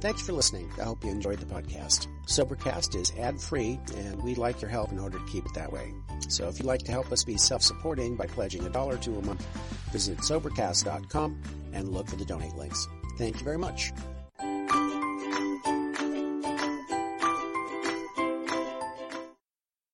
Thanks 0.00 0.22
for 0.22 0.32
listening. 0.32 0.72
I 0.76 0.82
hope 0.82 1.04
you 1.04 1.10
enjoyed 1.10 1.38
the 1.38 1.46
podcast. 1.46 2.08
Sobercast 2.26 3.00
is 3.00 3.12
ad 3.16 3.40
free, 3.40 3.78
and 3.96 4.20
we'd 4.20 4.38
like 4.38 4.60
your 4.60 4.72
help 4.72 4.90
in 4.90 4.98
order 4.98 5.20
to 5.20 5.24
keep 5.26 5.46
it 5.46 5.54
that 5.54 5.72
way. 5.72 5.94
So 6.28 6.48
if 6.48 6.58
you'd 6.58 6.66
like 6.66 6.82
to 6.82 6.90
help 6.90 7.12
us 7.12 7.22
be 7.22 7.36
self 7.36 7.62
supporting 7.62 8.16
by 8.16 8.26
pledging 8.26 8.66
a 8.66 8.70
dollar 8.70 8.96
to 8.96 9.16
a 9.16 9.22
month, 9.24 9.46
visit 9.92 10.18
Sobercast.com 10.18 11.40
and 11.74 11.92
look 11.92 12.08
for 12.08 12.16
the 12.16 12.24
donate 12.24 12.56
links. 12.56 12.88
Thank 13.18 13.38
you 13.38 13.44
very 13.44 13.58
much. 13.58 13.92